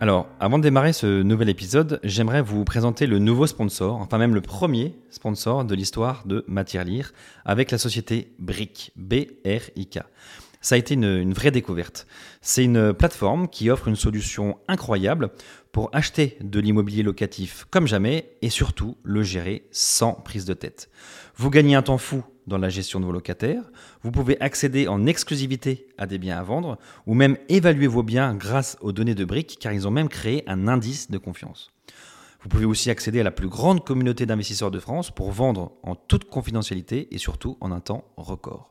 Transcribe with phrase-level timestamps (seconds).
[0.00, 4.34] Alors, avant de démarrer ce nouvel épisode, j'aimerais vous présenter le nouveau sponsor, enfin même
[4.34, 7.12] le premier sponsor de l'histoire de Matière Lire,
[7.44, 10.00] avec la société BRIC, B-R-I-K.
[10.60, 12.06] Ça a été une, une vraie découverte.
[12.40, 15.30] C'est une plateforme qui offre une solution incroyable
[15.72, 20.90] pour acheter de l'immobilier locatif comme jamais et surtout le gérer sans prise de tête.
[21.36, 23.64] Vous gagnez un temps fou dans la gestion de vos locataires,
[24.02, 28.34] vous pouvez accéder en exclusivité à des biens à vendre ou même évaluer vos biens
[28.34, 31.70] grâce aux données de briques car ils ont même créé un indice de confiance.
[32.42, 35.94] Vous pouvez aussi accéder à la plus grande communauté d'investisseurs de France pour vendre en
[35.94, 38.70] toute confidentialité et surtout en un temps record.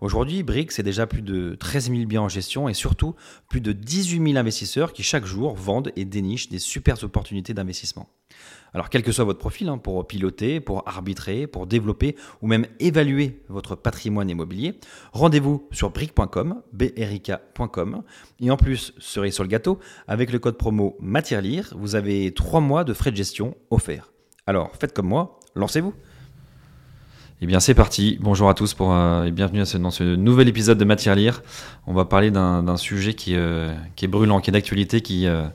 [0.00, 3.14] Aujourd'hui, Brick, c'est déjà plus de 13 000 biens en gestion et surtout
[3.48, 8.08] plus de 18 000 investisseurs qui chaque jour vendent et dénichent des super opportunités d'investissement.
[8.74, 12.66] Alors, quel que soit votre profil, hein, pour piloter, pour arbitrer, pour développer ou même
[12.78, 14.78] évaluer votre patrimoine immobilier,
[15.12, 18.02] rendez-vous sur brick.com, brk.com.
[18.40, 19.78] Et en plus, cerise sur le gâteau,
[20.08, 24.12] avec le code promo MATIERLIRE, vous avez 3 mois de frais de gestion offerts.
[24.46, 25.94] Alors, faites comme moi, lancez-vous
[27.42, 28.18] eh bien, c'est parti.
[28.22, 31.42] Bonjour à tous pour, euh, et bienvenue dans ce nouvel épisode de Matière Lire.
[31.86, 35.46] On va parler d'un sujet qui, euh, qui, est brûlant, qui est d'actualité, qui, euh,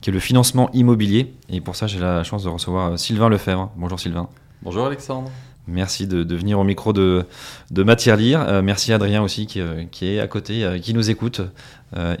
[0.00, 1.32] qui, est le financement immobilier.
[1.48, 3.70] Et pour ça, j'ai la chance de recevoir Sylvain Lefebvre.
[3.76, 4.28] Bonjour Sylvain.
[4.62, 5.30] Bonjour Alexandre.
[5.68, 7.26] Merci de, venir au micro de,
[7.70, 8.40] de Matière Lire.
[8.40, 11.42] Euh, merci Adrien aussi qui, euh, qui, est à côté, euh, qui nous écoute.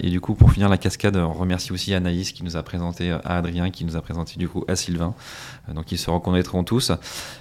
[0.00, 3.10] et du coup, pour finir la cascade, on remercie aussi Anaïs qui nous a présenté
[3.10, 5.14] à Adrien, qui nous a présenté du coup à Sylvain.
[5.74, 6.90] donc ils se reconnaîtront tous.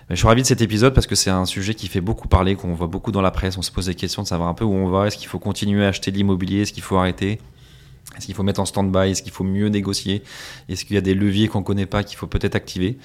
[0.10, 2.56] Je suis ravi de cet épisode parce que c'est un sujet qui fait beaucoup parler,
[2.56, 3.58] qu'on voit beaucoup dans la presse.
[3.58, 5.08] On se pose des questions de savoir un peu où on va.
[5.08, 6.62] Est-ce qu'il faut continuer à acheter de l'immobilier?
[6.64, 7.40] Est-ce qu'il faut arrêter?
[8.16, 9.12] Est-ce qu'il faut mettre en stand-by?
[9.12, 10.24] Est-ce qu'il faut mieux négocier?
[10.70, 12.98] Est-ce qu'il y a des leviers qu'on ne connaît pas qu'il faut peut-être activer?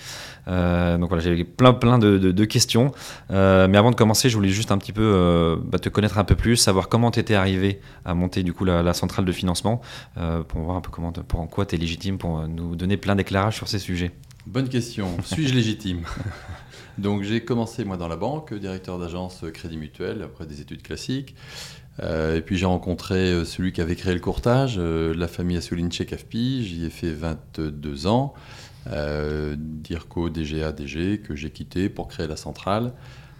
[0.48, 2.92] Euh, Donc voilà, j'ai plein plein de, questions.
[3.30, 6.18] Euh, mais avant de commencer, je voulais juste un petit peu euh, bah, te connaître
[6.18, 9.32] un peu plus, savoir comment tu étais arrivé à monter du coup la, centrale de
[9.32, 9.80] financement,
[10.48, 13.16] pour voir un peu comment, pour en quoi tu es légitime pour nous donner plein
[13.16, 14.12] d'éclairages sur ces sujets.
[14.46, 15.16] Bonne question.
[15.24, 16.02] Suis-je légitime?
[16.98, 21.34] Donc j'ai commencé moi dans la banque, directeur d'agence Crédit Mutuel, après des études classiques.
[22.00, 25.56] Euh, et puis j'ai rencontré euh, celui qui avait créé le courtage, euh, la famille
[25.56, 26.64] Assouline Cafpi.
[26.64, 28.34] J'y ai fait 22 ans.
[28.86, 32.92] DIRCO, DGA, DG, que j'ai quitté pour créer la centrale.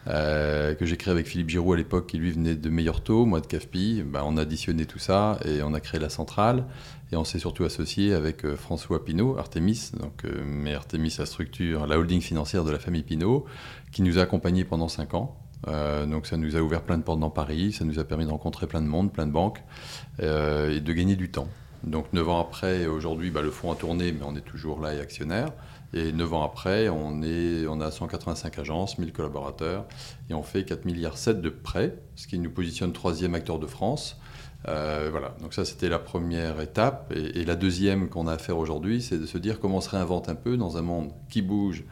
[0.07, 3.41] Que j'ai créé avec Philippe Giroud à l'époque, qui lui venait de Meilleur Taux, moi
[3.41, 4.05] de CAFPI.
[4.07, 6.65] Ben, on a additionné tout ça et on a créé la centrale.
[7.11, 9.91] Et on s'est surtout associé avec François Pinault, Artemis.
[9.99, 13.45] Donc, mais Artemis, la structure, la holding financière de la famille Pinault,
[13.91, 15.42] qui nous a accompagnés pendant 5 ans.
[15.69, 18.25] Euh, donc ça nous a ouvert plein de portes dans Paris, ça nous a permis
[18.25, 19.63] de rencontrer plein de monde, plein de banques
[20.21, 21.49] euh, et de gagner du temps.
[21.85, 24.95] Donc 9 ans après, aujourd'hui, bah, le fonds a tourné, mais on est toujours là
[24.95, 25.49] et actionnaire.
[25.95, 29.85] Et 9 ans après, on, est, on a 185 agences, 1000 collaborateurs,
[30.31, 33.67] et on fait 4 milliards 7 de prêts, ce qui nous positionne troisième acteur de
[33.67, 34.17] France.
[34.69, 37.13] Euh, voilà, donc ça c'était la première étape.
[37.15, 39.81] Et, et la deuxième qu'on a à faire aujourd'hui, c'est de se dire comment on
[39.81, 41.85] se réinvente un peu dans un monde qui bouge.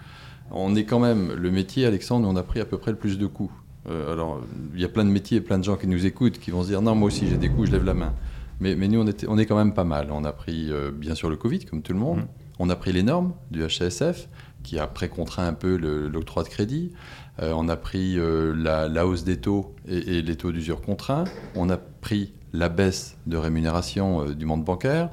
[0.53, 3.19] On est quand même, le métier, Alexandre, on a pris à peu près le plus
[3.19, 3.53] de coups.
[3.88, 4.41] Euh, alors,
[4.75, 6.69] il y a plein de métiers, plein de gens qui nous écoutent, qui vont se
[6.69, 8.15] dire non, moi aussi j'ai des coups, je lève la main.
[8.61, 10.09] Mais, mais nous, on, était, on, est quand même pas mal.
[10.11, 12.21] On a pris, euh, bien sûr, le Covid, comme tout le monde.
[12.21, 12.29] Mmh.
[12.59, 14.29] On a pris les normes du HCSF,
[14.62, 15.77] qui a précontraint un peu
[16.09, 16.93] l'octroi de crédit.
[17.41, 21.25] Euh, on a pris la, la hausse des taux et, et les taux d'usure contraints.
[21.55, 25.09] On a pris la baisse de rémunération du monde bancaire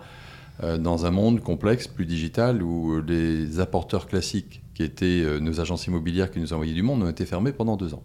[0.80, 6.31] dans un monde complexe, plus digital, où les apporteurs classiques, qui étaient nos agences immobilières
[6.31, 8.04] qui nous envoyaient du monde, ont été fermés pendant deux ans.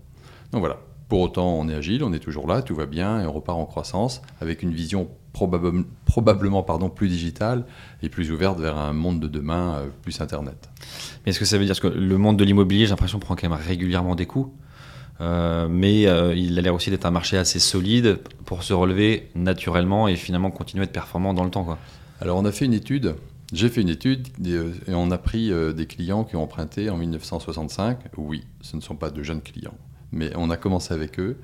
[0.53, 0.79] Donc voilà.
[1.09, 3.59] Pour autant, on est agile, on est toujours là, tout va bien et on repart
[3.59, 7.67] en croissance avec une vision probable- probablement pardon, plus digitale
[8.03, 10.71] et plus ouverte vers un monde de demain euh, plus Internet.
[11.25, 13.49] Mais est-ce que ça veut dire que le monde de l'immobilier, j'ai l'impression, prend quand
[13.49, 14.51] même régulièrement des coups
[15.21, 19.29] Euh, mais euh, il a l'air aussi d'être un marché assez solide pour se relever
[19.35, 21.65] naturellement et finalement continuer à être performant dans le temps.
[21.65, 21.79] Quoi.
[22.21, 23.15] Alors on a fait une étude,
[23.53, 27.99] j'ai fait une étude et, on a pris des clients qui ont emprunté en 1965.
[28.17, 29.77] Oui, ce ne sont pas de jeunes clients,
[30.13, 31.39] mais on a commencé avec eux.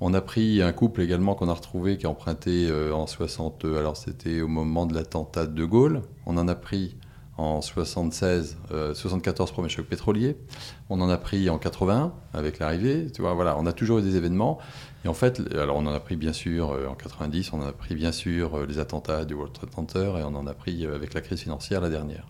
[0.00, 3.64] On a pris un couple également qu'on a retrouvé qui a emprunté euh, en 60,
[3.64, 6.02] euh, alors c'était au moment de l'attentat de Gaulle.
[6.26, 6.96] On en a pris
[7.40, 10.36] en 76, euh, 74 premier choc pétrolier.
[10.90, 13.10] On en a pris en 80 avec l'arrivée.
[13.12, 14.58] Tu vois, voilà, on a toujours eu des événements.
[15.04, 17.66] Et en fait, alors on en a pris bien sûr euh, en 90, on en
[17.66, 20.52] a pris bien sûr euh, les attentats du World Trade Center et on en a
[20.52, 22.26] pris avec la crise financière la dernière.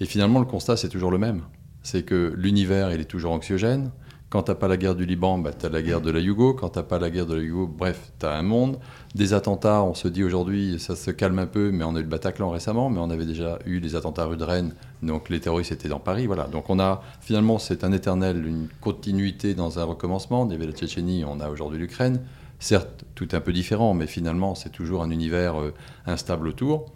[0.00, 1.42] Et finalement, le constat c'est toujours le même.
[1.82, 3.90] C'est que l'univers il est toujours anxiogène.
[4.30, 6.52] Quand t'as pas la guerre du Liban, bah, t'as la guerre de la Yugo.
[6.52, 8.78] Quand t'as pas la guerre de la Yugo, bref, t'as un monde.
[9.14, 12.02] Des attentats, on se dit aujourd'hui, ça se calme un peu, mais on a eu
[12.02, 15.40] le Bataclan récemment, mais on avait déjà eu les attentats rue de Rennes, donc les
[15.40, 16.44] terroristes étaient dans Paris, voilà.
[16.44, 20.44] Donc on a, finalement, c'est un éternel, une continuité dans un recommencement.
[20.44, 22.20] Il y avait la Tchétchénie, on a aujourd'hui l'Ukraine.
[22.58, 25.72] Certes, tout un peu différent, mais finalement, c'est toujours un univers euh,
[26.04, 26.92] instable autour.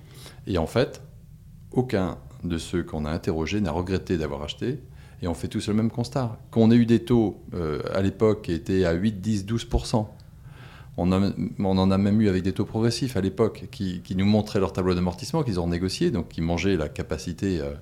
[0.47, 1.01] Et en fait,
[1.71, 4.81] aucun de ceux qu'on a interrogés n'a regretté d'avoir acheté.
[5.23, 6.37] Et on fait tous le même constat.
[6.51, 9.67] Qu'on ait eu des taux euh, à l'époque qui étaient à 8, 10, 12
[10.99, 14.61] on, on en a même eu avec des taux progressifs à l'époque qui, nous montraient
[14.61, 17.73] leur tableau d'amortissement qu'ils ont négocié, donc qui mangeaient la capacité euh,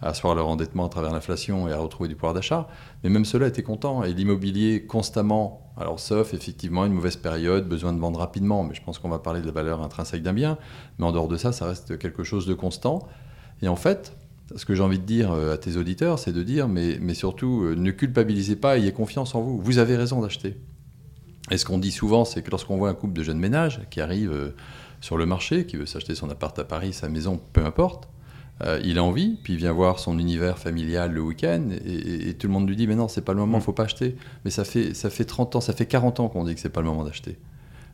[0.00, 2.68] à asseoir leur endettement à travers l'inflation et à retrouver du pouvoir d'achat.
[3.02, 4.04] Mais même ceux-là étaient contents.
[4.04, 8.82] Et l'immobilier, constamment, alors sauf effectivement une mauvaise période, besoin de vendre rapidement, mais je
[8.82, 10.58] pense qu'on va parler de la valeur intrinsèque d'un bien.
[10.98, 13.08] Mais en dehors de ça, ça reste quelque chose de constant.
[13.62, 14.16] Et en fait,
[14.56, 17.14] ce que j'ai envie de dire euh, à tes auditeurs, c'est de dire, mais, mais
[17.14, 19.60] surtout, euh, ne culpabilisez pas, ayez confiance en vous.
[19.60, 20.56] Vous avez raison d'acheter.
[21.50, 24.00] Et ce qu'on dit souvent, c'est que lorsqu'on voit un couple de jeunes ménages qui
[24.00, 24.50] arrive euh,
[25.00, 28.08] sur le marché, qui veut s'acheter son appart à Paris, sa maison, peu importe,
[28.62, 32.28] euh, il a envie, puis il vient voir son univers familial le week-end, et, et-
[32.28, 33.62] et tout le monde lui dit, mais non, c'est pas le moment, Mm.
[33.62, 34.16] faut pas acheter.
[34.44, 36.68] Mais ça fait, ça fait 30 ans, ça fait 40 ans qu'on dit que c'est
[36.68, 37.38] pas le moment d'acheter.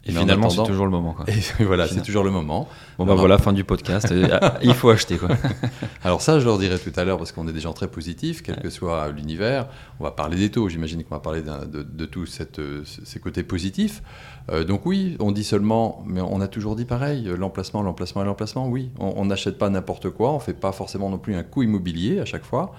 [0.08, 1.12] Et Mais finalement, c'est toujours le moment.
[1.12, 1.26] Quoi.
[1.60, 2.66] Et voilà, c'est toujours le moment.
[2.96, 4.12] Bon, bah Alors- voilà, fin du podcast.
[4.40, 5.16] Ah, il faut acheter.
[5.18, 5.28] Quoi.
[6.02, 8.42] Alors ça, je leur dirai tout à l'heure, parce qu'on est des gens très positifs,
[8.42, 9.68] quel que soit l'univers.
[10.00, 14.02] On va parler des taux, j'imagine qu'on va parler de, de tous ces côtés positifs.
[14.50, 18.24] Euh, donc oui, on dit seulement, mais on a toujours dit pareil, l'emplacement, l'emplacement et
[18.24, 18.90] l'emplacement, oui.
[18.98, 22.18] On n'achète pas n'importe quoi, on ne fait pas forcément non plus un coût immobilier
[22.20, 22.72] à chaque fois.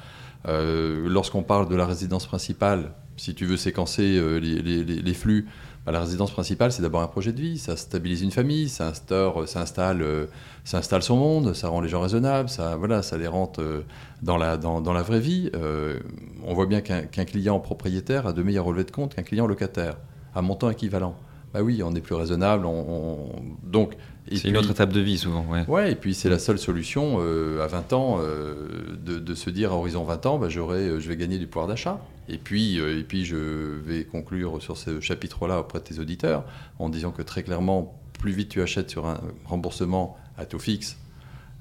[0.47, 5.01] Euh, Lorsqu'on parle de la résidence principale, si tu veux séquencer euh, les, les- les-
[5.01, 5.47] les flux,
[5.91, 10.01] la résidence principale, c'est d'abord un projet de vie, ça stabilise une famille, ça, installe,
[10.01, 10.25] euh,
[10.63, 13.83] ça installe son monde, ça rend les gens raisonnables, ça, voilà, ça les rentre euh,
[14.21, 15.49] dans, la, dans, la vraie vie.
[15.55, 15.99] Euh,
[16.45, 19.97] on voit bien qu'un client propriétaire a de meilleurs relevés de compte qu'un client locataire,
[20.35, 21.15] à montant équivalent.
[21.53, 23.95] Bah oui, on est plus raisonnable, on, on- donc...
[24.37, 25.45] C'est une autre étape de vie, souvent.
[25.49, 25.65] Ouais.
[25.67, 28.67] Ouais, et puis c'est la seule solution euh, à 20 ans euh,
[29.03, 31.47] de, de se dire à horizon 20 ans, bah, j'aurai, euh, je vais gagner du
[31.47, 31.99] pouvoir d'achat.
[32.27, 36.43] Et puis, euh, et puis je vais conclure sur ce chapitre-là auprès de tes auditeurs
[36.77, 40.97] en disant que très clairement, plus vite tu achètes sur un remboursement à taux fixe,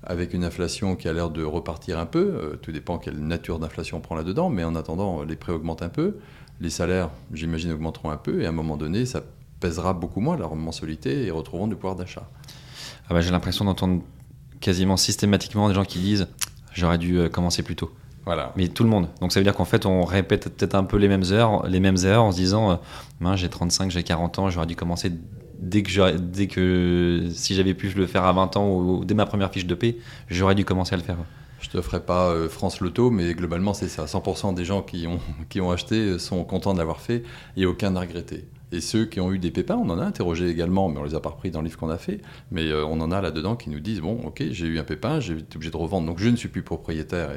[0.03, 3.97] avec une inflation qui a l'air de repartir un peu, tout dépend quelle nature d'inflation
[3.97, 6.17] on prend là-dedans, mais en attendant, les prix augmentent un peu,
[6.61, 9.23] les salaires, j'imagine, augmenteront un peu, et à un moment donné, ça
[9.61, 12.29] pèsera beaucoup moins la mensualité et retrouveront du pouvoir d'achat.
[13.09, 14.03] Ah bah, J'ai l'impression d'entendre
[14.61, 16.29] quasiment systématiquement des gens qui disent
[16.73, 17.91] j'aurais dû euh, commencer plus tôt.
[18.25, 18.53] Voilà.
[18.57, 19.09] Mais tout le monde.
[19.21, 21.81] Donc ça veut dire qu'en fait, on répète peut-être un peu les mêmes heures, les
[21.81, 22.79] mêmes erreurs en se disant
[23.23, 25.11] euh, j'ai 35, j'ai 40 ans, j'aurais dû commencer
[25.59, 29.25] dès que, dès que si j'avais pu le faire à 20 ans ou dès ma
[29.25, 29.97] première fiche de paix,
[30.29, 31.17] j'aurais dû commencer à le faire.
[31.61, 34.05] Je te ferai pas euh, France Loto, mais globalement, c'est ça.
[34.05, 37.25] 100% des gens qui ont, qui ont acheté sont contents de l'avoir fait
[37.57, 38.45] et aucun n'a regretté.
[38.71, 41.15] Et ceux qui ont eu des pépins, on en a interrogé également, mais on les
[41.15, 42.21] a pas repris dans le livre qu'on a fait.
[42.51, 45.21] Mais euh, on en a là-dedans qui nous disent bon, ok, j'ai eu un pépin,
[45.21, 47.31] j'ai été obligé de revendre, donc je ne suis plus propriétaire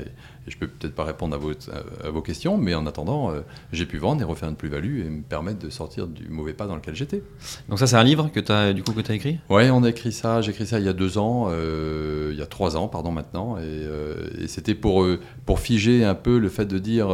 [0.48, 3.32] et je peux peut-être pas répondre à vos, à, à vos questions, mais en attendant,
[3.32, 6.54] euh, j'ai pu vendre et refaire une plus-value et me permettre de sortir du mauvais
[6.54, 7.22] pas dans lequel j'étais.
[7.70, 9.40] Donc ça, c'est un livre que tu as, du coup, que as écrit?
[9.50, 10.42] Ouais, on a écrit ça.
[10.42, 13.12] J'ai écrit ça il y a deux ans, euh, il y a trois ans, pardon,
[13.12, 13.58] maintenant.
[13.58, 15.06] Et, euh, et c'était pour,
[15.46, 17.10] pour figer un peu le fait de dire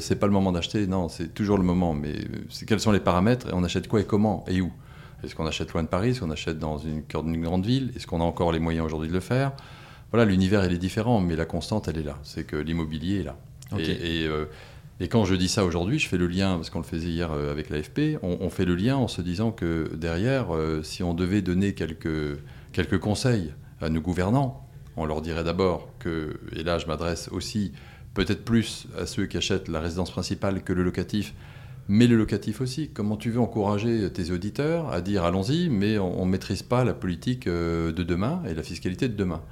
[0.00, 0.86] c'est pas le moment d'acheter.
[0.86, 1.94] Non, c'est toujours le moment.
[1.94, 2.14] Mais
[2.66, 3.48] quels sont les paramètres?
[3.48, 4.72] Et on achète quoi et comment et où?
[5.22, 6.10] Est-ce qu'on achète loin de Paris?
[6.10, 7.92] Est-ce qu'on achète dans une cœur d'une grande ville?
[7.96, 9.52] Est-ce qu'on a encore les moyens aujourd'hui de le faire?
[10.14, 12.16] Voilà, l'univers il est différent, mais la constante elle est là.
[12.22, 13.36] C'est que l'immobilier est là.
[13.76, 13.82] Et,
[14.22, 14.44] et, euh,
[15.00, 17.32] et quand je dis ça aujourd'hui, je fais le lien, parce qu'on le faisait hier
[17.32, 21.02] euh, avec l'AFP, on, on fait le lien en se disant que derrière, euh, si
[21.02, 22.38] on devait donner quelques,
[22.70, 24.64] quelques conseils à nos gouvernants,
[24.96, 27.72] on leur dirait d'abord que, et là je m'adresse aussi
[28.14, 31.34] peut-être plus à ceux qui achètent la résidence principale que le locatif,
[31.88, 32.88] mais le locatif aussi.
[32.94, 36.94] Comment tu veux encourager tes auditeurs à dire allons-y, mais on ne maîtrise pas la
[36.94, 39.42] politique de demain et la fiscalité de demain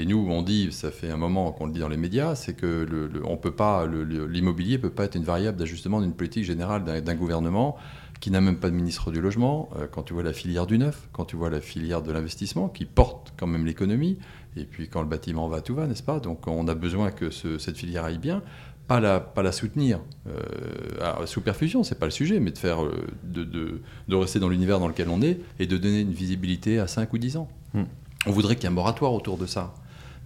[0.00, 2.54] et nous, on dit, ça fait un moment qu'on le dit dans les médias, c'est
[2.54, 6.14] que le, le, on peut pas, l'immobilier ne peut pas être une variable d'ajustement d'une
[6.14, 7.76] politique générale d'un gouvernement
[8.18, 9.68] qui n'a même pas de ministre du logement.
[9.76, 12.68] Euh, quand tu vois la filière du neuf, quand tu vois la filière de l'investissement,
[12.70, 14.16] qui porte quand même l'économie,
[14.56, 16.18] et puis quand le bâtiment va, tout va, n'est-ce pas?
[16.18, 18.42] Donc on a besoin que ce, cette filière aille bien,
[18.88, 20.00] pas la, pas la soutenir.
[20.28, 24.38] Euh, sous perfusion, c'est pas le sujet, mais de, faire, euh, de, de, de rester
[24.38, 27.36] dans l'univers dans lequel on est et de donner une visibilité à 5 ou 10
[27.36, 27.48] ans.
[27.74, 27.84] Hmm.
[28.26, 29.74] On voudrait qu'il y ait un moratoire autour de ça.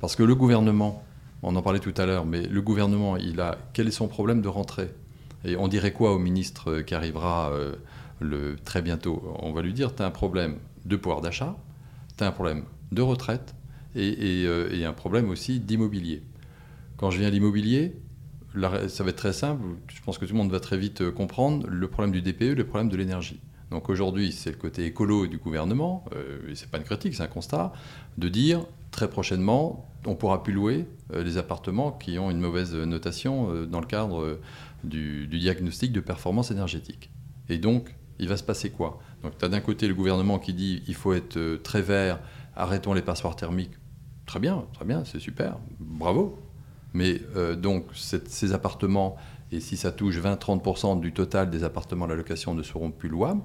[0.05, 1.03] Parce que le gouvernement,
[1.43, 4.43] on en parlait tout à l'heure, mais le gouvernement, il a quel est son problème
[4.43, 4.91] de rentrée?
[5.47, 9.23] Et on dirait quoi au ministre qui arrivera euh, très bientôt?
[9.39, 11.57] On va lui dire, tu as un problème de pouvoir d'achat,
[12.19, 13.55] tu as un problème de retraite
[13.95, 16.23] et, et, euh, et un problème aussi d'immobilier.
[16.99, 17.97] Quand je viens à l'immobilier,
[18.89, 21.13] ça va être très simple, je pense que tout le monde va très vite euh,
[21.13, 23.41] comprendre le problème du DPE, le problème de l'énergie.
[23.71, 26.05] Donc aujourd'hui, c'est le côté écolo du gouvernement,
[26.47, 27.73] et c'est pas une critique, c'est un constat,
[28.19, 32.75] de dire très prochainement, on pourra plus louer euh, les appartements qui ont une mauvaise
[32.75, 34.41] notation euh, dans le cadre euh,
[34.85, 37.11] du, diagnostic de performance énergétique.
[37.49, 39.01] Et donc, il va se passer quoi?
[39.25, 42.21] Donc, tu as d'un côté le gouvernement qui dit il faut être très vert,
[42.55, 43.75] arrêtons les passoires thermiques.
[44.27, 46.39] Très bien, très bien, c'est super, bravo.
[46.93, 47.21] Mais
[47.59, 49.17] donc, ces appartements,
[49.51, 53.09] et si ça touche 20-30% du total des appartements à la location, ne seront plus
[53.09, 53.43] louables.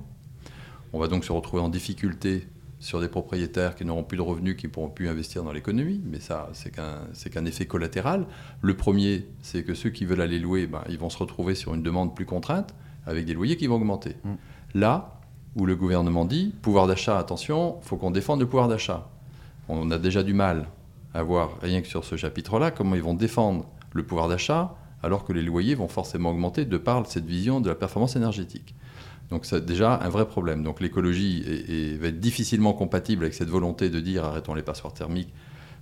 [0.93, 2.47] On va donc se retrouver en difficulté
[2.79, 6.01] sur des propriétaires qui n'auront plus de revenus, qui ne pourront plus investir dans l'économie,
[6.05, 8.25] mais ça, c'est qu'un, effet collatéral.
[8.61, 11.73] Le premier, c'est que ceux qui veulent aller louer, ben, ils vont se retrouver sur
[11.75, 12.73] une demande plus contrainte,
[13.05, 14.15] avec des loyers qui vont augmenter.
[14.23, 14.33] Mmh.
[14.75, 15.19] Là
[15.55, 19.09] où le gouvernement dit, pouvoir d'achat, attention, il faut qu'on défende le pouvoir d'achat.
[19.67, 20.67] On a déjà du mal
[21.13, 25.25] à voir, rien que sur ce chapitre-là, comment ils vont défendre le pouvoir d'achat, alors
[25.25, 28.75] que les loyers vont forcément augmenter de par cette vision de la performance énergétique.
[29.29, 30.63] Donc c'est déjà un vrai problème.
[30.63, 35.33] Donc l'écologie va être difficilement compatible avec cette volonté de dire arrêtons les passoires thermiques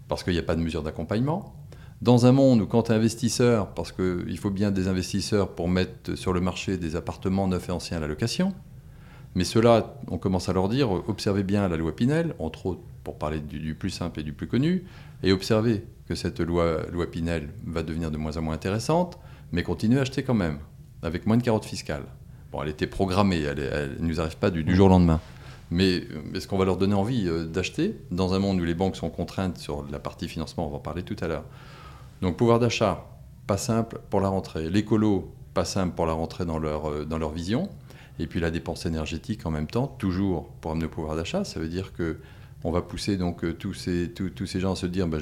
[0.08, 1.54] parce qu'il n'y a pas de mesure d'accompagnement.
[2.02, 5.68] Dans un monde où quand tu es investisseur, parce qu'il faut bien des investisseurs pour
[5.68, 8.54] mettre sur le marché des appartements neufs et anciens à la location,
[9.34, 13.18] mais ceux-là, on commence à leur dire, observez bien la loi Pinel, entre autres pour
[13.18, 14.86] parler du, du plus simple et du plus connu,
[15.24, 19.20] et observez que cette loi, loi Pinel va devenir de moins en moins intéressante,
[19.52, 20.60] mais continuez à acheter quand même,
[21.02, 22.06] avec moins de carottes fiscales.
[22.52, 25.20] Bon, elle était programmée, elle ne nous arrive pas du, jour au lendemain.
[25.70, 28.96] Mais est-ce qu'on va leur donner envie euh, d'acheter dans un monde où les banques
[28.96, 31.44] sont contraintes sur la partie financement On va en parler tout à l'heure.
[32.22, 33.06] Donc pouvoir d'achat,
[33.48, 34.70] pas simple pour la rentrée.
[34.70, 37.70] L'écolo, pas simple pour la rentrée dans leur, euh, dans leur vision.
[38.20, 41.44] Et puis la dépense énergétique en même temps, toujours pour amener au pouvoir d'achat.
[41.44, 42.18] Ça veut dire que
[42.64, 45.20] on va pousser donc euh, tous ces, tous, tous ces gens à se dire, bah,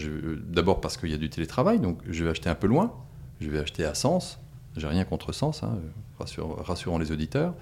[0.48, 2.94] d'abord parce qu'il y a du télétravail, donc je vais acheter un peu loin,
[3.41, 4.39] je vais acheter à Sens,
[4.77, 5.77] j'ai rien contre Sens, hein,
[6.19, 7.53] rassure, rassurons les auditeurs.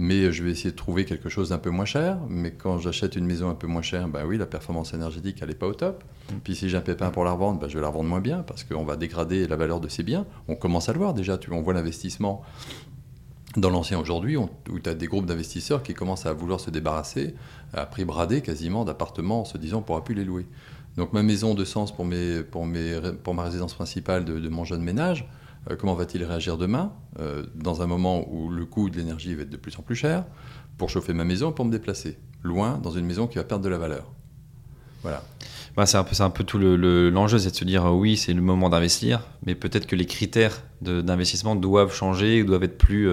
[0.00, 2.18] Mais je vais essayer de trouver quelque chose d'un peu moins cher.
[2.28, 5.48] Mais quand j'achète une maison un peu moins chère, ben oui, la performance énergétique, elle
[5.48, 6.04] n'est pas au top.
[6.04, 6.36] Mmh.
[6.44, 8.44] Puis si j'ai un pépin pour la revendre, ben je vais la revendre moins bien
[8.44, 10.24] parce qu'on va dégrader la valeur de ces biens.
[10.46, 11.36] On commence à le voir déjà.
[11.36, 12.42] Tu, on voit l'investissement
[13.56, 14.48] dans l'ancien aujourd'hui, où
[14.82, 17.34] tu as des groupes d'investisseurs qui commencent à vouloir se débarrasser
[17.72, 20.46] à prix bradé quasiment d'appartements en se disant on ne pourra plus les louer.
[20.96, 24.48] Donc ma maison de sens pour, mes, pour, mes, pour ma résidence principale de, de
[24.48, 25.28] mon jeune ménage,
[25.76, 29.50] comment va-t-il réagir demain, euh, dans un moment où le coût de l'énergie va être
[29.50, 30.24] de plus en plus cher,
[30.78, 33.68] pour chauffer ma maison, pour me déplacer, loin, dans une maison qui va perdre de
[33.68, 34.10] la valeur.
[35.02, 35.22] Voilà.
[35.76, 38.16] Bah, c'est un peu, un peu tout l'enjeu, le, c'est de se dire euh, oui,
[38.16, 43.10] c'est le moment d'investir, mais peut-être que les critères d'investissement doivent changer, doivent être plus,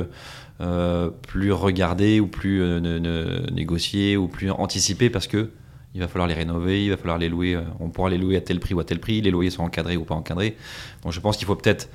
[0.62, 5.52] euh, plus regardés, ou plus euh, négociés, ou plus anticipés, parce que
[5.94, 8.42] il va falloir les rénover, il va falloir les louer, on pourra les louer à
[8.42, 10.58] tel prix ou à tel prix, les loyers sont encadrés ou pas encadrés.
[11.04, 11.88] Donc je pense qu'il faut peut-être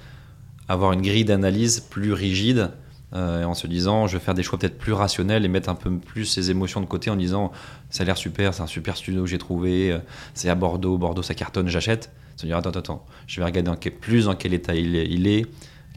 [0.70, 2.70] avoir une grille d'analyse plus rigide
[3.12, 5.74] euh, en se disant je vais faire des choix peut-être plus rationnels et mettre un
[5.74, 7.50] peu plus ses émotions de côté en disant
[7.90, 9.98] ça a l'air super, c'est un super studio que j'ai trouvé, euh,
[10.32, 12.12] c'est à Bordeaux, Bordeaux ça cartonne, j'achète.
[12.36, 15.06] Se dire attends, attends, je vais regarder en quel, plus dans quel état il est,
[15.08, 15.44] il est,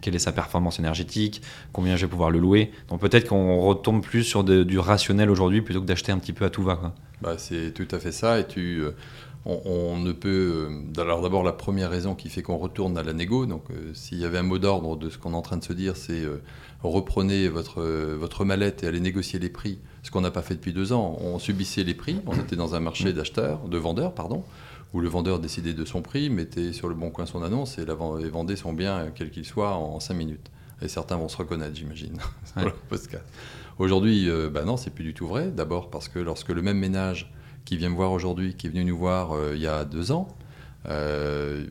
[0.01, 2.72] quelle est sa performance énergétique, combien je vais pouvoir le louer.
[2.89, 6.46] Donc peut-être qu'on retombe plus sur du rationnel aujourd'hui plutôt que d'acheter un petit peu
[6.46, 6.77] à tout va.
[6.77, 6.96] Quoi.
[7.22, 8.82] Bah, c'est tout à fait ça et tu.
[8.82, 8.92] Euh
[9.45, 10.69] on, on, ne peut.
[10.97, 13.93] Euh, alors d'abord, la première raison qui fait qu'on retourne à la négo, donc euh,
[13.93, 15.97] s'il y avait un mot d'ordre de ce qu'on est en train de se dire,
[15.97, 16.41] c'est euh,
[16.81, 20.55] reprenez votre, euh, votre mallette et allez négocier les prix, ce qu'on n'a pas fait
[20.55, 21.17] depuis deux ans.
[21.19, 24.43] On subissait les prix, on était dans un marché d'acheteurs, de vendeurs, pardon,
[24.93, 27.85] où le vendeur décidait de son prix, mettait sur le bon coin son annonce et,
[27.85, 30.51] la, et vendait son bien, quel qu'il soit, en 5 minutes.
[30.81, 32.17] Et certains vont se reconnaître, j'imagine,
[32.89, 33.19] sur.
[33.79, 35.50] Aujourd'hui, bah non, c'est plus du tout vrai.
[35.50, 37.32] D'abord parce que lorsque le même ménage
[37.74, 40.12] qui vient me voir aujourd'hui, qui est venu nous voir euh, il y a deux
[40.12, 40.27] ans,
[40.89, 41.65] euh,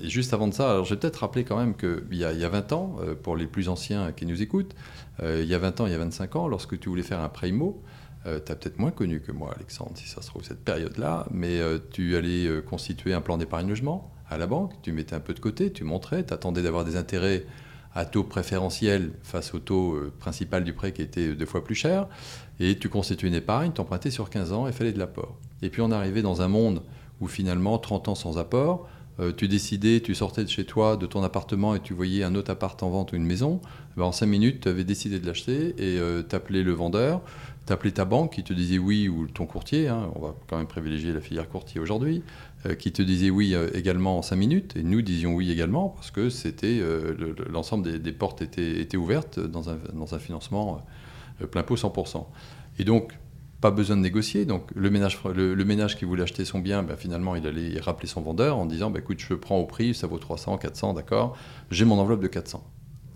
[0.00, 2.32] et juste avant de ça, alors je vais peut-être rappeler quand même qu'il y, a,
[2.32, 4.74] y a 20 ans, euh, pour les plus anciens qui nous écoutent,
[5.22, 7.28] il y a 20 ans, il y a 25 ans, lorsque tu voulais faire un
[7.28, 7.82] prêt IMO,
[8.24, 11.60] tu as peut-être moins connu que moi, Alexandre, si ça se trouve, cette période-là, mais
[11.90, 15.38] tu allais constituer un plan d'épargne logement à la banque, tu mettais un peu de
[15.38, 17.44] côté, tu montrais, tu attendais d'avoir des intérêts
[17.94, 22.08] à taux préférentiel face au taux principal du prêt qui était deux fois plus cher,
[22.62, 25.36] et tu constituais une épargne, tu empruntais sur 15 ans et fallait de l'apport.
[25.62, 26.82] Et puis on arrivait dans un monde
[27.20, 28.88] où finalement, 30 ans sans apport,
[29.20, 32.34] euh, tu décidais, tu sortais de chez toi, de ton appartement, et tu voyais un
[32.34, 33.60] autre appart en vente ou une maison,
[33.96, 37.20] ben, en 5 minutes, tu avais décidé de l'acheter et euh, t'appelais le vendeur,
[37.66, 40.66] t'appelais ta banque qui te disait oui, ou ton courtier, hein, on va quand même
[40.66, 42.22] privilégier la filière courtier aujourd'hui,
[42.64, 46.10] euh, qui te disait oui également en 5 minutes, et nous disions oui également, parce
[46.10, 46.80] que c'était
[47.50, 50.82] l'ensemble des, portes étaient, étaient ouvertes dans un, dans un financement
[51.46, 52.26] plein pot 100%.
[52.78, 53.12] Et donc,
[53.62, 54.44] pas besoin de négocier.
[54.44, 58.08] Donc le ménage, le, ménage qui voulait acheter son bien, ben, finalement, il allait rappeler
[58.08, 61.36] son vendeur en disant bah, écoute, je prends au prix, ça vaut 300, 400, d'accord,
[61.70, 62.62] j'ai mon enveloppe de 400.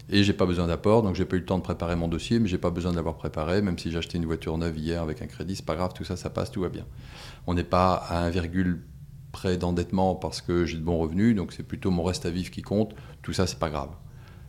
[0.09, 2.39] Et j'ai pas besoin d'apport, donc j'ai pas eu le temps de préparer mon dossier,
[2.39, 5.03] mais j'ai pas besoin de l'avoir préparé, même si j'ai acheté une voiture neuve hier
[5.03, 6.87] avec un crédit, c'est pas grave, tout ça, ça passe, tout va bien.
[7.49, 8.85] On n'est pas à un virgule
[9.33, 12.53] près d'endettement parce que j'ai de bons revenus, donc c'est plutôt mon reste à vivre
[12.53, 13.91] qui compte, tout ça, c'est pas grave.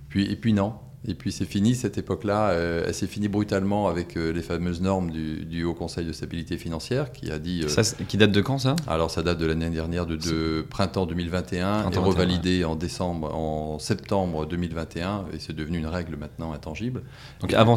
[0.10, 0.76] Puis, et puis non,
[1.10, 4.82] et puis c'est fini, cette époque-là, euh, elle s'est finie brutalement avec euh, les fameuses
[4.82, 7.64] normes du, Haut Conseil de stabilité financière qui a dit...
[7.64, 8.76] Euh, ça, qui date de quand ça?
[8.88, 14.46] Alors ça date de l'année dernière, de, printemps 2021, et revalidé en, décembre, en septembre
[14.46, 17.04] 2021, et c'est devenu une règle maintenant intangible.
[17.40, 17.76] Donc avant,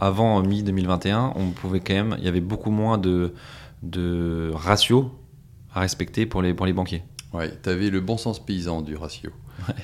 [0.00, 3.32] avant mi-2021, on pouvait quand même, il y avait beaucoup moins de,
[3.84, 5.06] de ratios
[5.72, 7.04] à respecter pour les, pour les banquiers.
[7.32, 9.30] Oui, tu avais le bon sens paysan du ratio.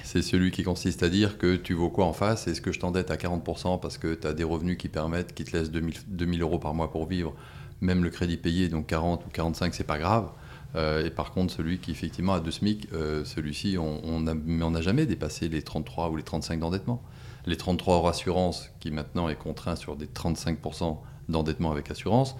[0.02, 2.80] C'est celui qui consiste à dire que tu vaux quoi en face Est-ce que je
[2.80, 5.94] t'endette à 40% parce que tu as des revenus qui permettent, qui te laissent 2000,
[6.08, 7.34] 2000, euros par mois pour vivre,
[7.80, 10.30] même le crédit payé, donc 40 ou 45, c'est pas grave.
[10.76, 15.06] Euh, et par contre, celui qui effectivement a deux SMIC, euh, celui-ci, on n'a jamais
[15.06, 17.02] dépassé les 33 ou les 35 d'endettement.
[17.46, 22.36] Les 33 hors assurance, qui maintenant est contraint sur des 35% d'endettement avec assurance,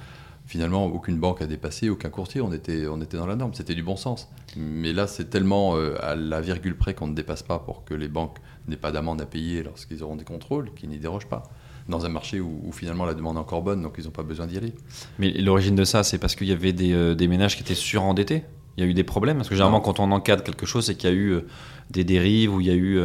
[0.48, 3.74] finalement, aucune banque a dépassé, aucun courtier, on était, on était dans la norme, c'était
[3.74, 4.30] du bon sens.
[4.56, 7.92] Mais là, c'est tellement euh, à la virgule près qu'on ne dépasse pas pour que
[7.92, 11.42] les banques n'aient pas d'amende à payer lorsqu'ils auront des contrôles, qu'ils n'y dérogent pas.
[11.87, 14.46] Dans un marché où, finalement la demande est encore bonne, donc ils n'ont pas besoin
[14.46, 14.72] d'y aller.
[15.18, 17.74] Mais l'origine de ça, c'est parce qu'il y avait des, euh, des, ménages qui étaient
[17.74, 18.44] surendettés
[18.78, 20.94] Il y a eu des problèmes Parce que généralement, quand on encadre quelque chose, c'est
[20.94, 21.46] qu'il y a eu euh,
[21.90, 23.02] des dérives ou il y a eu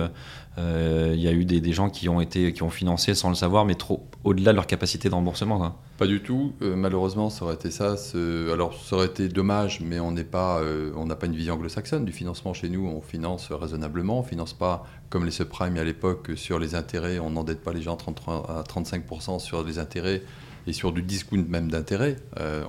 [0.58, 3.66] il y a eu des, gens qui ont, été, qui ont financé sans le savoir,
[3.66, 5.76] mais trop au-delà de leur capacité de remboursement.
[5.98, 6.54] Pas du tout.
[6.62, 7.96] Euh, malheureusement, ça aurait été ça.
[8.52, 12.12] Alors, ça aurait été dommage, mais on pas, euh, n'a pas une vision anglo-saxonne du
[12.12, 12.88] financement chez nous.
[12.88, 14.20] On finance raisonnablement.
[14.20, 17.20] On finance pas comme les subprimes à l'époque sur les intérêts.
[17.20, 20.24] On n'endette pas les gens à 35% sur les intérêts
[20.68, 22.18] et sur du discount même d'intérêt.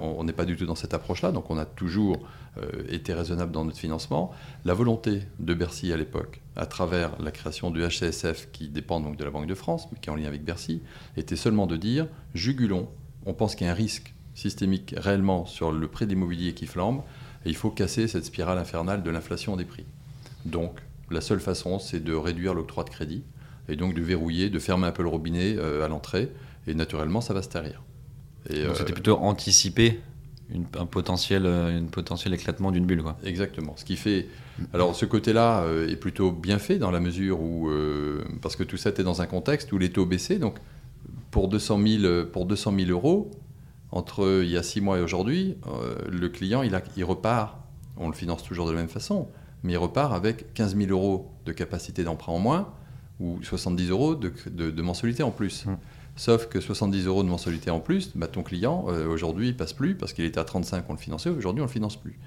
[0.01, 1.33] on n'est pas du tout dans cette approche-là.
[1.33, 2.27] Donc, on a toujours
[2.57, 4.31] euh, était raisonnable dans notre financement.
[4.65, 9.17] La volonté de Bercy à l'époque, à travers la création du HCSF, qui dépend donc
[9.17, 10.81] de la Banque de France, mais qui est en lien avec Bercy,
[11.17, 12.89] était seulement de dire jugulons,
[13.27, 16.67] on pense qu'il y a un risque systémique réellement sur le prix de l'immobilier qui
[16.67, 17.03] flambe,
[17.45, 19.87] et il faut casser cette spirale infernale de l'inflation des prix.
[20.45, 20.79] Donc,
[21.11, 23.25] la seule façon, c'est de réduire l'octroi de crédit,
[23.69, 26.31] et donc de verrouiller, de fermer un peu le robinet euh, à l'entrée,
[26.67, 27.83] et naturellement, ça va se tarir.
[28.51, 30.01] Et, donc, c'était euh, plutôt anticipé
[30.51, 33.03] une, un potentiel, euh, une potentiel éclatement d'une bulle.
[33.03, 33.17] Quoi.
[33.25, 33.75] Exactement.
[33.77, 34.27] Ce qui fait.
[34.73, 37.69] Alors, ce côté-là euh, est plutôt bien fait dans la mesure où.
[37.69, 40.39] Euh, parce que tout ça était dans un contexte où les taux baissaient.
[40.39, 40.59] Donc,
[41.31, 43.31] pour 200 000, pour 200 000 euros,
[43.91, 45.57] entre il y a 6 mois et aujourd'hui,
[46.09, 47.59] le client, il, a, il repart.
[47.97, 49.29] On le finance toujours de la même façon,
[49.63, 52.73] mais il repart avec 15 000 euros de capacité d'emprunt en moins
[53.21, 55.67] ou 70 euros de, de, mensualité en plus.
[55.67, 55.77] Mmh.
[56.17, 59.73] Sauf que 70 euros de mensualité en plus, bah, ton client, euh, aujourd'hui, il passe
[59.73, 62.19] plus parce qu'il était à 35, on le finançait, aujourd'hui, on le finance plus.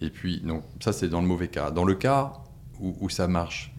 [0.00, 1.70] Et puis, donc, ça, c'est dans le mauvais cas.
[1.70, 2.32] Dans le cas
[2.80, 3.74] où, ça marche,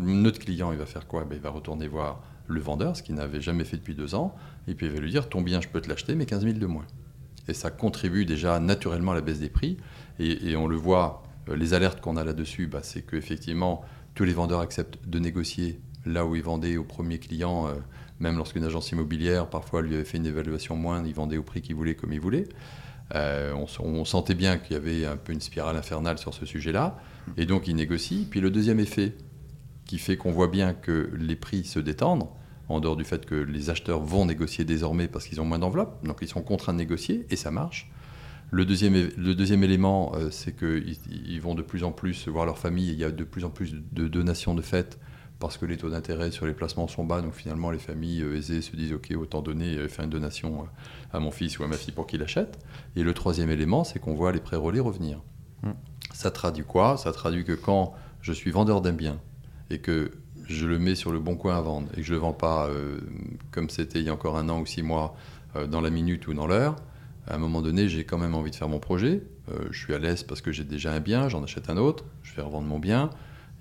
[0.00, 1.24] notre client, il va faire quoi?
[1.24, 4.34] Ben, Il va retourner voir le vendeur, ce qu'il n'avait jamais fait depuis deux ans,
[4.66, 6.58] et puis il va lui dire, ton bien, je peux te l'acheter, mais 15 000
[6.58, 6.86] de moins.
[7.48, 9.76] Et ça contribue déjà naturellement à la baisse des prix.
[10.18, 13.82] Et, on le voit, euh, les alertes qu'on a là-dessus, bah, c'est qu'effectivement,
[14.14, 17.68] tous les vendeurs acceptent de négocier là où ils vendaient au premier client.
[17.68, 17.74] Euh,
[18.22, 21.60] même lorsqu'une agence immobilière, parfois, lui avait fait une évaluation moindre, il vendait au prix
[21.60, 22.48] qu'il voulait, comme il voulait.
[23.14, 26.98] Euh, on, sentait bien qu'il y avait un peu une spirale infernale sur ce sujet-là.
[27.36, 28.26] Et donc, il négocie.
[28.30, 29.14] Puis le deuxième effet
[29.84, 32.28] qui fait qu'on voit bien que les prix se détendent,
[32.68, 36.06] en dehors du fait que les acheteurs vont négocier désormais parce qu'ils ont moins d'enveloppe,
[36.06, 37.90] donc ils sont contraints de négocier, et ça marche.
[38.52, 42.90] Le deuxième, élément, euh, c'est qu'ils ils vont de plus en plus voir leur famille.
[42.90, 44.98] Il y a de plus en plus de donations de fait
[45.42, 47.20] parce que les taux d'intérêt sur les placements sont bas.
[47.20, 50.62] Donc finalement, les familles euh, aisées se disent OK, autant donner, euh, faire une donation
[50.62, 52.64] euh, à mon fils ou à ma fille pour qu'il achète.
[52.94, 55.20] Et le troisième élément, c'est qu'on voit les prêts relais revenir.
[55.64, 55.72] Mm.
[56.14, 56.96] Ça traduit quoi?
[56.96, 59.18] Ça traduit que quand je suis vendeur d'un bien
[59.68, 60.12] et que
[60.46, 62.32] je le mets sur le bon coin à vendre et que je ne le vends
[62.32, 63.00] pas euh,
[63.50, 65.16] comme c'était il y a encore un an ou six mois
[65.56, 66.76] euh, dans la minute ou dans l'heure,
[67.26, 69.22] à un moment donné, j'ai quand même envie de faire mon projet.
[69.50, 72.04] Euh, je suis à l'aise parce que j'ai déjà un bien, j'en achète un autre,
[72.22, 73.10] je vais revendre mon bien.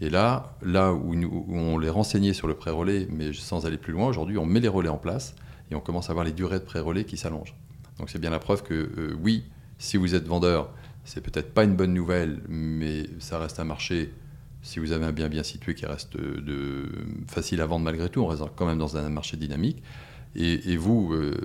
[0.01, 1.13] Et là, là où,
[1.53, 4.67] on les renseignait sur le pré-relais, mais sans aller plus loin, aujourd'hui, on met les
[4.67, 5.35] relais en place
[5.69, 7.55] et on commence à voir les durées de pré-relais qui s'allongent.
[7.99, 9.43] Donc c'est bien la preuve que euh, oui,
[9.77, 10.71] si vous êtes vendeur,
[11.05, 14.11] c'est peut-être pas une bonne nouvelle, mais ça reste un marché.
[14.63, 16.89] Si vous avez un bien bien situé qui reste de-
[17.27, 19.83] facile à vendre malgré tout, on reste quand même dans un marché dynamique.
[20.33, 21.35] Et, vous, euh,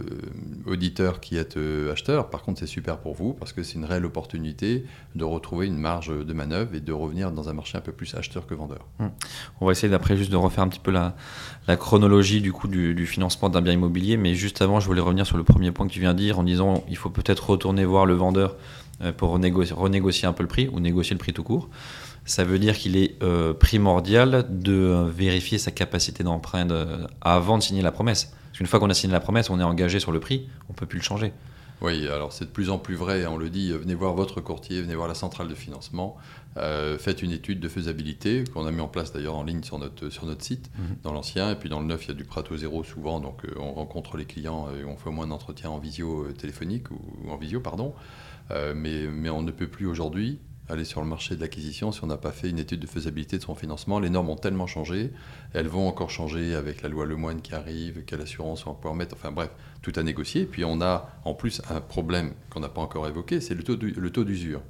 [0.65, 3.85] auditeurs qui êtes euh, acheteurs, par contre, c'est super pour vous parce que c'est une
[3.85, 4.85] réelle opportunité
[5.17, 8.15] de retrouver une marge de manœuvre et de revenir dans un marché un peu plus
[8.15, 8.87] acheteur que vendeur.
[9.61, 11.17] On va essayer d'après juste de refaire un petit peu la,
[11.77, 15.37] chronologie du coup du, financement d'un bien immobilier, mais juste avant, je voulais revenir sur
[15.37, 18.07] le premier point que tu viens de dire en disant il faut peut-être retourner voir
[18.07, 18.55] le vendeur
[19.03, 21.69] euh, pour renégocier, un peu le prix ou négocier le prix tout court.
[22.25, 26.69] Ça veut dire qu'il est euh, primordial de vérifier sa capacité d'emprunt
[27.21, 28.33] avant de signer la promesse.
[28.57, 30.73] Parce qu'une fois qu'on a signé la promesse, on est engagé sur le prix, on
[30.73, 31.35] peut plus le changer.
[31.83, 34.41] Oui, alors c'est de plus en plus vrai, on le dit, euh, venez voir votre
[34.41, 36.17] courtier, venez voir la centrale de financement,
[36.57, 39.79] euh, faites une étude de faisabilité qu'on a mis en place d'ailleurs en ligne sur
[39.79, 40.97] notre, sur notre site, Mhm.
[41.03, 43.45] dans l'ancien, et puis dans le neuf, il y a du Prato Zéro souvent, donc
[43.45, 46.33] euh, on rencontre les clients et on fait au moins un entretien en visio euh,
[46.33, 47.93] téléphonique, ou, ou en visio, pardon,
[48.53, 52.03] Euh, mais, mais on ne peut plus aujourd'hui aller sur le marché de l'acquisition si
[52.03, 53.99] on n'a pas fait une étude de faisabilité de son financement.
[54.01, 55.13] Les normes ont tellement changé,
[55.53, 58.95] elles vont encore changer avec la loi Lemoine qui arrive, quelle assurance on va pouvoir
[58.95, 59.51] mettre, enfin bref,
[59.83, 60.45] tout à négocier.
[60.47, 64.25] Puis on a en plus un problème qu'on n'a pas encore évoqué, c'est le taux
[64.25, 64.63] d'usure.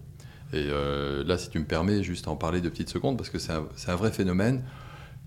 [0.53, 3.39] Et euh, là, si tu me permets, juste en parler de petites secondes, parce que
[3.39, 4.63] c'est un, un vrai phénomène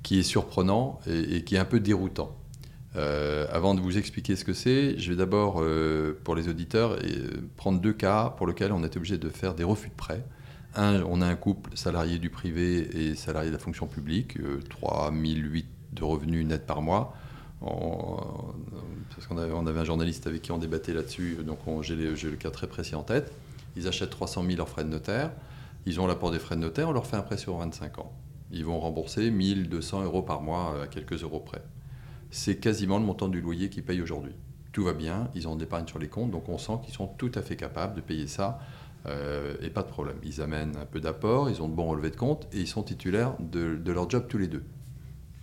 [0.02, 2.36] qui est surprenant et, qui est un peu déroutant.
[2.96, 6.98] Euh, avant de vous expliquer ce que c'est, je vais d'abord, euh, pour les auditeurs,
[7.58, 10.24] prendre deux cas pour lesquels on est obligé de faire des refus de prêt.
[10.78, 15.12] On a un couple salarié du privé et salarié de la fonction publique, euh, 3
[15.12, 17.14] 008 de revenus nets par mois.
[17.62, 18.18] On-
[19.14, 21.96] parce qu'on avait, on avait un journaliste avec qui on débattait là-dessus, donc on- j'ai
[21.96, 23.34] le cas très précis en tête.
[23.76, 25.32] Ils achètent 300 000 hors frais de notaire,
[25.86, 28.12] ils ont l'apport des frais de notaire, on leur fait un prêt sur 25 ans.
[28.52, 31.62] Ils vont rembourser 1200 euros par mois à quelques euros près.
[32.32, 34.34] C'est quasiment le montant du loyer qu'ils payent aujourd'hui.
[34.72, 37.08] Tout va bien, ils ont de l'épargne sur les comptes, donc on sent qu'ils sont
[37.08, 38.60] tout à fait capables de payer ça
[39.06, 40.18] euh, et pas de problème.
[40.24, 42.84] Ils amènent un peu d'apport, ils ont de bons relevés de compte et ils sont
[42.84, 44.64] titulaires de, de leur job tous les deux.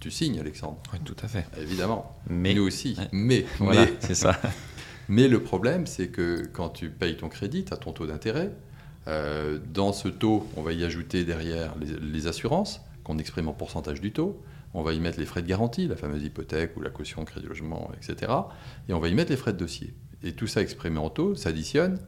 [0.01, 1.47] Tu signes, Alexandre Oui, tout à fait.
[1.61, 2.17] Évidemment.
[2.29, 2.97] Mais Nous aussi.
[2.99, 3.09] Ouais.
[3.13, 4.39] Mais, voilà, mais, c'est ça.
[5.09, 8.53] mais le problème, c'est que quand tu payes ton crédit, tu as ton taux d'intérêt.
[9.09, 13.55] Euh, dans ce taux, on va y ajouter derrière les, les assurances, qu'on exprime en
[13.55, 14.43] pourcentage du taux.
[14.75, 17.47] On va y mettre les frais de garantie, la fameuse hypothèque ou la caution crédit
[17.47, 18.31] logement, etc.
[18.91, 19.95] Et on va y mettre les frais de dossier.
[20.23, 21.99] Et tout ça exprimé en taux s'additionne,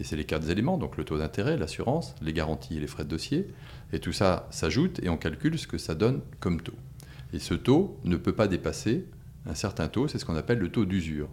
[0.00, 3.04] et c'est les quatre éléments, donc le taux d'intérêt, l'assurance, les garanties et les frais
[3.04, 3.48] de dossier.
[3.92, 6.76] Et tout ça s'ajoute et on calcule ce que ça donne comme taux.
[7.32, 9.06] Et ce taux ne peut pas dépasser
[9.46, 11.28] un certain taux, c'est ce qu'on appelle le taux d'usure.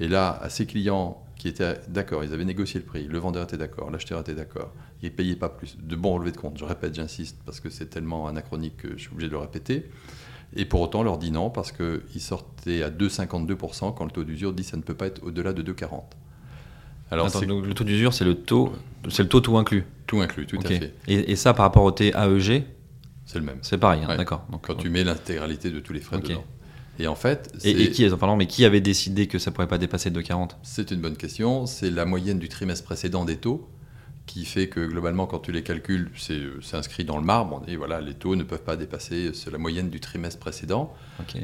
[0.00, 3.44] Et là, à ces clients qui étaient d'accord, ils avaient négocié le prix, le vendeur
[3.44, 6.58] était d'accord, l'acheteur était d'accord, ils ne payaient pas plus, de bons relevés de compte,
[6.58, 9.88] je répète, j'insiste, parce que c'est tellement anachronique que je suis obligé de le répéter.
[10.56, 14.52] Et pour autant, leur dit non, parce qu'ils sortaient à 2,52% quand le taux d'usure
[14.52, 16.02] dit que ça ne peut pas être au-delà de 2,40.
[17.10, 18.72] Alors, Attends, donc le taux d'usure, c'est le taux,
[19.08, 19.84] c'est le taux tout inclus.
[20.06, 20.94] tout inclus, tout à fait.
[21.06, 22.64] Et, et ça, par rapport au TAEG,
[23.24, 23.58] C'est le même.
[23.62, 24.16] c'est pareil, hein, Ouais.
[24.16, 24.46] d'accord.
[24.50, 26.44] Donc, Quand tu mets l'intégralité de tous les frais dedans.
[27.00, 29.78] Et en fait, et, et qui, pardon, mais qui avait décidé que ça pourrait pas
[29.78, 31.64] dépasser 2,40 C'est une bonne question.
[31.66, 33.68] C'est la moyenne du trimestre précédent des taux
[34.28, 37.62] qui fait que globalement, quand tu les calcules, c'est c'est inscrit dans le marbre.
[37.66, 40.94] Et voilà, les taux ne peuvent pas dépasser, c'est la moyenne du trimestre précédent.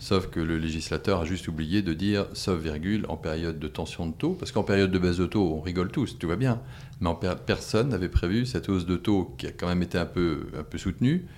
[0.00, 4.06] Sauf que le législateur a juste oublié de dire, sauf virgule, en période de tension
[4.06, 4.34] de taux.
[4.34, 6.60] Parce qu'en période de baisse de taux, on rigole tous, tout va bien.
[7.00, 9.98] Mais en per- personne n'avait prévu cette hausse de taux qui a quand même été
[9.98, 11.28] un peu, un peu soutenue, euh,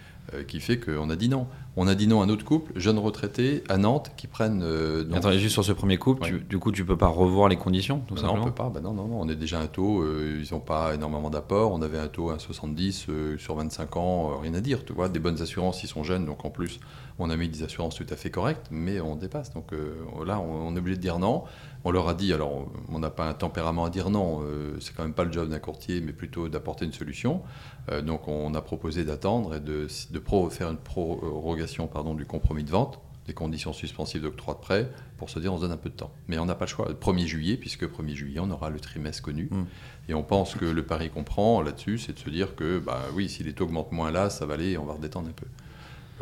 [0.49, 1.47] qui fait qu'on a dit non.
[1.79, 4.63] On a dit non à un autre couple, jeunes retraités à Nantes, qui prennent.
[4.63, 6.29] euh, donc- Attends, juste sur ce premier couple, Ouais.
[6.31, 8.71] tu- du coup, tu peux pas revoir les conditions, tout non, on peut pas.
[8.71, 10.01] Bah non, non, non, on est déjà à un taux.
[10.01, 11.73] euh, ils n'ont pas énormément d'apport.
[11.73, 14.85] On avait un taux à 70 euh, sur 25 ans, euh, rien à dire.
[14.87, 16.81] Tu vois, des bonnes assurances, ils sont jeunes, donc en plus,
[17.19, 19.53] on a mis des assurances tout à fait correctes, mais on dépasse.
[19.55, 19.95] Donc euh,
[20.27, 21.45] là, on, on est obligé de dire non.
[21.85, 24.41] On leur a dit, alors, on n'a pas un tempérament à dire non.
[24.43, 27.43] euh, c'est quand même pas le job d'un courtier, mais plutôt d'apporter une solution.
[27.91, 32.27] Euh, donc, on a proposé d'attendre et de, de pro- faire une prorogation pardon, du
[32.27, 35.73] compromis de vente des conditions suspensives d'octroi de prêt pour se dire on se donne
[35.73, 36.13] un peu de temps.
[36.29, 36.87] Mais on n'a pas le choix.
[36.89, 39.49] Le 1er juillet, puisque 1er juillet, on aura le trimestre connu.
[39.51, 39.65] Mm.
[40.09, 43.01] Et on pense que le pari qu'on prend là-dessus, c'est de se dire que, bah
[43.15, 45.33] oui, si les taux augmentent moins là, ça va aller et on va redétendre un
[45.33, 45.47] peu.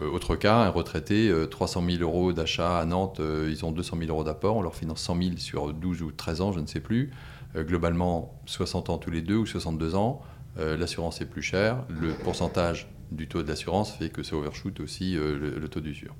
[0.00, 3.72] Euh, autre cas, un retraité, euh, 300 000 euros d'achat à Nantes, euh, ils ont
[3.72, 6.61] 200 000 euros d'apport, on leur finance 100 000 sur 12 ou 13 ans, je
[6.61, 7.11] ne sais plus.
[7.57, 10.22] Euh, globalement, 60 ans tous les deux ou 62 ans,
[10.59, 11.85] euh, l'assurance est plus chère.
[11.88, 16.14] Le pourcentage du taux de l'assurance fait que ça overshoot aussi euh, le, taux d'usure.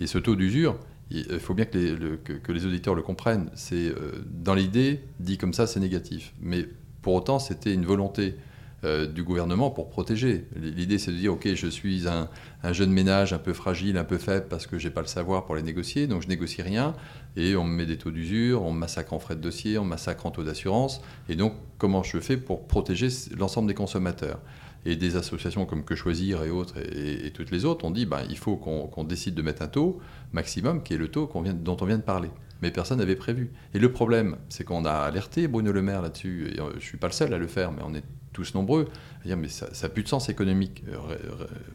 [0.00, 0.78] Et ce taux d'usure,
[1.10, 3.50] il faut bien que les, auditeurs le comprennent.
[3.54, 6.32] C'est euh, dans l'idée, dit comme ça, c'est négatif.
[6.40, 6.66] Mais
[7.02, 8.36] pour autant, c'était une volonté
[8.84, 10.46] euh, du gouvernement pour protéger.
[10.56, 12.28] L'idée, c'est de dire, OK, je suis un,
[12.64, 15.44] un jeune ménage un peu fragile, un peu faible parce que j'ai pas le savoir
[15.44, 16.94] pour les négocier, donc je négocie rien,
[17.36, 19.84] et on me met des taux d'usure, on me massacre en frais de dossier, on
[19.84, 24.40] me massacre en taux d'assurance, et donc comment je fais pour protéger l'ensemble des consommateurs?
[24.84, 28.22] Et des associations comme Que Choisir et autres, et, toutes les autres, ont dit ben,
[28.28, 30.00] il faut qu'on décide de mettre un taux
[30.32, 32.30] maximum qui est le taux dont on vient de parler.
[32.62, 33.52] Mais personne n'avait prévu.
[33.74, 36.80] Et le problème, c'est qu'on a alerté Bruno Le Maire là-dessus, et euh, je ne
[36.80, 38.88] suis pas le seul à le faire, mais on est tous nombreux,
[39.24, 40.84] dire mais ça n'a plus de sens économique.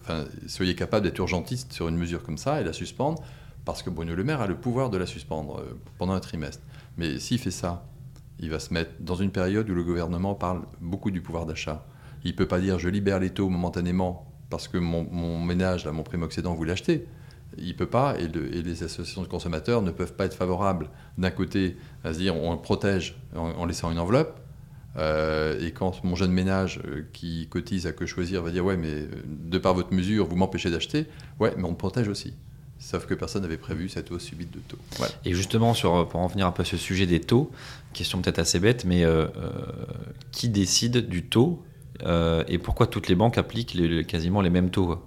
[0.09, 3.21] Euh, soyez capable d'être urgentiste sur une mesure comme ça et la suspendre,
[3.65, 6.63] parce que Bruno Le Maire a le pouvoir de la suspendre euh, pendant un trimestre.
[6.97, 7.85] Mais s'il fait ça,
[8.39, 11.85] il va se mettre dans une période où le gouvernement parle beaucoup du pouvoir d'achat.
[12.23, 16.03] Il ne peut pas dire je libère les taux momentanément parce que mon, ménage, mon
[16.03, 17.05] primo-accédant, vous l'achetez.
[17.57, 20.35] Il ne peut pas, et, le- et les associations de consommateurs ne peuvent pas être
[20.35, 24.39] favorables d'un côté à se dire on le protège en laissant une enveloppe,
[24.97, 28.77] euh, et quand mon jeune ménage euh, qui cotise à que choisir va dire ouais
[28.77, 31.05] mais euh, de par votre mesure vous m'empêchez d'acheter,
[31.39, 32.33] ouais mais on me protège aussi.
[32.79, 34.77] Sauf que personne n'avait prévu cette hausse subite de taux.
[35.25, 37.49] Et justement, sur, pour en venir un peu à ce sujet des taux,
[37.93, 39.03] question peut-être assez bête, mais
[40.31, 41.63] qui décide du taux
[42.05, 45.03] et pourquoi toutes les banques appliquent quasiment les mêmes taux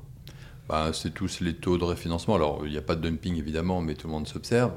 [0.71, 2.37] Bah, c'est tous les taux de réfinancement.
[2.37, 4.71] Alors, il n'y a pas de dumping évidemment, mais tout le monde s'observe.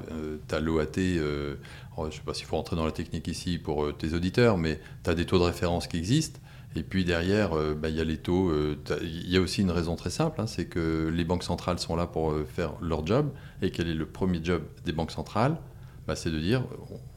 [0.48, 1.54] tu as l'OAT, euh,
[1.98, 4.58] je ne sais pas s'il faut rentrer dans la technique ici pour euh, tes auditeurs,
[4.58, 6.40] mais tu as des taux de référence qui existent.
[6.74, 8.48] Et puis derrière, euh, bah, il y a les taux.
[8.50, 11.78] euh, Il y a aussi une raison très simple hein, c'est que les banques centrales
[11.78, 13.30] sont là pour euh, faire leur job.
[13.62, 15.60] Et quel est le premier job des banques centrales?
[16.08, 16.64] Bah, C'est de dire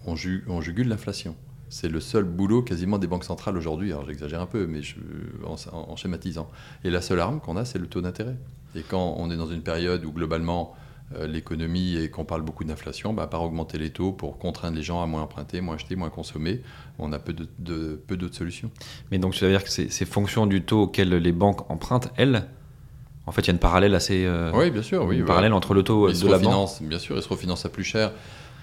[0.06, 1.36] on, ju- on jugule l'inflation.
[1.70, 3.92] C'est le seul boulot quasiment des banques centrales aujourd'hui.
[3.92, 4.82] Alors j'exagère un peu, mais
[5.44, 6.50] en schématisant.
[6.84, 8.38] Et la seule arme qu'on a, c'est le taux d'intérêt.
[8.76, 10.76] Et quand on est dans une période où globalement
[11.16, 14.76] euh, l'économie et qu'on parle beaucoup d'inflation, bah, à part augmenter les taux pour contraindre
[14.76, 16.62] les gens à moins emprunter, moins acheter, moins consommer,
[17.00, 18.70] on a peu de- de- peu d'autres solutions.
[19.12, 22.10] Mais donc, ça veut dire que c'est c'est fonction du taux auquel les banques empruntent,
[22.18, 22.46] elles?
[23.26, 24.26] En fait, il y a une parallèle assez.
[24.26, 25.18] euh, oui, bien sûr, oui.
[25.18, 26.70] une parallèle entre le taux se de la banque.
[26.82, 28.12] bien sûr, ils se refinancent à plus cher,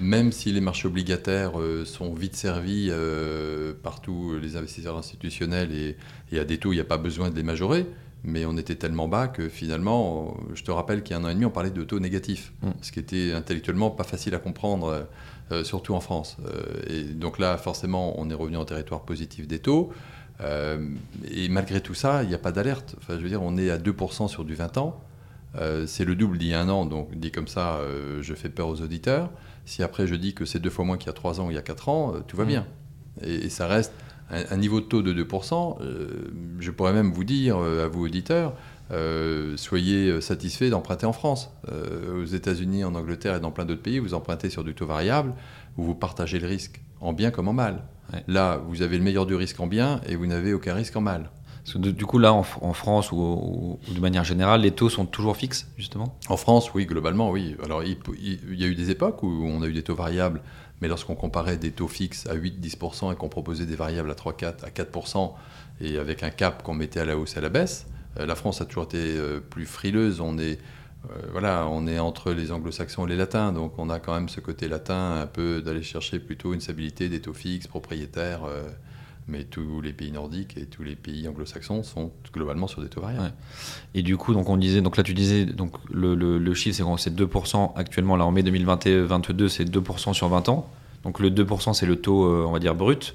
[0.01, 5.73] même si les marchés obligataires euh, sont vite servis euh, par tous les investisseurs institutionnels
[5.73, 5.97] et,
[6.33, 7.87] et à des taux, il n'y a pas besoin de les majorer.
[8.25, 11.29] Mais on était tellement bas que finalement, je te rappelle qu'il y a un an
[11.29, 12.69] et demi, on parlait de taux négatifs, Mm.
[12.81, 15.07] ce qui était intellectuellement pas facile à comprendre,
[15.53, 16.39] euh, surtout en France.
[16.47, 19.93] Euh, et donc là, forcément, on est revenu en territoire positif des taux.
[20.41, 20.89] Euh,
[21.31, 22.97] et malgré tout ça, il n'y a pas d'alerte.
[22.99, 25.01] Enfin, je veux dire, on est à 2% sur du 20 ans.
[25.57, 28.35] Euh, c'est le double d'il y a un an, donc dit comme ça, euh, je
[28.35, 29.31] fais peur aux auditeurs.
[29.67, 31.51] Si après je dis que c'est deux fois moins qu'il y a 3 ans ou
[31.51, 32.49] il y a 4 ans, euh, tout va Mm.
[32.49, 32.67] bien.
[33.23, 33.93] Et, et ça reste
[34.35, 35.77] un, un niveau de taux de 2%.
[35.81, 36.09] euh,
[36.59, 38.55] je pourrais même vous dire, euh, à vous auditeurs,
[38.91, 41.51] euh, soyez satisfaits d'emprunter en France.
[41.73, 44.87] Euh, aux États-Unis, en Angleterre et dans plein d'autres pays, vous empruntez sur du taux
[44.87, 45.33] variable,
[45.77, 47.83] où vous partagez le risque, en bien comme en mal.
[48.13, 48.23] Ouais.
[48.29, 51.01] Là, vous avez le meilleur du risque en bien et vous n'avez aucun risque en
[51.01, 51.31] mal.
[51.65, 54.23] Parce que de- du coup, là, en, Fr- en France ou, ou- ou de manière
[54.25, 56.19] générale, les taux sont toujours fixes, justement?
[56.29, 57.57] En France, oui, globalement, oui.
[57.65, 59.95] Alors, il, il- il y a eu des époques où on a eu des taux
[59.95, 60.43] variables,
[60.85, 64.67] mais lorsqu'on comparait des taux fixes à 8-10% et qu'on proposait des variables à 3-4,
[64.67, 65.33] à 4%,
[65.81, 67.87] et avec un cap qu'on mettait à la hausse et à la baisse,
[68.19, 70.21] euh, la France a toujours été euh, plus frileuse.
[70.21, 70.59] On est,
[71.09, 74.29] euh, voilà, on est entre les anglo-saxons et les latins, donc on a quand même
[74.29, 78.43] ce côté latin un peu d'aller chercher plutôt une stabilité des taux fixes, propriétaires.
[79.29, 83.01] Mais tous les pays nordiques et tous les pays anglo-saxons sont globalement sur des taux
[83.01, 83.25] variables.
[83.25, 83.33] Ouais.
[83.95, 86.77] Et du coup, donc on disait, donc là tu disais, donc le, le- le chiffre
[86.77, 90.69] c'est c'est 2% actuellement, là en mai 2022, c'est 2% sur 20 ans.
[91.05, 93.15] Donc le 2% c'est le taux, euh, on va dire, brut.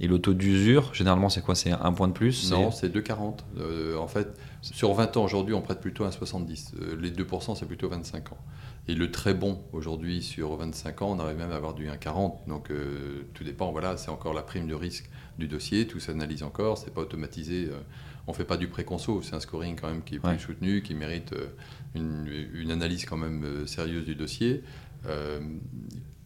[0.00, 1.56] Et le taux d'usure, généralement c'est quoi?
[1.56, 2.52] C'est un point de plus?
[2.52, 3.44] Non, c'est- c'est 2,40.
[3.58, 4.28] Euh, en fait,
[4.62, 6.72] sur 20 ans aujourd'hui, on prête plutôt à 70.
[6.80, 8.38] Euh, les 2%, c'est plutôt 25 ans.
[8.86, 12.46] Et le très bon aujourd'hui, sur 25 ans, on arrive même à avoir du 1,40.
[12.46, 16.42] Donc euh, tout dépend, voilà, c'est encore la prime de risque du dossier, tout s'analyse
[16.42, 17.66] encore, c'est pas automatisé.
[17.70, 17.78] euh,
[18.26, 20.38] on fait pas du préconso, c'est un scoring quand même qui est plus Ouais.
[20.38, 21.46] soutenu, qui mérite euh,
[21.94, 24.62] une, une analyse quand même euh, sérieuse du dossier.
[25.06, 25.40] Euh,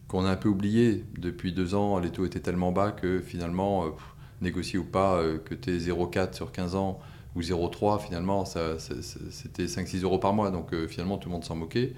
[0.07, 3.89] qu'on a un peu oublié depuis deux ans, les taux étaient tellement bas que finalement,
[3.91, 4.03] pff,
[4.41, 6.99] négocier ou pas, que tu es 0,4 sur 15 ans
[7.35, 10.51] ou 0,3, finalement, ça, ça- ça- c'était 5-6 euros par mois.
[10.51, 11.93] Donc euh, finalement, tout le monde s'en moquait.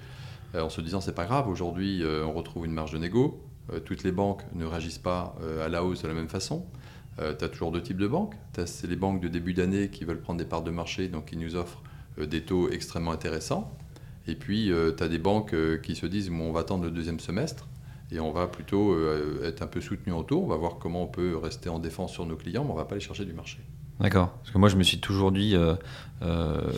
[0.54, 3.42] euh, en se disant c'est pas grave, aujourd'hui euh, on retrouve une marge de négo,
[3.84, 6.64] toutes les banques ne réagissent pas à la hausse de la même façon.
[7.18, 8.34] Tu as toujours deux types de banques.
[8.52, 11.36] Tu les banques de début d'année qui veulent prendre des parts de marché, donc qui
[11.36, 11.82] nous offrent
[12.18, 13.72] euh, des taux extrêmement intéressants.
[14.26, 16.90] Et puis tu as des banques euh, qui se disent bon, on va attendre le
[16.90, 17.68] deuxième semestre
[18.10, 20.42] et on va plutôt euh, être un peu soutenu en taux.
[20.42, 22.84] On va voir comment on peut rester en défense sur nos clients, mais on va
[22.84, 23.58] pas aller chercher du marché.
[24.00, 24.30] D'accord.
[24.38, 25.74] Parce que moi, je me suis toujours dit, euh,
[26.22, 26.70] euh,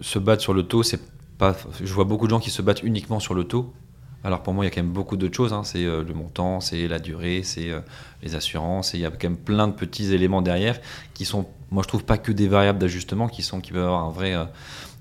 [0.00, 1.00] se battre sur le taux, c'est
[1.38, 1.56] pas.
[1.82, 3.72] Je vois beaucoup de gens qui se battent uniquement sur le taux.
[4.22, 5.52] Alors pour moi, il y a quand même beaucoup d'autres choses.
[5.52, 5.62] hein.
[5.64, 7.80] C'est euh, le montant, c'est la durée, c'est euh,
[8.22, 8.94] les assurances.
[8.94, 10.78] et Il y a quand même plein de petits éléments derrière
[11.14, 14.04] qui sont, moi je trouve pas que des variables d'ajustement, qui sont qui peuvent avoir
[14.04, 14.44] un vrai, euh,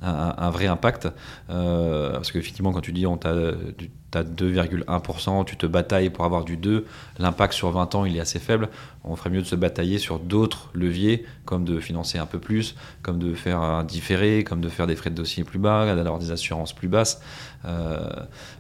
[0.01, 1.07] un, vrai impact.
[1.49, 3.33] Euh, parce qu'effectivement, quand tu dis on t'a
[3.77, 6.85] du- t'as 2,1%, tu te batailles pour avoir du 2,
[7.19, 8.69] l'impact sur 20 ans il est assez faible.
[9.03, 12.75] On ferait mieux de se batailler sur d'autres leviers, comme de financer un peu plus,
[13.03, 16.19] comme de faire un différé, comme de faire des frais de dossier plus bas, d'avoir
[16.19, 17.21] des assurances plus basses.
[17.65, 17.99] Euh,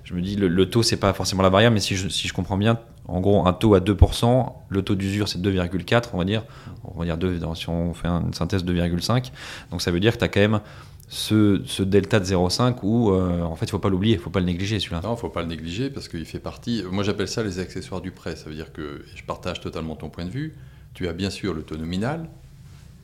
[0.03, 2.27] je me dis, le, le taux, c'est pas forcément la variable, mais si je, si
[2.27, 6.17] je comprends bien, en gros, un taux à 2%, le taux d'usure, c'est 2,4, on
[6.19, 6.43] va dire.
[6.83, 9.31] On va dire 2, dans- si on fait une synthèse 2,5.
[9.71, 10.59] Donc ça veut dire que tu as quand même
[11.09, 14.29] ce, ce delta de 0,5 où, euh, en fait, il faut pas l'oublier, il faut
[14.29, 15.01] pas le négliger celui-là.
[15.03, 16.83] Non, il ne faut pas le négliger parce qu'il fait partie.
[16.91, 18.35] Moi, j'appelle ça les accessoires du prêt.
[18.35, 20.53] Ça veut dire que je partage totalement ton point de vue.
[20.93, 22.27] Tu as bien sûr le taux nominal.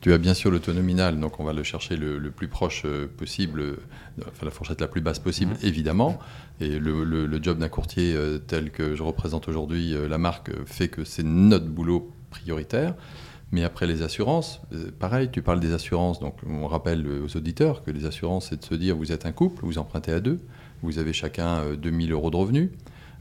[0.02, 2.46] Tu as bien sûr le taux nominal, donc on va le chercher le, le plus
[2.48, 3.76] proche euh, possible, euh,
[4.28, 5.58] enfin la fourchette la plus basse possible, Mhm.
[5.66, 6.18] évidemment.
[6.60, 10.18] Et le, le- le job d'un courtier euh, tel que je représente aujourd'hui euh, la
[10.18, 12.94] marque fait que c'est notre boulot prioritaire.
[13.52, 17.36] Mais après les assurances, euh, pareil, tu parles des assurances, donc on rappelle euh, aux
[17.36, 20.20] auditeurs que les assurances, c'est de se dire vous êtes un couple, vous empruntez à
[20.20, 20.40] deux,
[20.82, 22.70] vous avez chacun euh, 2000 euros de revenus,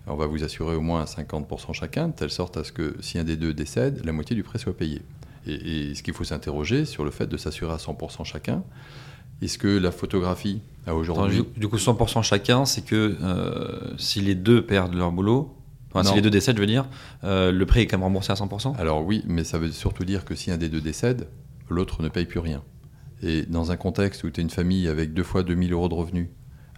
[0.08, 2.96] on va vous assurer au moins à 50% chacun, de telle sorte à ce que
[3.02, 5.02] si un des deux décède, la moitié du prêt soit payé.
[5.48, 8.64] Et, et ce qu'il faut s'interroger sur le fait de s'assurer à 100% chacun.
[9.42, 11.44] Est-ce que la photographie a aujourd'hui...
[11.54, 15.54] du, du coup, 100% chacun, c'est que euh, si les deux perdent leur boulot,
[16.00, 16.88] enfin, si les deux décèdent, je veux dire,
[17.24, 20.06] euh, le prêt est quand même remboursé à 100% Alors oui, mais ça veut surtout
[20.06, 21.28] dire que si un des deux décède,
[21.70, 22.64] l'autre ne paye plus rien.
[23.24, 25.94] Et dans un contexte où tu es une famille avec deux fois 2000 euros de
[25.96, 26.28] revenus,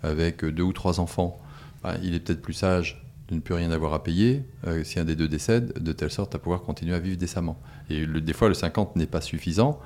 [0.04, 1.40] avec deux ou trois enfants,
[1.84, 5.00] bah, il est peut-être plus sage de ne plus rien avoir à payer euh, si
[5.00, 7.60] un des deux décède, de telle sorte à pouvoir continuer à vivre décemment.
[7.90, 9.80] Et le- des fois, le 50 n'est pas suffisant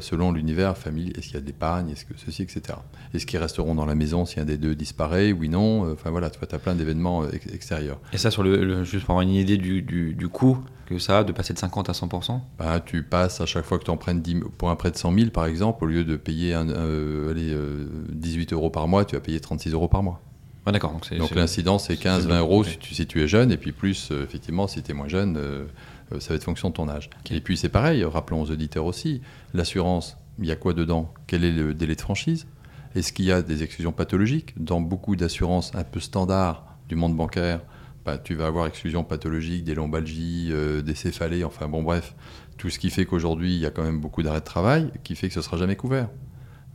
[0.00, 1.12] selon l'univers familial.
[1.16, 2.78] Est-ce qu'il y a de l'épargne Est-ce que ceci, etc.
[3.14, 5.86] Est-ce qu'ils resteront dans la maison si un des deux disparaît Oui, non.
[5.86, 7.98] Euh, Enfin voilà, tu as plein d'événements euh, ex- extérieurs.
[8.12, 10.98] Et ça, sur le, le- juste pour avoir une idée du, du, du coût que
[10.98, 13.84] ça a de passer de 50 à 100% Bah, tu passes à chaque fois que
[13.84, 16.16] tu empruntes 10 000 pour un prêt de 100 000 par exemple, au lieu de
[16.16, 20.02] payer un, euh, allez, euh, 18 euros par mois, tu vas payer 36 euros par
[20.02, 20.20] mois.
[20.66, 20.92] Ouais, d'accord.
[20.92, 23.56] Donc, Donc l'incidence c'est c'est 15-20 le- euros si, tu, si tu es jeune, et
[23.56, 25.64] puis plus euh, effectivement si tu es moins jeune, euh,
[26.12, 27.10] euh, ça va être fonction de ton âge.
[27.30, 29.22] Et puis c'est pareil, rappelons aux auditeurs aussi,
[29.54, 31.12] l'assurance, il y a quoi dedans?
[31.26, 32.46] Quel est le délai de franchise?
[32.94, 34.54] Est-ce qu'il y a des exclusions pathologiques?
[34.62, 37.60] Dans beaucoup d'assurances un peu standards du monde bancaire,
[38.04, 42.14] bah, tu vas avoir exclusion pathologique, des lombalgies, euh, des céphalées, enfin bon bref,
[42.58, 45.14] tout ce qui fait qu'aujourd'hui il y a quand même beaucoup d'arrêts de travail, qui
[45.14, 46.08] fait que ce ne sera jamais couvert.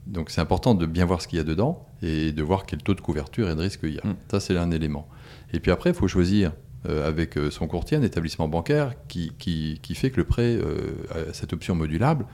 [0.08, 2.82] Donc c'est important de bien voir ce qu'il y a dedans et de voir quel
[2.82, 4.08] taux de couverture et de risque il y a.
[4.08, 4.16] Mm.
[4.32, 5.08] Ça c'est un élément.
[5.54, 6.54] Et puis après, il faut choisir
[6.88, 10.56] euh, avec euh, son courtier un établissement bancaire qui, qui, qui fait que le prêt
[10.56, 10.94] euh,
[11.34, 12.26] cette option modulable,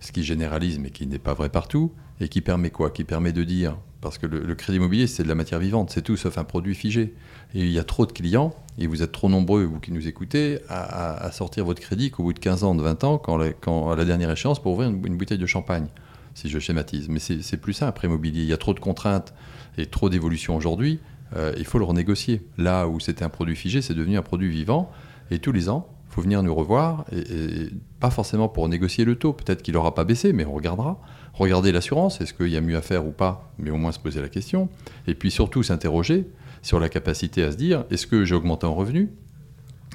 [0.00, 2.90] ce qui généralise mais qui n'est pas vrai partout, et qui permet quoi?
[2.90, 6.02] Qui permet de dire, parce que le, crédit immobilier c'est de la matière vivante, c'est
[6.02, 7.14] tout sauf un produit figé.
[7.54, 10.06] Et il y a trop de clients, et vous êtes trop nombreux, vous qui nous
[10.06, 13.46] écoutez, à, sortir votre crédit qu'au bout de 15 ans, de 20 ans, quand, la-
[13.46, 15.86] à la dernière échéance pour ouvrir une, bouteille de champagne,
[16.34, 17.08] si je schématise.
[17.08, 18.42] Mais c'est plus ça après immobilier.
[18.42, 19.34] Il y a trop de contraintes
[19.78, 21.00] et trop d'évolutions aujourd'hui.
[21.36, 22.42] euh, il faut le renégocier.
[22.58, 24.90] Là où c'était un produit figé, c'est devenu un produit vivant.
[25.30, 27.70] Et tous les ans, faut venir nous revoir, et,
[28.00, 29.32] pas forcément pour négocier le taux.
[29.32, 31.00] Peut-être qu'il n'aura pas baissé, mais on regardera.
[31.32, 34.00] Regarder l'assurance, est-ce qu'il y a mieux à faire ou pas Mais au moins se
[34.00, 34.68] poser la question.
[35.06, 36.26] Et puis surtout s'interroger
[36.62, 39.08] sur la capacité à se dire, est-ce que j'ai augmenté en revenus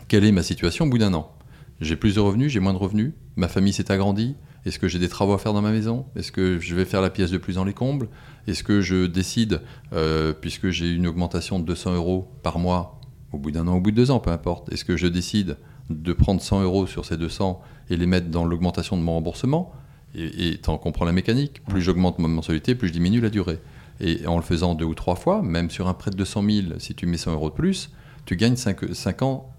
[0.07, 1.31] Quelle est ma situation au bout d'un an?
[1.81, 4.99] J'ai plus de revenus, j'ai moins de revenus Ma famille s'est agrandie Est-ce que j'ai
[4.99, 6.05] des travaux à faire dans ma maison?
[6.15, 8.07] Est-ce que je vais faire la pièce de plus dans les combles?
[8.47, 13.01] Est-ce que je décide, euh, puisque j'ai une augmentation de 200 euros par mois,
[13.33, 15.57] au bout d'un an, au bout de deux ans, peu importe, est-ce que je décide
[15.89, 19.73] de prendre 100 euros sur ces 200 et les mettre dans l'augmentation de mon remboursement
[20.15, 23.29] et, et tant qu'on prend la mécanique, plus j'augmente ma mensualité, plus je diminue la
[23.29, 23.59] durée.
[23.99, 26.67] Et en le faisant deux ou trois fois, même sur un prêt de 200 000,
[26.79, 27.91] si tu mets 100 euros de plus,
[28.25, 29.49] tu gagnes 5, ans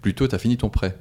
[0.00, 0.96] plus tôt, tu as fini ton prêt.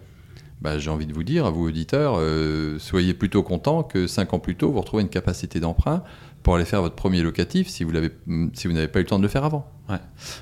[0.61, 4.33] Bah, J'ai envie de vous dire, à vous auditeurs, euh, soyez plutôt contents que 5
[4.33, 6.03] ans plus tôt, vous retrouvez une capacité d'emprunt
[6.43, 8.11] pour aller faire votre premier locatif si vous l'avez-
[8.53, 9.65] si vous n'avez pas eu le temps de le faire avant.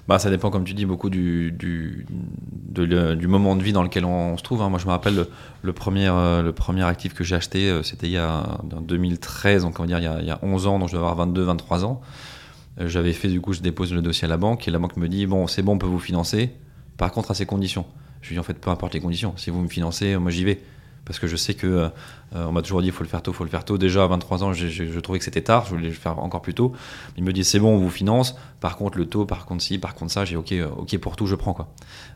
[0.07, 2.05] Bah, ça dépend, comme tu dis, beaucoup du, du,
[2.75, 4.61] du moment de vie dans lequel on, se trouve.
[4.61, 4.69] hein.
[4.69, 5.25] Moi, je me rappelle
[5.61, 8.43] le, premier, euh, le premier actif que j'ai acheté, euh, c'était il y a
[8.75, 10.93] en 2013, donc on dire il y a, il y a 11 ans, donc je
[10.93, 12.01] devais avoir 22, 23 ans.
[12.79, 14.97] Euh, J'avais fait, du coup, je dépose le dossier à la banque et la banque
[14.97, 16.51] me dit Bon, c'est bon, on peut vous financer.
[16.97, 17.85] Par contre, à ces conditions.
[18.21, 19.33] Je lui dis En fait, peu importe les conditions.
[19.37, 20.61] Si vous me financez, moi j'y vais.
[21.07, 21.89] Parce que je sais que euh,
[22.33, 23.77] on m'a toujours dit il faut le faire tôt, faut le faire tôt.
[23.77, 26.53] Déjà à 23 ans, je trouvais que c'était tard, je voulais le faire encore plus
[26.53, 26.73] tôt.
[27.15, 28.35] Il me dit c'est bon, on vous finance.
[28.59, 31.15] Par contre, le taux, par contre ci, par contre ça, j'ai ok, euh, ok pour
[31.15, 31.69] tout, je prends quoi.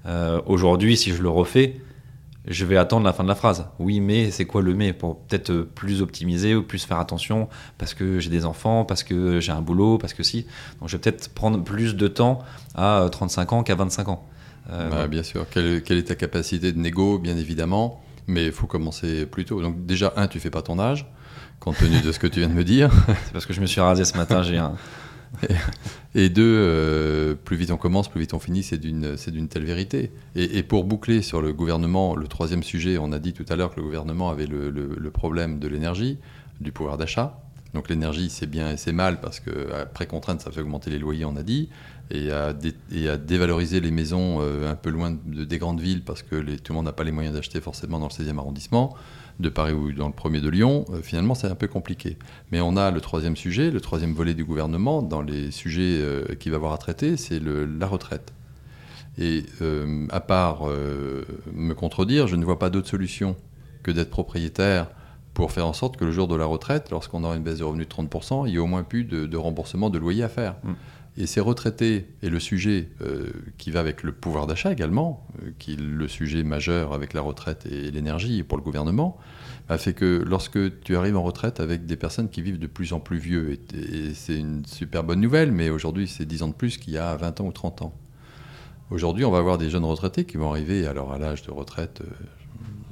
[0.05, 1.79] Euh, Aujourd'hui, si je le refais,
[2.47, 3.67] je vais attendre la fin de la phrase.
[3.79, 4.93] Oui, mais c'est quoi le mais?
[4.93, 9.51] Pour peut-être plus optimiser plus faire attention parce que j'ai des enfants, parce que j'ai
[9.51, 10.47] un boulot, parce que si.
[10.79, 12.39] Donc je vais peut-être prendre plus de temps
[12.75, 14.27] à euh, 35 ans qu'à 25 ans.
[14.71, 15.45] Euh, Bah, bien sûr.
[15.49, 19.61] Quelle, quelle est ta capacité de négo, bien évidemment, mais il faut commencer plus tôt.
[19.61, 21.05] Donc déjà, un, tu fais pas ton âge,
[21.59, 22.91] compte tenu de ce que tu viens de me dire.
[23.25, 24.73] C'est parce que je me suis rasé ce matin, j'ai un.
[26.15, 29.47] Et deux, euh, plus vite on commence, plus vite on finit, c'est d'une, c'est d'une
[29.47, 30.11] telle vérité.
[30.35, 33.55] Et, et pour boucler sur le gouvernement, le troisième sujet, on a dit tout à
[33.55, 36.17] l'heure que le gouvernement avait le, le- le problème de l'énergie,
[36.59, 37.39] du pouvoir d'achat.
[37.73, 40.99] Donc l'énergie, c'est bien et c'est mal parce que après contrainte, ça fait augmenter les
[40.99, 41.69] loyers, on a dit,
[42.09, 42.51] et à,
[43.17, 46.75] dévaloriser les maisons euh, un peu loin de- des grandes villes parce que tout le
[46.75, 48.93] monde n'a pas les moyens d'acheter forcément dans le 16e arrondissement
[49.39, 52.17] de Paris ou dans le premier de Lyon, euh, finalement c'est un peu compliqué.
[52.51, 56.25] Mais on a le troisième sujet, le troisième volet du gouvernement dans les sujets euh,
[56.35, 58.33] qu'il va avoir à traiter, c'est la retraite.
[59.17, 59.43] Et
[60.09, 60.63] à part
[61.53, 63.35] me contredire, je ne vois pas d'autre solution
[63.83, 64.87] que d'être propriétaire
[65.33, 67.63] pour faire en sorte que le jour de la retraite, lorsqu'on aura une baisse de
[67.63, 70.29] revenus de 30%, il y ait au moins plus de, de remboursement de loyer à
[70.29, 70.55] faire.
[70.63, 70.73] Mm.
[71.17, 75.51] Et ces retraités, et le sujet euh, qui va avec le pouvoir d'achat également, euh,
[75.59, 79.17] qui est le sujet majeur avec la retraite et l'énergie pour le gouvernement,
[79.67, 82.93] a fait que lorsque tu arrives en retraite avec des personnes qui vivent de plus
[82.93, 86.47] en plus vieux, et, et c'est une super bonne nouvelle, mais aujourd'hui c'est 10 ans
[86.47, 87.93] de plus qu'il y a 20 ans ou 30 ans.
[88.91, 92.01] Aujourd'hui, on va avoir des jeunes retraités qui vont arriver alors à l'âge de retraite,
[92.01, 92.13] euh,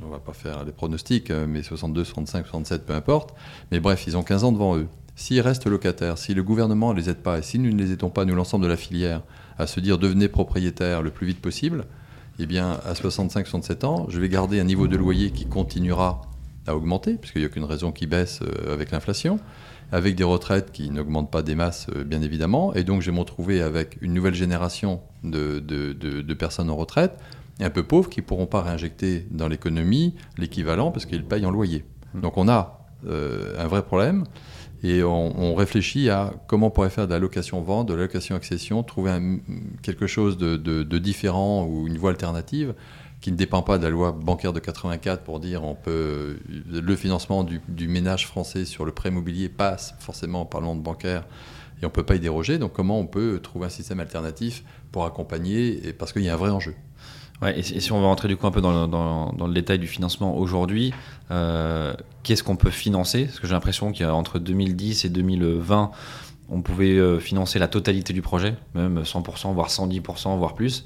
[0.05, 3.33] on va pas faire les pronostics, euh, mais 62, 65, 67, peu importe.
[3.71, 4.87] Mais bref, ils ont 15 ans devant eux.
[5.15, 7.91] S'ils restent locataires, si le gouvernement ne les aide pas, et si nous ne les
[7.91, 9.21] aidons pas, nous, l'ensemble de la filière,
[9.57, 11.85] à se dire devenez propriétaire le plus vite possible,
[12.39, 16.21] eh bien, à 65, 67 ans, je vais garder un niveau de loyer qui continuera
[16.67, 19.39] à augmenter, puisqu'il n'y a aucune raison qui baisse euh, avec l'inflation,
[19.91, 23.15] avec des retraites qui n'augmentent pas des masses, euh, bien évidemment, et donc je vais
[23.15, 27.19] me retrouver avec une nouvelle génération de personnes en retraite,
[27.61, 31.51] un peu pauvres, qui ne pourront pas réinjecter dans l'économie l'équivalent, parce qu'ils payent en
[31.51, 31.83] loyer.
[32.13, 34.23] Donc on a euh, un vrai problème,
[34.83, 38.83] et on, on réfléchit à comment on pourrait faire de la location-vente, de la location-accession,
[38.83, 39.37] trouver un-
[39.81, 42.73] quelque chose de, de- de différent ou une voie alternative
[43.21, 46.39] qui ne dépend pas de la loi bancaire de 84 pour dire on peut
[46.71, 50.81] le financement du, du ménage français sur le prêt immobilier passe forcément par le monde
[50.81, 51.25] bancaire
[51.81, 52.57] et on ne peut pas y déroger.
[52.57, 56.33] Donc comment on peut trouver un système alternatif pour accompagner et parce qu'il y a
[56.33, 56.75] un vrai enjeu.
[57.47, 60.93] Et, si- on va rentrer du coup un peu dans le, détail du financement aujourd'hui,
[61.31, 63.25] euh, qu'est-ce qu'on peut financer?
[63.25, 65.91] Parce que j'ai l'impression qu'entre 2010 et 2020,
[66.49, 70.85] on pouvait euh, financer la totalité du projet, même 100%, voire 110%, voire plus.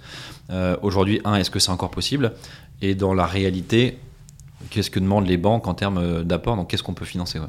[0.51, 2.33] Euh, aujourd'hui, un, est-ce que c'est encore possible?
[2.81, 3.97] Et dans la réalité,
[4.69, 6.55] qu'est-ce que demandent les banques en termes d'apport?
[6.55, 7.39] Donc qu'est-ce qu'on peut financer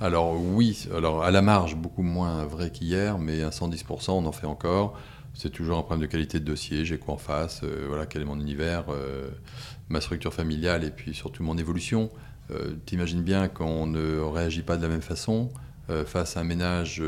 [0.00, 4.32] Alors oui, alors à la marge, beaucoup moins vrai qu'hier, mais à 110%, on en
[4.32, 4.94] fait encore.
[5.34, 8.22] C'est toujours un problème de qualité de dossier, j'ai quoi en face, euh, voilà, quel
[8.22, 9.30] est mon univers, euh,
[9.88, 12.10] ma structure familiale et puis surtout mon évolution.
[12.50, 15.50] Euh, T'imagines bien qu'on ne réagit pas de la même façon
[16.06, 17.02] face à un ménage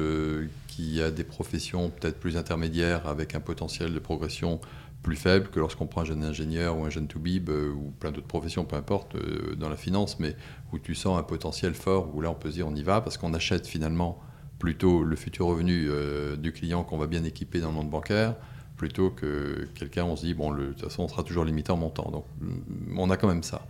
[0.66, 4.60] qui a des professions peut-être plus intermédiaires avec un potentiel de progression
[5.02, 8.26] plus faible que lorsqu'on prend un jeune ingénieur ou un jeune toubib ou plein d'autres
[8.26, 9.16] professions, peu importe,
[9.56, 10.36] dans la finance, mais
[10.72, 13.00] où tu sens un potentiel fort, où là on peut se dire on y va
[13.00, 14.20] parce qu'on achète finalement
[14.64, 18.34] plutôt le futur revenu euh, du client qu'on va bien équiper dans le monde bancaire,
[18.78, 21.70] plutôt que quelqu'un, on se dit, bon, le- de toute façon, on sera toujours limité
[21.70, 22.10] en montant.
[22.10, 23.66] Donc, mm, on a quand même ça.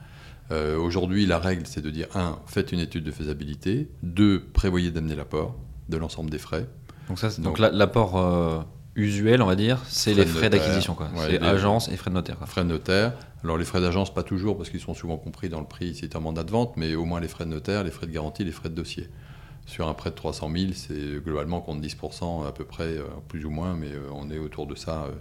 [0.53, 4.93] Euh, Aujourd'hui, la règle, c'est de dire, un, faites une étude de faisabilité, deux, prévoyez
[4.93, 5.57] d'amener l'apport
[5.89, 6.67] de l'ensemble des frais.
[7.09, 8.61] Donc, ça, Donc- donc la- l'apport euh,
[8.95, 10.95] usuel, on va dire, c'est les frais d'acquisition.
[10.95, 11.07] quoi.
[11.09, 12.39] ouais, c'est les- agence et frais de notaire.
[12.39, 12.47] quoi.
[12.47, 13.15] Frais de notaire.
[13.43, 16.01] Alors, les frais d'agence, pas toujours, parce qu'ils sont souvent compris dans le prix si
[16.03, 18.13] c'est un mandat de vente, mais au moins les frais de notaire, les frais de
[18.13, 19.09] garantie, les frais de dossier.
[19.67, 23.45] Sur un prêt de 300 000, c'est globalement compte 10% à peu près, euh, plus
[23.45, 25.13] ou moins, mais euh, on est autour de ça euh,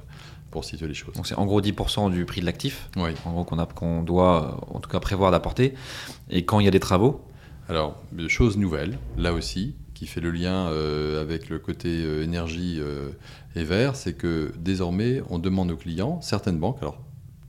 [0.52, 1.16] pour situer les choses.
[1.16, 2.90] Donc c'est en gros 10% du prix de l'actif.
[2.98, 3.12] Oui.
[3.26, 5.74] en gros qu'on doit en tout cas prévoir d'apporter.
[6.30, 7.22] Et quand il y a des travaux,
[7.70, 12.78] Alors, chose nouvelle, là aussi, qui fait le lien euh, avec le côté euh, énergie
[12.80, 13.10] euh,
[13.56, 16.98] et vert, c'est que désormais, on demande aux clients, certaines banques, alors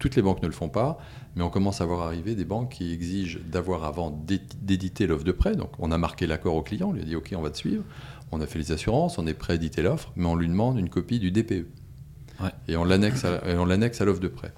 [0.05, 0.99] toutes les banques ne le font pas,
[1.35, 5.25] mais on commence à voir arriver des banques qui exigent d'avoir avant d'é- d'éditer l'offre
[5.25, 5.57] de prêt.
[5.57, 7.57] Donc, on a marqué l'accord au client, on lui a dit OK, on va te
[7.57, 7.83] suivre.
[8.31, 10.79] On a fait les assurances, on est prêt à éditer l'offre, mais on lui demande
[10.79, 11.67] une copie du DPE.
[12.43, 12.51] Ouais.
[12.69, 14.53] Et on l'annexe à, et on l'annexe à l'offre de prêt.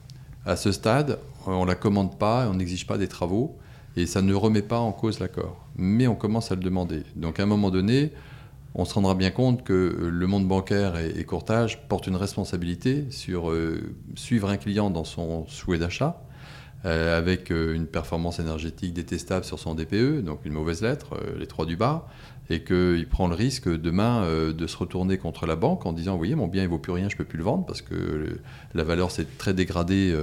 [0.45, 3.57] À ce stade, on ne la commande pas, on n'exige pas des travaux,
[3.97, 5.65] et ça ne remet pas en cause l'accord.
[5.77, 7.05] Mais on commence à le demander.
[7.15, 8.11] Donc à un moment donné,
[8.79, 13.07] on se rendra bien compte que euh, le monde bancaire et, courtage porte une responsabilité
[13.11, 13.81] sur euh,
[14.15, 16.23] suivre un client dans son souhait d'achat,
[16.85, 21.65] euh, avec une performance énergétique détestable sur son DPE, donc une mauvaise lettre, les trois
[21.65, 22.07] du bas,
[22.51, 26.19] et qu'il prend le risque demain de se retourner contre la banque en disant, vous
[26.19, 28.39] voyez, mon bien il vaut plus rien, je ne peux plus le vendre parce que
[28.75, 30.15] la valeur s'est très dégradée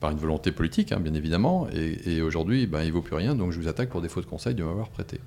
[0.00, 3.36] par une volonté politique, hein, bien évidemment, et, et aujourd'hui, ben, il vaut plus rien,
[3.36, 5.20] donc je vous attaque pour défaut de conseil de m'avoir prêté.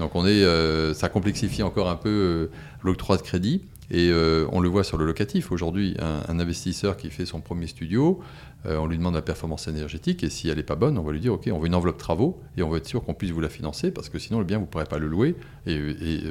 [0.00, 2.50] Donc on est, euh, ça complexifie encore un peu euh,
[2.82, 3.62] l'octroi de crédit.
[3.92, 5.50] Et euh, on le voit sur le locatif.
[5.50, 8.20] Aujourd'hui, un, investisseur qui fait son premier studio,
[8.64, 11.18] on lui demande la performance énergétique et si elle n'est pas bonne, on va lui
[11.18, 13.40] dire OK, on veut une enveloppe travaux et on va être sûr qu'on puisse vous
[13.40, 15.34] la financer parce que sinon le bien vous ne pourrez pas le louer
[15.66, 15.80] et,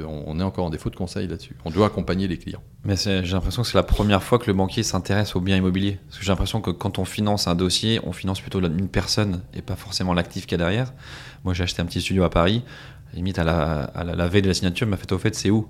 [0.06, 1.56] on on est encore en défaut de conseil là-dessus.
[1.64, 2.62] On doit accompagner les clients.
[2.84, 5.98] Mais j'ai l'impression que c'est la première fois que le banquier s'intéresse au bien immobilier.
[6.06, 9.42] Parce que j'ai l'impression que quand on finance un dossier, on finance plutôt une personne
[9.52, 10.94] et pas forcément l'actif qu'il y a derrière.
[11.44, 12.62] Moi, j'ai acheté un petit studio à Paris.
[13.14, 15.34] Limite, à la, à la, la veille de la signature, il m'a fait au fait,
[15.34, 15.66] c'est où?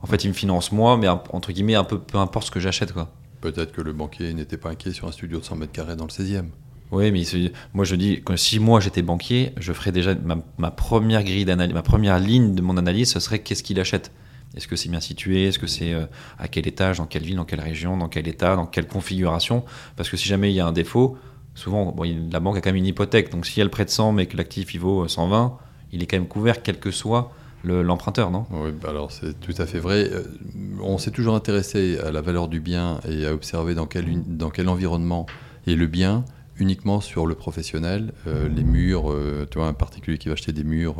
[0.00, 2.50] En fait, il me finance moi, mais un- entre guillemets, un peu peu importe ce
[2.50, 3.12] que j'achète, quoi.
[3.40, 6.04] Peut-être que le banquier n'était pas inquiet sur un studio de 100 mètres carrés dans
[6.06, 6.50] le 16e.
[6.90, 10.38] Oui, mais se- moi je dis que si moi j'étais banquier, je ferais déjà ma,
[10.56, 14.10] ma première grille d'analyse, ma première ligne de mon analyse, ce serait qu'est-ce qu'il achète?
[14.56, 15.44] Est-ce que c'est bien situé?
[15.48, 16.06] Est-ce que c'est euh,
[16.38, 19.64] à quel étage, dans quelle ville, dans quelle région, dans quel état, dans quelle configuration?
[19.96, 21.18] Parce que si jamais il y a un défaut,
[21.54, 23.30] souvent bon, la banque a quand même une hypothèque.
[23.30, 25.58] Donc si elle prête 100 mais que l'actif il vaut euh, 120,
[25.92, 27.32] il est quand même couvert quel que soit
[27.64, 28.46] le- l'emprunteur, non?
[28.50, 30.08] Oui, bah alors c'est tout à fait vrai.
[30.12, 30.22] Euh,
[30.80, 34.50] On s'est toujours intéressé à la valeur du bien et à observer dans quel, dans
[34.50, 35.26] quel environnement
[35.66, 36.24] est le bien
[36.60, 40.52] uniquement sur le professionnel, euh, les murs, euh, tu vois, un particulier qui va acheter
[40.52, 40.96] des murs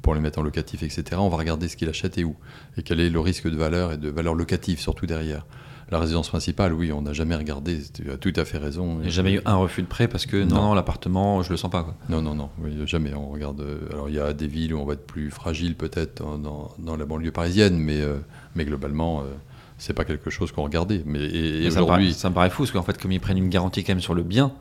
[0.00, 1.20] pour les mettre en locatif, etc.
[1.20, 2.34] On va regarder ce qu'il achète et où,
[2.78, 5.44] et quel est le risque de valeur et de valeur locative surtout derrière.
[5.92, 8.96] La résidence principale, oui, on n'a jamais regardé, tu as tout à fait raison.
[9.00, 11.58] Il n'y a jamais eu un refus de prêt parce que non, l'appartement, je le
[11.58, 11.82] sens pas.
[11.84, 11.94] Quoi.
[12.08, 13.12] Non, non, non, oui, jamais.
[13.12, 13.60] On regarde.
[13.60, 16.96] euh, alors, il y a des villes où on va être plus fragile, peut-être, dans,
[16.96, 18.16] la banlieue parisienne, mais, euh,
[18.56, 19.24] mais globalement, euh,
[19.76, 21.02] c'est pas quelque chose qu'on regardait.
[21.04, 23.20] Mais et, ça, me paraît, aujourd'hui, ça me paraît fou, parce qu'en fait, comme ils
[23.20, 24.52] prennent une garantie quand même sur le bien,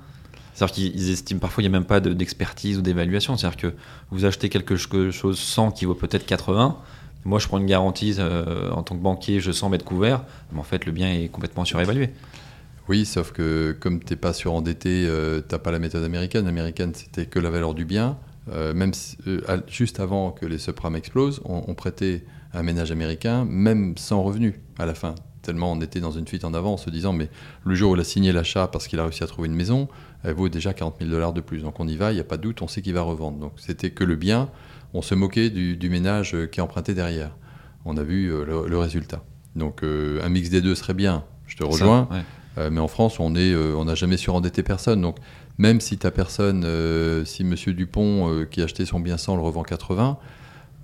[0.53, 3.37] c'est-à-dire qu'ils estiment parfois il n'y a même pas de- d'expertise ou d'évaluation.
[3.37, 3.73] C'est-à-dire que
[4.11, 6.75] vous achetez quelque cho- chose 100 qui vaut peut-être 80.
[7.25, 10.23] Moi, je prends une garantie euh, en tant que banquier, je sens m'être couvert.
[10.51, 12.09] Mais en fait, le bien est complètement surévalué.
[12.89, 16.47] oui, sauf que comme t'es pas surendetté, euh, t'as pas la méthode américaine.
[16.47, 18.17] Américaine, c'était que la valeur du bien.
[18.49, 18.91] Euh, même
[19.27, 24.59] euh, juste avant que les subprimes explosent, on, prêtait un ménage américain, même sans revenu
[24.79, 25.15] à la fin.
[25.41, 27.29] Tellement on était dans une fuite en avant en se disant, mais
[27.65, 29.87] le jour où il a signé l'achat parce qu'il a réussi à trouver une maison,
[30.23, 31.61] elle vaut déjà 40 000 dollars de plus.
[31.61, 33.39] Donc on y va, il n'y a pas de doute, on sait qu'il va revendre.
[33.39, 34.49] Donc c'était que le bien,
[34.93, 37.35] on se moquait du, du ménage qui est emprunté derrière.
[37.85, 39.23] On a vu euh, le, le résultat.
[39.55, 42.07] Donc euh, un mix des deux serait bien, je te rejoins.
[42.09, 42.23] Ça, ouais.
[42.57, 45.01] Euh, mais en France, on euh, n'a jamais surendetté personne.
[45.01, 45.17] Donc,
[45.57, 46.65] même si ta personne,
[47.25, 50.17] si Monsieur Dupont qui a acheté son bien 100 le revend 80,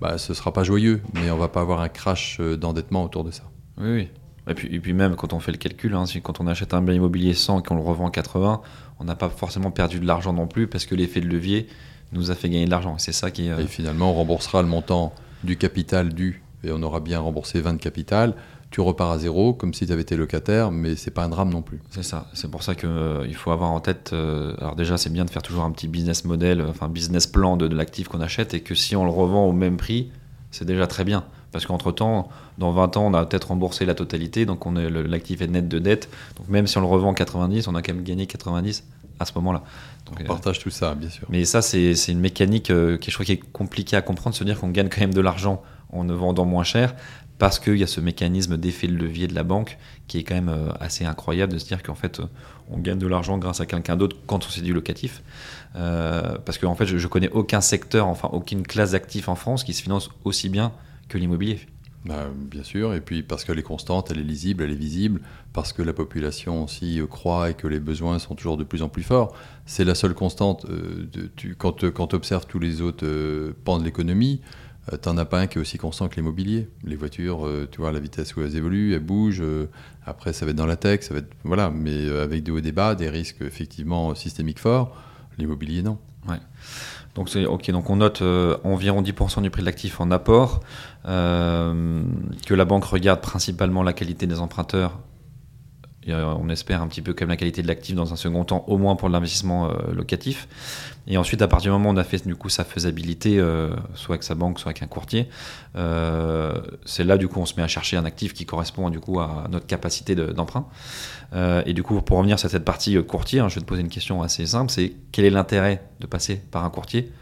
[0.00, 3.32] bah, ce sera pas joyeux, mais on va pas avoir un crash d'endettement autour de
[3.32, 3.42] ça.
[3.78, 4.08] Oui, oui.
[4.50, 6.74] Et puis, et puis même quand on fait le calcul, hein, si- quand on achète
[6.74, 8.60] un bien immobilier 100 et qu'on le revend 80,
[9.00, 11.68] on n'a pas forcément perdu de l'argent non plus parce que l'effet de levier
[12.12, 12.96] nous a fait gagner de l'argent.
[12.98, 15.12] C'est ça qui euh, Et finalement, on remboursera le montant
[15.44, 18.34] du capital dû, et on aura bien remboursé 20 de capital.
[18.70, 21.48] Tu repars à zéro, comme si tu avais été locataire, mais c'est pas un drame
[21.50, 21.80] non plus.
[21.90, 22.26] C'est ça.
[22.34, 24.10] C'est pour ça qu'il faut avoir en tête.
[24.12, 27.26] euh, alors déjà, c'est bien de faire toujours un petit business model, euh, enfin business
[27.26, 30.10] plan de, de l'actif qu'on achète, et que si on le revend au même prix,
[30.50, 31.24] c'est déjà très bien.
[31.52, 32.28] Parce qu'entre temps,
[32.58, 35.66] dans 20 ans, on a peut-être remboursé la totalité, donc on est l'actif est net
[35.66, 36.10] de dette.
[36.36, 38.84] Donc même si on le revend 90, on a quand même gagné 90
[39.18, 39.62] à ce moment-là.
[40.06, 41.26] Donc, On euh, partage tout ça, bien sûr.
[41.30, 44.44] mais ça, c'est une mécanique euh, qui, je crois, qui est compliquée à comprendre, se
[44.44, 46.94] dire qu'on gagne quand même de l'argent en ne vendant moins cher,
[47.38, 50.34] parce qu'il y a ce mécanisme d'effet de levier de la banque qui est quand
[50.34, 52.24] même euh, assez incroyable de se dire qu'en fait, euh,
[52.70, 55.22] on gagne de l'argent grâce à quelqu'un d'autre quand on c'est du locatif.
[55.74, 59.72] Parce qu'en fait, je, je connais aucun secteur, enfin aucune classe d'actifs en France qui
[59.72, 60.72] se finance aussi bien
[61.08, 61.60] que l'immobilier.
[62.04, 65.20] Bah, bien sûr, et puis parce qu'elle est constante, elle est lisible, elle est visible,
[65.52, 68.82] parce que la population aussi euh, croît et que les besoins sont toujours de plus
[68.82, 69.34] en plus forts.
[69.66, 70.64] C'est la seule constante.
[70.70, 74.40] euh, de- tu- quand tu observes tous les autres euh, pans de l'économie,
[74.92, 76.68] euh, t'en as pas un qui est aussi constant que l'immobilier.
[76.84, 79.42] Les voitures, euh, tu vois, la vitesse où elles évoluent, elles bougent.
[79.42, 79.66] euh,
[80.06, 81.34] après, ça va être dans la tech, ça va être.
[81.44, 84.96] Voilà, mais euh, avec des hauts et des bas, des risques effectivement systémiques forts.
[85.36, 85.98] L'immobilier, non.
[87.14, 87.70] Donc, ok.
[87.70, 90.60] Donc, on note euh, environ 10% du prix de l'actif en apport,
[91.06, 92.02] euh,
[92.46, 94.98] que la banque regarde principalement la qualité des emprunteurs.
[96.12, 98.78] On espère un petit peu comme la qualité de l'actif dans un second temps, au
[98.78, 100.48] moins pour l'investissement euh, locatif.
[101.06, 103.70] Et ensuite, à partir du moment où on a fait du coup sa faisabilité, euh,
[103.94, 105.28] soit avec sa banque, soit avec un courtier,
[105.76, 109.00] euh, c'est là du coup on se met à chercher un actif qui correspond du
[109.00, 110.66] coup à notre capacité de- d'emprunt.
[111.66, 113.90] Et du coup, pour revenir sur cette partie courtier, hein, je vais te poser une
[113.90, 117.12] question assez simple, c'est quel est l'intérêt de passer par un courtier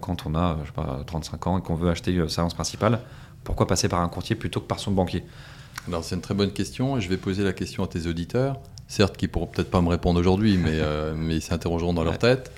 [0.00, 3.00] quand on a, je sais pas, 35 ans et qu'on veut acheter sa résidence principale?
[3.42, 5.24] Pourquoi passer par un courtier plutôt que par son banquier?
[5.88, 8.60] Alors c'est une très bonne question et je vais poser la question à tes auditeurs,
[8.86, 12.18] certes qui pourront peut-être pas me répondre aujourd'hui, mais, euh, mais ils s'interrogeront dans leur
[12.18, 12.52] tête.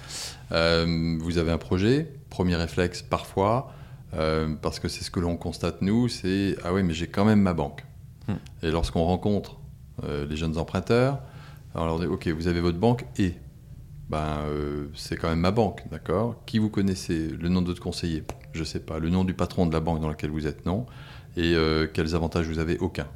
[0.53, 3.73] Euh, vous avez un projet, premier réflexe parfois,
[4.15, 7.25] euh, parce que c'est ce que l'on constate nous, c'est ah oui mais j'ai quand
[7.25, 7.85] même ma banque.
[8.29, 8.35] Hmm.
[8.63, 9.59] Et lorsqu'on rencontre
[10.03, 11.21] les jeunes emprunteurs,
[11.73, 13.35] alors on leur dit ok vous avez votre banque et
[14.11, 14.41] ben
[14.95, 16.37] c'est quand même ma banque, d'accord?
[16.47, 17.29] Qui vous connaissez?
[17.29, 18.25] Le nom de votre conseiller?
[18.53, 18.99] Je sais pas.
[18.99, 20.67] Le nom du patron de la banque dans laquelle vous êtes?
[20.67, 20.85] Non.
[21.37, 22.79] Et euh, quels avantages vous avez?
[22.79, 23.07] Aucun.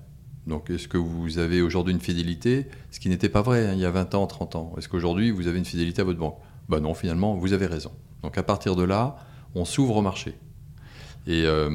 [0.47, 2.67] Donc est-ce que vous avez aujourd'hui une fidélité?
[2.91, 4.75] Ce qui n'était pas vrai hein, il y a 20 ans, 30 ans.
[4.79, 6.39] Est-ce qu'aujourd'hui vous avez une fidélité à votre banque?
[6.69, 7.93] Ben non, finalement, vous avez raison.
[8.23, 9.17] Donc à partir de là,
[9.55, 10.35] on s'ouvre au marché.
[11.27, 11.69] Et, euh,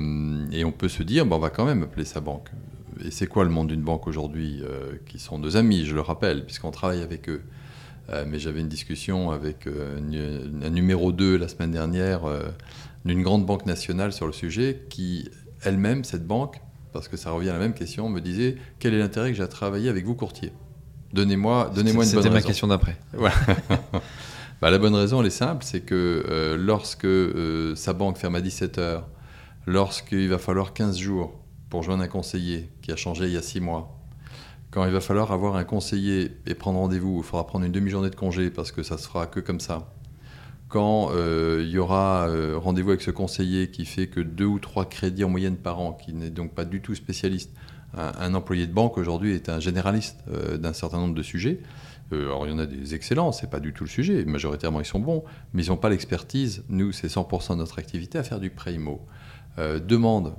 [0.66, 2.50] on peut se dire, ben, on va quand même appeler sa banque.
[3.04, 6.02] Et c'est quoi le monde d'une banque aujourd'hui euh, Qui sont nos amis, je le
[6.02, 7.44] rappelle, puisqu'on travaille avec eux.
[8.28, 12.24] Mais j'avais une discussion avec un numéro 2 la semaine dernière
[13.06, 15.30] d'une grande banque nationale sur le sujet qui,
[15.66, 16.62] elle-même, cette banque,
[16.92, 19.44] parce que ça revient à la même question, me disait quel est l'intérêt que j'ai
[19.44, 20.54] à travailler avec vous, courtier?
[21.14, 22.48] Donnez-moi donnez une bonne C'était ma raison.
[22.48, 22.98] question d'après.
[23.14, 23.36] Voilà.
[24.62, 28.36] Bah, la bonne raison, elle est simple, c'est que euh, lorsque euh, sa banque ferme
[28.36, 29.02] à 17h,
[29.68, 31.34] lorsqu'il va falloir 15 jours
[31.70, 34.00] pour joindre un conseiller qui a changé il y a 6 mois,
[34.72, 38.10] quand il va falloir avoir un conseiller et prendre rendez-vous, il faudra prendre une demi-journée
[38.10, 39.94] de congé parce que ça se fera que comme ça.
[40.74, 44.58] Quand euh, il y aura euh, rendez-vous avec ce conseiller qui fait que deux ou
[44.58, 47.52] trois crédits en moyenne par an, qui n'est donc pas du tout spécialiste,
[47.96, 51.60] un, employé de banque aujourd'hui est un généraliste euh, d'un certain nombre de sujets.
[52.12, 54.86] Alors il y en a des excellents, c'est pas du tout le sujet, majoritairement ils
[54.86, 56.64] sont bons, mais ils n'ont pas l'expertise.
[56.70, 58.76] Nous, c'est 100% de notre activité à faire du prêt
[59.58, 60.34] demande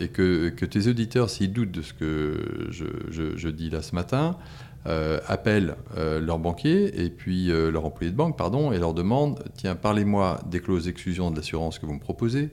[0.00, 4.36] et que, tes auditeurs, s'ils doutent de ce que je dis là ce matin,
[4.86, 8.94] euh, appellent euh, leur banquier et puis euh, leur employé de banque, pardon, et leur
[8.94, 12.50] demandent tiens, parlez-moi des clauses d'exclusion de l'assurance que vous me proposez,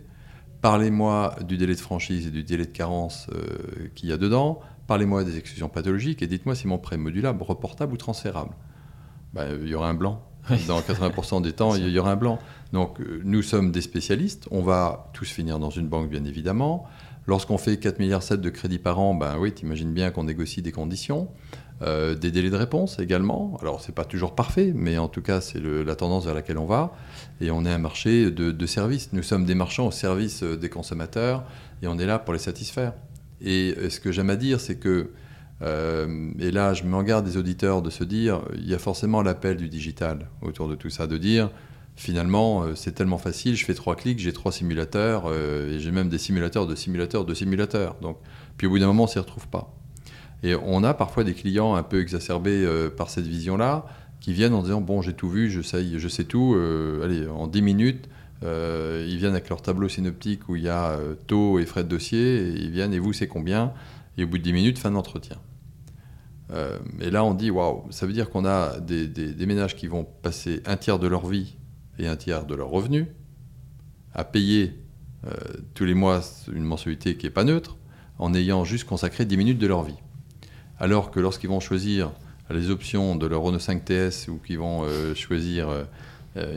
[0.61, 4.59] parlez-moi du délai de franchise et du délai de carence euh, qu'il y a dedans,
[4.87, 8.51] parlez-moi des exclusions pathologiques et dites-moi si mon prêt est modulable, reportable ou transférable.
[9.33, 10.21] Ben, il y aura un blanc.
[10.67, 12.39] Dans 80% des temps, il y aura un blanc.
[12.71, 14.47] Donc, euh, nous sommes des spécialistes.
[14.51, 16.85] On va tous finir dans une banque, bien évidemment.
[17.27, 20.71] Lorsqu'on fait 4,7 milliards de crédits par an, ben oui, t'imagines bien qu'on négocie des
[20.71, 21.29] conditions.
[21.81, 23.57] Euh, des délais de réponse également.
[23.61, 26.65] Alors, c'est pas toujours parfait, mais en tout cas, c'est la tendance vers laquelle on
[26.65, 26.93] va.
[27.41, 29.09] Et on est un marché de, services.
[29.11, 31.43] Nous sommes des marchands au service euh, des consommateurs
[31.81, 32.93] et on est là pour les satisfaire.
[33.41, 35.11] Et euh, ce que j'aime à dire, c'est que,
[35.61, 39.57] et là, je m'en garde des auditeurs de se dire, il y a forcément l'appel
[39.57, 41.49] du digital autour de tout ça, de dire,
[41.95, 46.17] finalement, c'est tellement facile, je fais trois clics, j'ai trois simulateurs, et j'ai même des
[46.17, 47.95] simulateurs de simulateurs de simulateurs.
[48.01, 48.17] Donc,
[48.57, 49.73] puis au bout d'un moment, on s'y retrouve pas.
[50.45, 53.87] Et on a parfois des clients un peu exacerbés euh, par cette vision-là,
[54.19, 57.63] qui viennent en disant, bon, j'ai tout vu, je sais, tout, euh, allez, en 10
[57.63, 58.07] minutes,
[58.43, 61.89] euh, ils viennent avec leur tableau synoptique où il y a taux et frais de
[61.89, 63.73] dossier, et ils viennent, et vous, c'est combien?
[64.19, 65.37] Et au bout de 10 minutes, fin d'entretien.
[66.51, 70.03] Euh, et là, on dit, waouh, ça veut dire qu'on a des, ménages qui vont
[70.03, 71.55] passer un tiers de leur vie
[71.97, 73.07] et un tiers de leur revenu
[74.13, 74.79] à payer
[75.73, 76.21] tous les mois
[76.53, 77.77] une mensualité qui n'est pas neutre,
[78.19, 79.95] en ayant juste consacré 10 minutes de leur vie.
[80.79, 82.11] Alors que lorsqu'ils vont choisir
[82.49, 85.83] les options de leur Renault 5 TS ou qu'ils vont euh, choisir euh,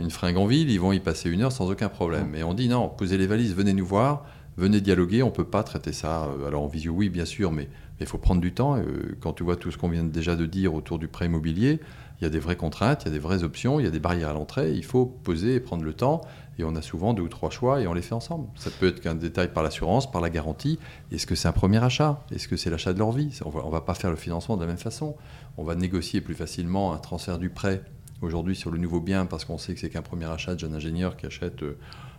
[0.01, 2.35] une fringue en ville, ils vont y passer une heure sans aucun problème.
[2.35, 4.25] Et on dit non, posez les valises, venez nous voir,
[4.57, 6.25] venez dialoguer, on ne peut pas traiter ça.
[6.25, 7.69] euh, Alors en visio, oui, bien sûr, mais
[8.01, 8.77] il faut prendre du temps.
[9.21, 11.81] Quand tu vois tout ce qu'on vient déjà de dire autour du prêt immobilier,
[12.21, 13.91] il y a des vraies contraintes, il y a des vraies options, il y a
[13.91, 16.21] des barrières à l'entrée, il faut poser et prendre le temps.
[16.59, 18.49] Et on a souvent deux ou trois choix et on les fait ensemble.
[18.57, 20.81] Ça peut être qu'un détail par l'assurance, par la garantie.
[21.13, 22.25] Est-ce que c'est un premier achat?
[22.33, 23.39] Est-ce que c'est l'achat de leur vie?
[23.45, 25.15] On on va pas faire le financement de la même façon.
[25.57, 27.83] On va négocier plus facilement un transfert du prêt
[28.23, 30.75] aujourd'hui sur le nouveau bien parce qu'on sait que c'est qu'un premier achat de jeune
[30.75, 31.79] ingénieur qui achète euh,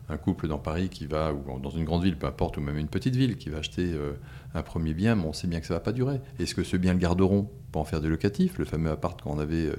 [0.10, 2.78] un couple dans Paris qui va, ou dans une grande ville, peu importe, ou même
[2.78, 4.14] une petite ville, qui va acheter euh,
[4.54, 6.20] un premier bien, mais on sait bien que ça va pas durer.
[6.40, 7.50] Est-ce que ce bien le garderont?
[7.72, 9.76] Pour en faire du locatif, le fameux appart qu'on avait euh,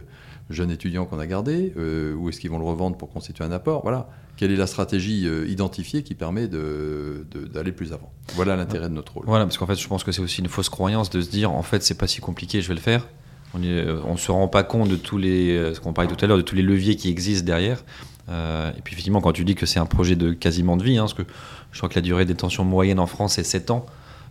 [0.49, 3.53] jeune étudiant qu'on a gardé, euh, ou est-ce qu'ils vont le revendre pour constituer un
[3.53, 4.09] apport Voilà.
[4.37, 8.11] Quelle est la stratégie euh, identifiée qui permet d'aller plus avant?
[8.35, 9.25] Voilà l'intérêt de notre rôle.
[9.27, 11.53] Voilà, parce qu'en fait, je pense que c'est aussi une fausse croyance de se dire,
[11.53, 13.07] en fait, c'est pas si compliqué, je vais le faire.
[13.53, 16.37] On ne se rend pas compte de tous les, ce qu'on parlait tout à l'heure,
[16.37, 17.85] de tous les leviers qui existent derrière.
[18.29, 21.03] Et puis, effectivement, quand tu dis que c'est un projet de quasiment de vie, hein,
[21.03, 21.25] parce que
[21.73, 23.87] je crois que la durée de détention moyenne en France est 7 ans.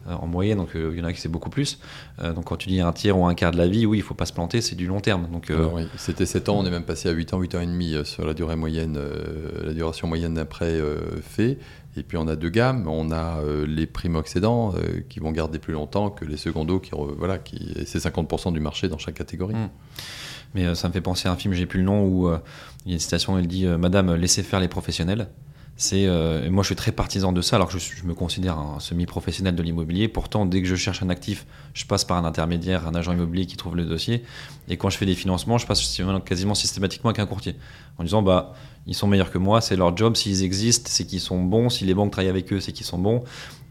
[0.07, 1.79] Euh, en moyenne, donc euh, il y en a qui c'est beaucoup plus.
[2.19, 4.01] Euh, donc quand tu dis un tiers ou un quart de la vie, oui, il
[4.01, 5.27] faut pas se planter, c'est du long terme.
[5.29, 7.65] Donc oui, c'était 7 ans, on est même passé à 8 ans, 8 ans et
[7.65, 8.97] demi sur la durée moyenne,
[9.61, 10.79] la duration moyenne d'un prêt
[11.21, 11.57] fait.
[11.97, 14.73] Et puis on a deux gammes, on a les primo-accédants
[15.09, 18.87] qui vont garder plus longtemps que les secondos, qui, voilà, qui, c'est 50% du marché
[18.87, 19.55] dans chaque catégorie.
[19.55, 19.69] Mm.
[20.55, 22.31] Mais ça me fait penser à un film, j'ai plus le nom, où
[22.85, 25.27] il y a une citation où il dit Madame, laissez faire les professionnels.
[25.81, 28.81] C'est euh, moi je suis très partisan de ça alors que je me considère un
[28.81, 30.09] semi-professionnel de l'immobilier.
[30.09, 33.45] Pourtant dès que je cherche un actif, je passe par un intermédiaire, un agent immobilier
[33.45, 34.25] qui trouve le dossier.
[34.67, 37.55] Et quand je fais des financements, je passe quasiment systématiquement avec un courtier
[37.97, 38.53] en disant bah
[38.87, 40.17] ils sont meilleurs que moi, c'est leur job.
[40.17, 41.69] S'ils existent, c'est qu'ils sont bons.
[41.69, 43.23] Si les banques travaillent avec eux, c'est qu'ils sont bons.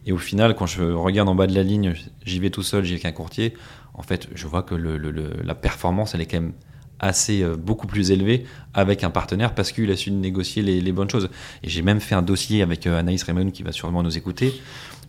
[0.06, 1.92] Et au final, quand je regarde en bas de la ligne,
[2.24, 3.52] j'y vais tout seul, j'y vais qu'un courtier.
[3.92, 6.54] En fait, je vois que le- le- le- la performance, elle est quand même
[7.00, 8.44] assez euh, beaucoup plus élevée
[8.74, 11.30] avec un partenaire parce qu'il a su négocier les, bonnes choses.
[11.62, 14.60] Et j'ai même fait un dossier avec euh, Anaïs Raymond qui va sûrement nous écouter.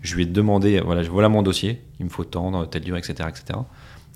[0.02, 3.60] Je lui ai demandé, voilà, mon dossier, il me faut dans telle durée, etc., etc.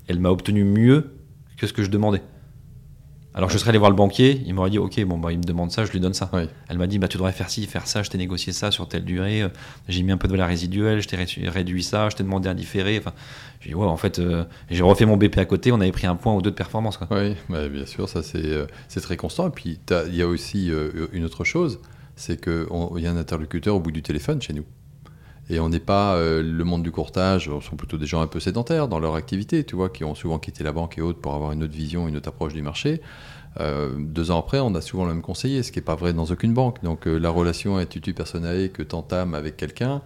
[0.08, 1.14] Elle m'a obtenu mieux
[1.58, 2.22] que ce que je demandais.
[3.36, 5.42] Alors je serais allé voir le banquier, il m'aurait dit ok bon bah il me
[5.42, 6.30] demande ça, je lui donne ça.
[6.32, 6.42] Oui.
[6.68, 8.86] Elle m'a dit bah tu devrais faire ci, faire ça, je t'ai négocié ça sur
[8.86, 9.48] telle durée, euh,
[9.88, 12.48] j'ai mis un peu de valeur résiduelle, je t'ai ré- réduit ça, je t'ai demandé
[12.48, 12.96] un différé.
[12.98, 13.12] Enfin,
[13.60, 16.06] j'ai dit ouais en fait euh, j'ai refait mon BP à côté, on avait pris
[16.06, 17.08] un point ou deux de performance quoi.
[17.10, 19.48] Oui, bah, bien sûr, ça c'est euh, c'est très constant.
[19.48, 20.70] Et puis il y a aussi
[21.12, 21.80] une autre chose,
[22.14, 22.66] c'est qu'il
[23.02, 24.64] y a un interlocuteur au bout du téléphone chez nous.
[25.50, 28.26] Et on n'est pas euh, le monde du courtage, on sont plutôt des gens un
[28.26, 31.20] peu sédentaires dans leur activité, tu vois, qui ont souvent quitté la banque et autres
[31.20, 33.02] pour avoir une autre vision, une autre approche du marché.
[33.60, 36.12] Euh, deux ans après, on a souvent le même conseiller, ce qui n'est pas vrai
[36.14, 36.82] dans aucune banque.
[36.82, 40.00] Donc euh, la relation tutu personae que tu entames avec quelqu'un,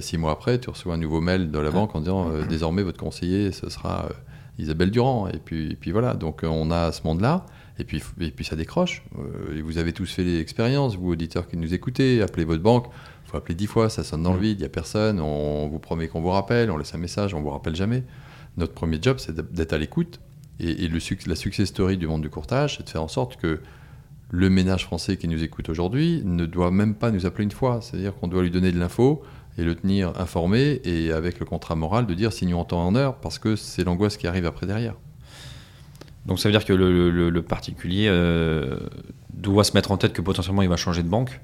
[0.00, 2.98] six mois après, tu reçois un nouveau mail de la banque en disant désormais votre
[2.98, 4.08] conseiller, ce sera
[4.58, 5.28] Isabelle Durand.
[5.28, 7.46] Et puis, et puis voilà, donc on a ce monde-là.
[7.80, 9.02] Et puis, et puis ça décroche.
[9.54, 12.86] Et vous avez tous fait l'expérience, vous auditeurs qui nous écoutez, appelez votre banque.
[13.34, 15.18] Faut appeler dix fois, ça sonne dans le vide, il n'y a personne.
[15.18, 18.04] On vous promet qu'on vous rappelle, on laisse un message, on vous rappelle jamais.
[18.56, 20.20] Notre premier job, c'est d'être à l'écoute.
[20.60, 23.36] Et, et le, la success story du monde du courtage, c'est de faire en sorte
[23.36, 23.58] que
[24.30, 27.80] le ménage français qui nous écoute aujourd'hui ne doit même pas nous appeler une fois.
[27.82, 29.24] C'est-à-dire qu'on doit lui donner de l'info
[29.58, 32.86] et le tenir informé et avec le contrat moral de dire signons en temps et
[32.86, 34.94] en heure parce que c'est l'angoisse qui arrive après derrière.
[36.26, 38.78] Donc ça veut dire que le, le- le particulier euh,
[39.32, 41.40] doit se mettre en tête que potentiellement il va changer de banque.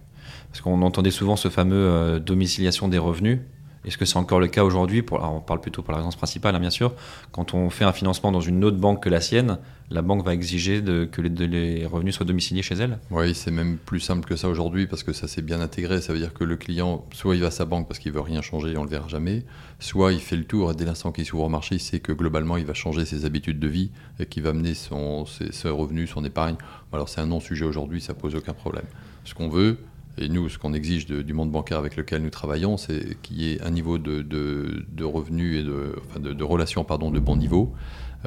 [0.51, 3.39] Parce qu'on entendait souvent ce fameux euh, domiciliation des revenus.
[3.85, 6.61] Est-ce que c'est encore le cas aujourd'hui On parle plutôt pour la résidence principale, hein,
[6.61, 6.93] bien sûr.
[7.33, 9.59] Quand on fait un financement dans une autre banque que la sienne,
[9.91, 12.99] la banque va exiger que les, revenus soient domiciliés chez elle.
[13.11, 16.03] Oui, c'est même plus simple que ça aujourd'hui parce que ça s'est bien intégré.
[16.03, 18.21] Ça veut dire que le client, soit il va à sa banque parce qu'il veut
[18.21, 19.45] rien changer et on le verra jamais,
[19.79, 22.13] soit il fait le tour et dès l'instant qu'il s'ouvre au marché, il sait que
[22.13, 25.71] globalement il va changer ses habitudes de vie et qu'il va mener son, ses, ses
[25.71, 26.57] revenus, son épargne.
[26.93, 28.85] Alors c'est un non-sujet aujourd'hui, ça pose aucun problème.
[29.25, 29.79] Ce qu'on veut,
[30.21, 33.53] et nous, ce qu'on exige du monde bancaire avec lequel nous travaillons, c'est qu'il y
[33.53, 37.73] ait un niveau de, de- revenus et de, de, relations pardon, de bon niveau,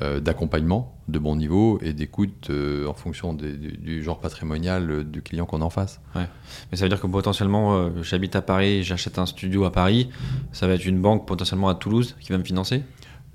[0.02, 5.22] euh, d'accompagnement de bon niveau et d'écoute euh, en fonction du, genre patrimonial euh, du
[5.22, 6.02] client qu'on en face.
[6.72, 10.10] Mais ça veut dire que potentiellement, j'habite à Paris, j'achète un studio à Paris,
[10.52, 12.84] ça va être une banque potentiellement à Toulouse qui va me financer?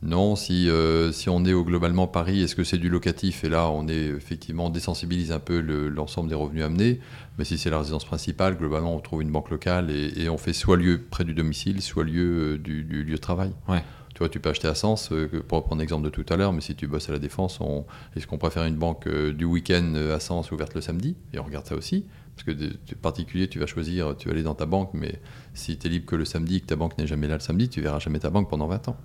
[0.01, 3.43] Non, si, euh, si on est au globalement Paris, est-ce que c'est du locatif?
[3.43, 7.01] Et là, on est effectivement, on désensibilise un peu le- l'ensemble des revenus amenés.
[7.37, 10.39] Mais si c'est la résidence principale, globalement, on trouve une banque locale et, et on
[10.39, 13.51] fait soit lieu près du domicile, soit lieu euh, du, du lieu de travail.
[13.69, 13.83] Ouais.
[14.15, 16.53] Tu vois, tu peux acheter à Sens, euh, pour reprendre l'exemple de tout à l'heure,
[16.53, 17.85] mais si tu bosses à la Défense, on-
[18.15, 21.17] est-ce qu'on préfère une banque du week-end à Sens ouverte le samedi?
[21.33, 22.05] Et on regarde ça aussi.
[22.37, 22.71] Parce que des
[23.03, 25.21] particuliers, tu vas choisir, tu vas aller dans ta banque, mais
[25.55, 27.69] si tu es libre que le samedi, que ta banque n'est jamais là le samedi,
[27.69, 28.97] tu verras jamais ta banque pendant 20 ans.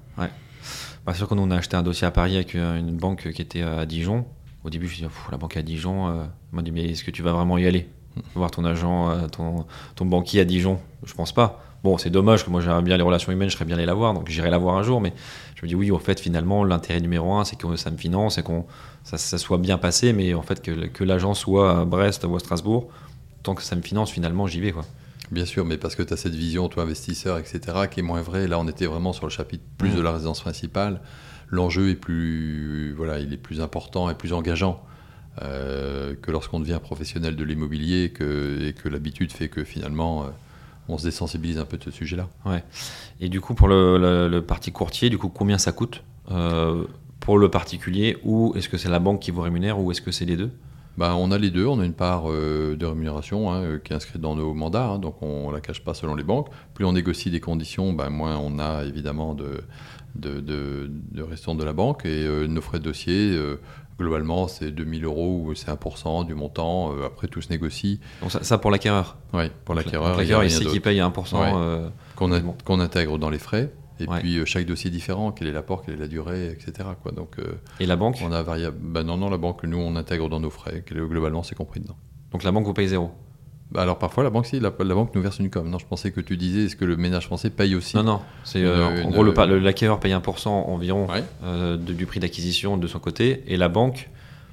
[1.05, 3.29] Bah, sûr que nous, on a acheté un dossier à Paris avec euh, une banque
[3.31, 4.25] qui était à Dijon.
[4.63, 6.23] Au début, je me suis dit, la banque à Dijon, euh,
[6.53, 7.89] m'a dit, mais est-ce que tu vas vraiment y aller?
[8.35, 10.79] Voir ton agent, euh, ton, ton banquier à Dijon?
[11.05, 11.61] Je pense pas.
[11.83, 13.93] Bon, c'est dommage que moi j'aimerais bien les relations humaines, je serais bien allé la
[13.93, 15.01] voir, donc j'irai la voir un jour.
[15.01, 15.11] Mais
[15.55, 18.37] je me dis, oui, en fait, finalement, l'intérêt numéro un, c'est que ça me finance
[18.37, 18.65] et qu'on
[19.03, 22.33] ça, ça soit bien passé, mais en fait, que, que l'agent soit à Brest ou
[22.33, 22.87] à Strasbourg,
[23.41, 24.71] tant que ça me finance, finalement, j'y vais.
[24.71, 24.85] Quoi.
[25.31, 27.59] Bien sûr, mais parce que tu as cette vision, toi, investisseur, etc.,
[27.89, 28.47] qui est moins vraie.
[28.47, 29.95] Là, on était vraiment sur le chapitre plus Mm.
[29.95, 31.01] de la résidence principale.
[31.49, 34.83] L'enjeu est plus, voilà, il est plus important et plus engageant
[35.41, 40.23] euh, que lorsqu'on devient professionnel de l'immobilier et que, et que l'habitude fait que finalement,
[40.23, 40.27] euh,
[40.89, 42.27] on se désensibilise un peu de ce sujet-là.
[43.19, 46.83] Et du coup, pour le, le- le parti courtier, du coup, combien ça coûte euh,
[47.19, 50.11] pour le particulier Ou est-ce que c'est la banque qui vous rémunère ou est-ce que
[50.11, 50.51] c'est les deux?
[50.97, 53.93] Ben, on a les deux, on a une part euh, de rémunération hein, euh, qui
[53.93, 56.49] est inscrite dans nos mandats, hein, donc on ne la cache pas selon les banques.
[56.75, 59.61] Plus on négocie des conditions, ben, moins on a évidemment de,
[60.15, 62.05] de, de, de restants de la banque.
[62.05, 63.59] Et euh, nos frais de dossier, euh,
[63.99, 66.91] globalement, c'est 2000 euros ou c'est 1% du montant.
[67.03, 67.99] Après, tout se négocie.
[68.21, 69.17] Donc ça, ça pour l'acquéreur.
[69.33, 71.33] Oui, pour l'acquéreur, L'acquéreur, il sait qu'il paye 1%.
[71.41, 71.51] Ouais.
[71.55, 72.55] euh, qu'on a- Bon.
[72.65, 73.71] qu'on intègre dans les frais.
[73.99, 74.19] Et Ouais.
[74.19, 76.89] puis euh, chaque dossier est différent, quel est l'apport, quelle est la durée, etc.
[77.01, 77.11] Quoi.
[77.11, 78.77] Donc euh, et la banque on a variable.
[78.81, 81.97] Ben non, non, la banque, nous on intègre dans nos frais, globalement c'est compris dedans.
[82.31, 83.11] Donc la banque vous paye zéro
[83.71, 85.69] Bah, alors parfois la banque, si, la, la banque nous verse une com.
[85.69, 88.21] Non, je pensais que tu disais, est-ce que le ménage français paye aussi Non, non.
[88.43, 91.23] C'est, euh, en gros, le, l'acquéreur paye 1% environ Ouais.
[91.43, 93.43] euh, de- du prix d'acquisition de son côté.
[93.47, 94.09] Et la banque,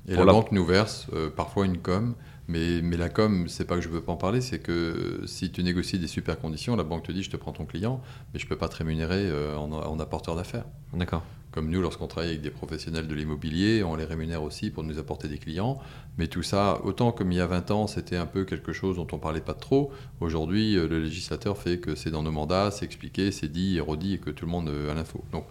[0.09, 2.15] Et la la- banque nous verse euh, parfois une com
[2.51, 5.53] Mais, mais la com, c'est pas que je veux pas en parler, c'est que si
[5.53, 8.03] tu négocies des super conditions, la banque te dit je te prends ton client,
[8.35, 10.65] mais je peux pas te rémunérer euh, en, en apporteur d'affaires.
[10.93, 11.23] D'accord.
[11.53, 14.99] Comme nous, lorsqu'on travaille avec des professionnels de l'immobilier, on les rémunère aussi pour nous
[14.99, 15.79] apporter des clients.
[16.19, 18.97] Mais tout ça, autant comme il y a 20 ans, c'était un peu quelque chose
[18.97, 22.73] dont on parlait pas trop, aujourd'hui, euh, le législateur fait que c'est dans nos mandats,
[22.73, 25.23] c'est expliqué, c'est dit et redit et que tout le monde euh, a l'info.
[25.31, 25.45] Donc,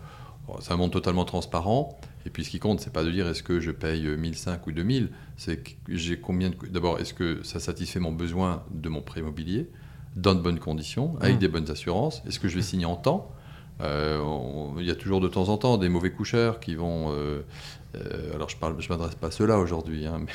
[0.60, 1.98] c'est un monde totalement transparent.
[2.26, 4.72] Et puis, ce qui compte, c'est pas de dire est-ce que je paye 1005 ou
[4.72, 6.56] 2000, c'est que j'ai combien de.
[6.70, 9.70] D'abord, est-ce que ça satisfait mon besoin de mon prêt immobilier
[10.16, 11.40] dans de bonnes conditions, avec Mmh.
[11.40, 12.22] des bonnes assurances?
[12.28, 13.32] Est-ce que je vais signer en temps?
[13.82, 17.12] Euh, on- il y a toujours de temps en temps des mauvais coucheurs qui vont,
[17.14, 17.40] euh,
[17.96, 20.34] euh, alors je parle, je m'adresse pas à ceux-là aujourd'hui, hein, mais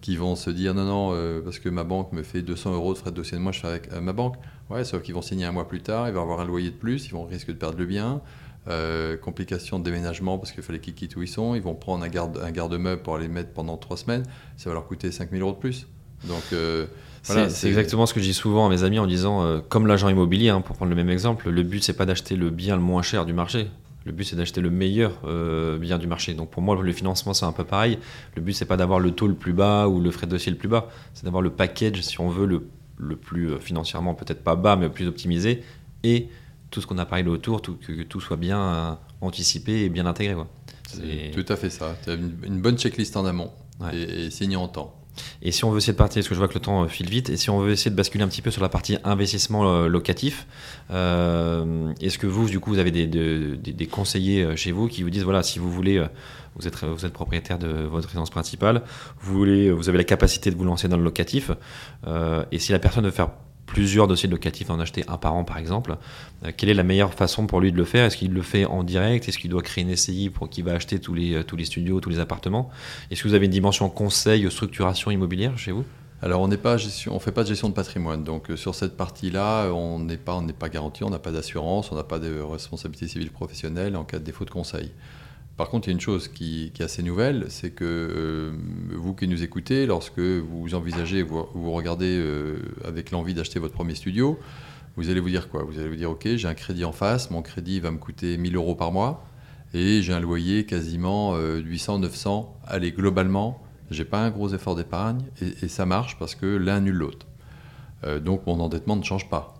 [0.00, 2.92] qui vont se dire non non euh, parce que ma banque me fait 200 euros
[2.92, 4.34] de frais de dossier de moi, je fais avec euh, ma banque.
[4.70, 6.74] Ouais, sauf qu'ils vont signer un mois plus tard, ils vont avoir un loyer de
[6.76, 8.20] plus, ils vont risquer de perdre le bien.
[8.66, 11.54] Euh, complications de déménagement parce qu'il fallait qu'ils quittent où ils sont.
[11.54, 14.22] Ils vont prendre un garde, un garde-meuble pour aller mettre pendant trois semaines.
[14.56, 15.86] Ça va leur coûter 5000 euros de plus.
[16.26, 16.86] Donc euh,
[17.24, 19.86] voilà, c'est exactement ce que je dis souvent à mes amis en disant, euh, comme
[19.86, 22.76] l'agent immobilier, hein, pour prendre le même exemple, le but c'est pas d'acheter le bien
[22.76, 23.68] le moins cher du marché.
[24.04, 26.34] Le but c'est d'acheter le meilleur euh, bien du marché.
[26.34, 27.98] Donc pour moi le financement c'est un peu pareil.
[28.34, 30.52] Le but c'est pas d'avoir le taux le plus bas ou le frais de dossier
[30.52, 30.88] le plus bas.
[31.14, 32.66] C'est d'avoir le package si on veut le,
[32.98, 35.62] le plus financièrement peut-être pas bas mais le plus optimisé
[36.02, 36.28] et
[36.70, 39.88] tout ce qu'on a parlé autour, tout, que, que tout soit bien euh, anticipé et
[39.88, 40.34] bien intégré.
[40.34, 40.48] Quoi.
[40.88, 41.96] C'est tout à fait ça.
[42.04, 43.50] Tu as une, une bonne checklist en amont
[43.80, 43.96] Ouais.
[43.96, 44.94] et, et signer en temps.
[45.42, 46.88] Et si on veut essayer de partir, parce que je vois que le temps euh,
[46.88, 48.98] file vite, et si on veut essayer de basculer un petit peu sur la partie
[49.04, 50.46] investissement euh, locatif,
[50.90, 54.88] euh, est-ce que vous, du coup, vous avez des, de- des- des conseillers chez vous
[54.88, 56.04] qui vous disent, voilà, si vous voulez,
[56.56, 58.82] vous êtes, vous êtes propriétaire de votre résidence principale,
[59.20, 61.50] vous, voulez, vous avez la capacité de vous lancer dans le locatif,
[62.06, 63.30] euh, et si la personne veut faire
[63.74, 65.96] plusieurs dossiers de locatif, en acheter un par an par exemple,
[66.44, 68.04] euh, quelle est la meilleure façon pour lui de le faire?
[68.06, 69.28] Est-ce qu'il le fait en direct?
[69.28, 71.64] Est-ce qu'il doit créer une SCI pour qu'il va acheter tous les, euh, tous les
[71.64, 72.70] studios, tous les appartements?
[73.10, 75.84] Est-ce que vous avez une dimension conseil, structuration immobilière chez vous?
[76.22, 78.22] Alors on n'est pas fait pas de gestion de patrimoine.
[78.22, 81.32] Donc euh, sur cette partie-là, on n'est pas, on n'est pas garanti, on n'a pas
[81.32, 84.92] d'assurance, on n'a pas de responsabilité civile professionnelle en cas de défaut de conseil.
[85.56, 88.52] Par contre, il y a une chose qui, qui est assez nouvelle, c'est que euh,
[88.90, 93.74] vous qui nous écoutez, lorsque vous envisagez, vous, vous regardez euh, avec l'envie d'acheter votre
[93.74, 94.38] premier studio,
[94.96, 95.62] vous allez vous dire quoi?
[95.62, 98.36] Vous allez vous dire, ok, j'ai un crédit en face, mon crédit va me coûter
[98.36, 99.24] 1000 euros par mois,
[99.74, 102.60] et j'ai un loyer quasiment euh, 800, 900.
[102.66, 106.76] Allez, globalement, j'ai pas un gros effort d'épargne, et, et ça marche parce que l'un
[106.76, 107.26] annule l'autre.
[108.04, 109.54] Euh, donc mon endettement ne change pas,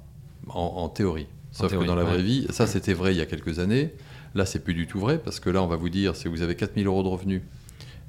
[0.49, 1.29] en, en théorie.
[1.53, 2.23] Sauf théorie, que dans la vraie ouais.
[2.23, 3.95] vie, ça c'était vrai il y a quelques années.
[4.35, 6.43] Là, c'est plus du tout vrai parce que là, on va vous dire si vous
[6.43, 7.43] avez 4000 euros de revenus,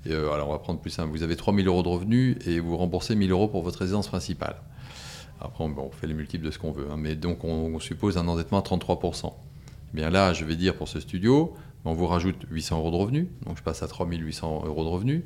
[0.05, 2.59] et, euh, alors on va prendre plus simple, vous avez 3000 euros de revenus et
[2.59, 4.55] vous remboursez 1000 euros pour votre résidence principale.
[5.39, 7.76] Après, on, bon, on fait les multiples de ce qu'on veut, hein, mais donc on,
[7.76, 9.34] on suppose un endettement à 33%.
[9.93, 11.53] Eh bien là, je vais dire pour ce studio,
[11.84, 15.23] on vous rajoute 800 euros de revenus, donc je passe à 3800 euros de revenus,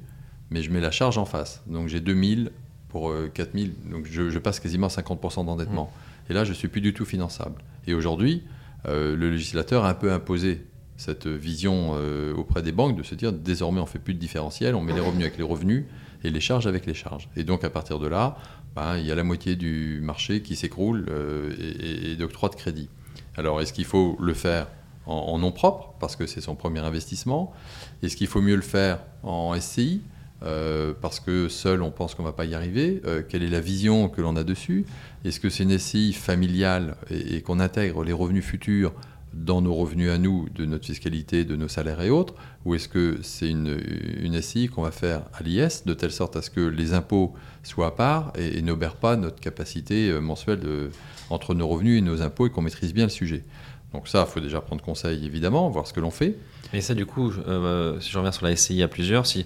[0.49, 1.63] mais je mets la charge en face.
[1.67, 2.51] Donc j'ai 2000
[2.89, 5.91] pour euh, 4000, donc je, je passe quasiment à 50% d'endettement.
[6.29, 7.61] Et là, je suis plus du tout finançable.
[7.87, 8.43] Et aujourd'hui,
[8.87, 10.65] euh, le législateur a un peu imposé
[10.99, 14.75] cette vision euh, auprès des banques de se dire désormais on fait plus de différentiel,
[14.75, 15.85] on met les revenus avec les revenus
[16.25, 17.29] et les charges avec les charges.
[17.37, 18.35] Et donc à partir de là,
[18.75, 22.89] ben, il y a la moitié du marché qui s'écroule euh, et, d'octroi de crédit.
[23.37, 24.67] Alors est-ce qu'il faut le faire
[25.05, 27.53] en, nom propre parce que c'est son premier investissement?
[28.03, 30.01] Est-ce qu'il faut mieux le faire en SCI
[30.43, 33.61] euh, parce que seul on pense qu'on ne va pas y arriver Quelle est la
[33.61, 34.85] vision que l'on a dessus?
[35.23, 38.91] Est-ce que c'est une SCI familiale et qu'on intègre les revenus futurs
[39.33, 42.33] dans nos revenus à nous, de notre fiscalité, de nos salaires et autres
[42.65, 43.79] Ou est-ce que c'est une,
[44.21, 47.87] une qu'on va faire à l'IS, de telle sorte à ce que les impôts soient
[47.87, 50.89] à part et, n'obèrent pas notre capacité euh, mensuelle de,
[51.29, 53.43] entre nos revenus et nos impôts et qu'on maîtrise bien le sujet
[53.93, 56.35] Donc ça, il faut déjà prendre conseil, évidemment, voir ce que l'on fait.
[56.73, 59.45] Et ça, du coup, euh, si je reviens sur la SCI à plusieurs, si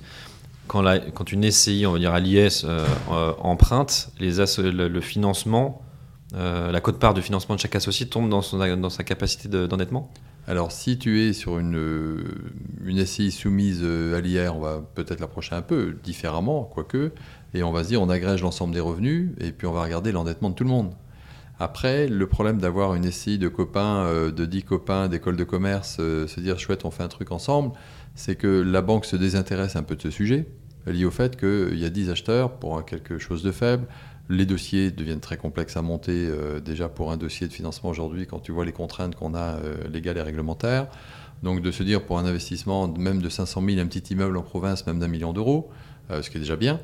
[0.67, 5.82] quand, quand une SCI, on va dire à l'IS, euh, euh, emprunte, les le financement,
[6.35, 9.67] euh, la cote-part de financement de chaque associé tombe dans, son, dans sa capacité de-
[9.67, 10.11] d'endettement?
[10.47, 12.23] Alors, si tu es sur une, euh,
[12.83, 17.11] une SCI soumise euh, à l'IR, on va peut-être l'approcher un peu différemment, quoique,
[17.53, 20.11] et on va se dire, on agrège l'ensemble des revenus, et puis on va regarder
[20.11, 20.93] l'endettement de tout le monde.
[21.59, 26.39] Après, le problème d'avoir une SCI de copains, de 10 copains d'école de commerce, se
[26.39, 27.71] dire, chouette, on fait un truc ensemble,
[28.15, 30.47] c'est que la banque se désintéresse un peu de ce sujet,
[30.87, 33.85] lié au fait qu'il y a 10 acheteurs pour quelque chose de faible,
[34.29, 38.25] les dossiers deviennent très complexes à monter euh, déjà pour un dossier de financement aujourd'hui
[38.25, 40.87] quand tu vois les contraintes qu'on a euh, légales et réglementaires.
[41.41, 44.43] Donc de se dire pour un investissement même de 500 000, un petit immeuble en
[44.43, 45.69] province, même d'un million d'euros,
[46.09, 46.79] euh, ce qui est déjà bien.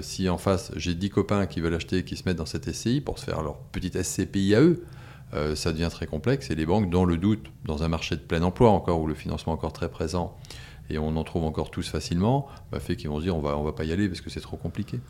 [0.00, 3.02] Si en face j'ai 10 copains qui veulent acheter, qui se mettent dans cette SCI
[3.02, 4.84] pour se faire leur petite SCPI à eux,
[5.54, 8.40] ça devient très complexe et les banques, dans le doute, dans un marché de plein
[8.40, 10.34] emploi encore où le financement est encore très présent,
[10.90, 13.56] et on en trouve encore tous facilement, bah, fait qu'ils vont se dire on va,
[13.56, 15.00] on va pas y aller parce que c'est trop compliqué.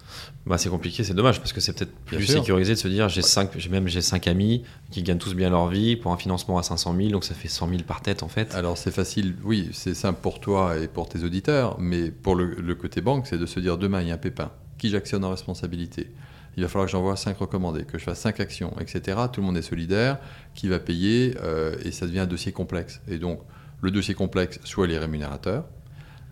[0.46, 2.40] Bah, c'est compliqué, c'est dommage parce que c'est peut-être plus sûr.
[2.40, 5.68] sécurisé de se dire j'ai cinq, même j'ai cinq amis qui gagnent tous bien leur
[5.68, 8.28] vie pour un financement à 500 000, donc ça fait 100 000 par tête en
[8.28, 8.54] fait.
[8.54, 12.54] Alors c'est facile, oui, c'est simple pour toi et pour tes auditeurs, mais pour le,
[12.54, 15.24] le côté banque, c'est de se dire demain il y a un pépin, qui j'actionne
[15.24, 16.12] en responsabilité?
[16.56, 19.18] Il va falloir que j'envoie 5 recommandés, que je fasse 5 actions, etc.
[19.32, 20.18] Tout le monde est solidaire,
[20.54, 23.00] qui va payer, euh, et ça devient un dossier complexe.
[23.08, 23.40] Et donc,
[23.84, 25.64] le dossier complexe, soit les rémunérateurs,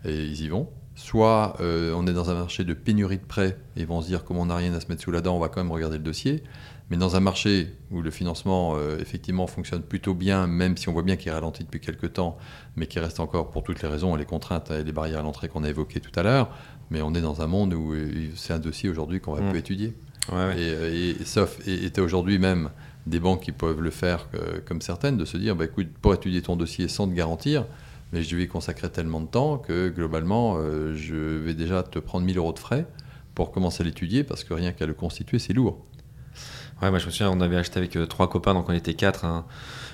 [0.05, 3.57] et ils y vont, soit euh, on est dans un marché de pénurie de prêts,
[3.75, 5.35] et ils vont se dire, comme on n'a rien à se mettre sous la dent,
[5.35, 6.43] on va quand même regarder le dossier.
[6.89, 10.93] Mais dans un marché où le financement, euh, effectivement, fonctionne plutôt bien, même si on
[10.93, 12.37] voit bien qu'il ralentit depuis quelques temps,
[12.75, 15.47] mais qui reste encore, pour toutes les raisons, les contraintes et les barrières à l'entrée
[15.47, 16.49] qu'on a évoquées tout à l'heure,
[16.91, 19.51] mais on est dans un monde où euh, c'est un dossier aujourd'hui qu'on va Mm.
[19.51, 19.93] peu étudier.
[20.31, 20.59] Ouais, ouais.
[20.61, 22.69] Et, et- et sauf, et tu aujourd'hui même
[23.05, 26.13] des banques qui peuvent le faire euh, comme certaines, de se dire, bah, écoute, pour
[26.13, 27.65] étudier ton dossier sans te garantir,
[28.11, 31.99] mais je vais y consacrer tellement de temps que globalement, euh, je vais déjà te
[31.99, 32.85] prendre 1000 euros de frais
[33.35, 35.83] pour commencer à l'étudier, parce que rien qu'à le constituer, c'est lourd.
[36.81, 38.93] Ouais, moi je me souviens, on avait acheté avec euh, trois copains, donc on était
[38.93, 39.25] quatre,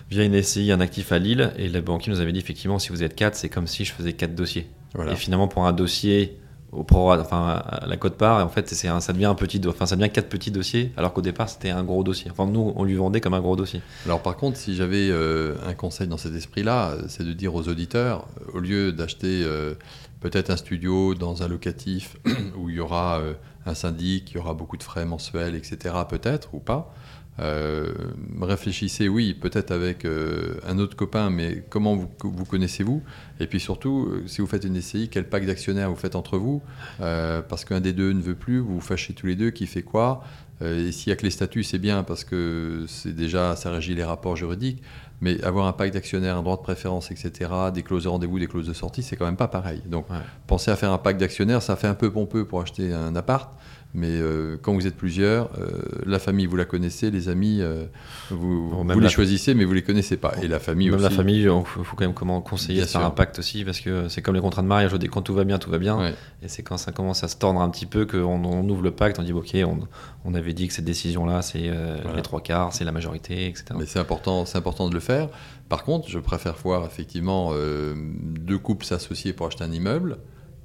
[0.10, 2.90] via une SCI, un actif à Lille, et le banquier nous avait dit effectivement, si
[2.90, 4.68] vous êtes quatre, c'est comme si je faisais quatre dossiers.
[4.94, 5.14] Voilà.
[5.14, 6.39] Et finalement, pour un dossier
[6.72, 9.96] au pro, enfin la cote part, en fait, c'est ça devient un petit, enfin ça
[9.96, 12.30] devient quatre petits dossiers, alors qu'au départ c'était un gros dossier.
[12.32, 13.82] Enfin nous, on lui vendait comme un gros dossier.
[14.06, 17.68] Alors par contre, si j'avais euh, un conseil dans cet esprit-là, c'est de dire aux
[17.68, 19.74] auditeurs, euh, au lieu d'acheter euh,
[20.20, 22.18] peut-être un studio dans un locatif
[22.58, 23.22] où il y aura
[23.66, 26.94] un syndic, il y aura beaucoup de frais mensuels, etc., peut-être, ou pas,
[27.40, 27.94] euh,
[28.42, 33.02] réfléchissez, oui, peut-être avec euh, un autre copain, mais comment vous, vous connaissez-vous?
[33.40, 36.38] Et puis surtout, euh, si vous faites une SCI, quel pacte d'actionnaires vous faites entre
[36.38, 36.62] vous?
[37.02, 39.68] Euh, Parce qu'un des deux ne veut plus, vous vous fâchez tous les deux, qui
[39.68, 40.24] fait quoi?
[40.62, 43.96] Et s'il y a que les statuts, c'est bien, parce que c'est déjà, ça régit
[43.96, 44.84] les rapports juridiques,
[45.22, 48.48] mais avoir un pacte d'actionnaires, un droit de préférence, etc., des clauses de rendez-vous, des
[48.48, 49.82] clauses de sortie, c'est quand même pas pareil.
[49.86, 50.18] Donc, Ouais.
[50.48, 53.54] pensez à faire un pacte d'actionnaires, ça fait un peu pompeux pour acheter un appart,
[53.96, 57.86] mais euh, quand vous êtes plusieurs, euh, la famille, vous la connaissez, les amis, euh,
[58.30, 60.36] vous, Bon, vous les choisissez, mais vous les connaissez pas.
[60.44, 61.10] Et la famille Même aussi.
[61.10, 64.22] la famille, il faut, faut quand même comment conseiller un pacte aussi, parce que c'est
[64.22, 65.98] comme les contrats de mariage, quand tout va bien, tout va bien.
[65.98, 66.14] Ouais.
[66.44, 68.92] Et c'est quand ça commence à se tordre un petit peu qu'on on ouvre le
[68.92, 69.80] pacte, on dit ok, on,
[70.24, 72.16] on avait dit que cette décision-là, c'est Voilà.
[72.16, 73.66] les trois quarts, c'est la majorité, etc.
[73.76, 75.30] Mais c'est important, important de le faire.
[75.68, 80.18] Par contre, je préfère voir effectivement deux couples s'associer pour acheter un immeuble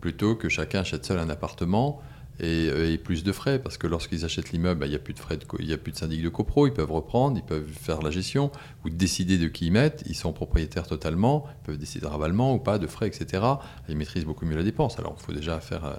[0.03, 2.03] plutôt que chacun achète seul un appartement
[2.41, 5.01] et, euh, et plus de frais parce que lorsqu'ils achètent l'immeuble, bah, il n'y a
[5.01, 7.69] plus de frais, il a plus de syndic de copro, ils peuvent reprendre, ils peuvent
[7.69, 8.51] faire la gestion
[8.85, 10.03] ou décider de qui ils mettent.
[10.07, 13.43] Ils sont propriétaires totalement, ils peuvent décider de ravalement ou pas, de frais, etc.
[13.89, 14.99] Ils maîtrisent beaucoup mieux la dépense.
[14.99, 15.95] Alors, il faut déjà faire euh,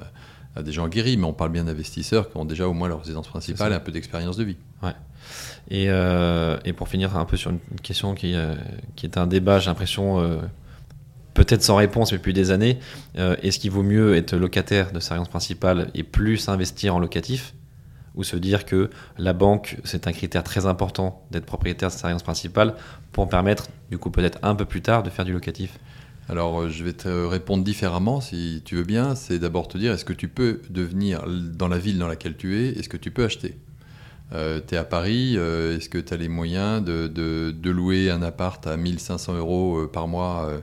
[0.56, 3.00] à des gens guéris, mais on parle bien d'investisseurs qui ont déjà au moins leur
[3.00, 4.58] résidence principale et un peu d'expérience de vie.
[5.70, 8.54] Et, euh, et pour finir un peu sur une question qui, euh,
[8.96, 10.38] qui est un débat, j'ai l'impression, euh,
[11.36, 12.80] peut-être sans réponse, depuis des années,
[13.20, 17.00] euh, est-ce qu'il vaut mieux être locataire de sa résidence principale et plus investir en
[17.00, 17.54] locatif
[18.16, 22.08] ou se dire que la banque, c'est un critère très important d'être propriétaire de sa
[22.08, 22.76] résidence principale
[23.12, 25.78] pour permettre, du coup, peut-être un peu plus tard, de faire du locatif?
[26.30, 29.14] Alors, euh, je vais te répondre différemment, si tu veux bien.
[29.14, 32.58] C'est d'abord te dire, est-ce que tu peux devenir, dans la ville dans laquelle tu
[32.58, 33.60] es, est-ce que tu peux acheter?
[34.32, 38.66] Tu es à Paris, euh, est-ce que tu as les moyens de, louer un appart
[38.68, 40.60] à 1500 euros euh, par mois euh,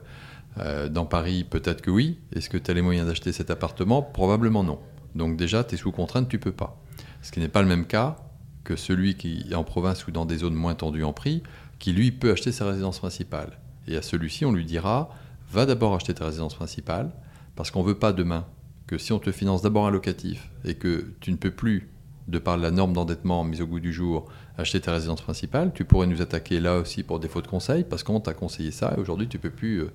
[0.59, 2.19] euh, dans Paris Peut-être que oui.
[2.35, 4.01] Est-ce que tu as les moyens d'acheter cet appartement?
[4.01, 4.79] Probablement non.
[5.15, 6.81] Donc déjà, tu es sous contrainte, tu peux pas.
[7.21, 8.17] Ce qui n'est pas le même cas
[8.63, 11.43] que celui qui est en province ou dans des zones moins tendues en prix,
[11.79, 13.59] qui lui peut acheter sa résidence principale.
[13.87, 15.09] Et à celui-ci, on lui dira,
[15.51, 17.11] va d'abord acheter ta résidence principale,
[17.55, 18.45] parce qu'on ne veut pas demain
[18.87, 21.89] que si on te finance d'abord un locatif et que tu ne peux plus,
[22.27, 24.25] de par la norme d'endettement mise au goût du jour,
[24.57, 28.03] acheter ta résidence principale, tu pourrais nous attaquer là aussi pour défaut de conseil, parce
[28.03, 29.91] qu'on t'a conseillé ça et aujourd'hui tu peux plus euh,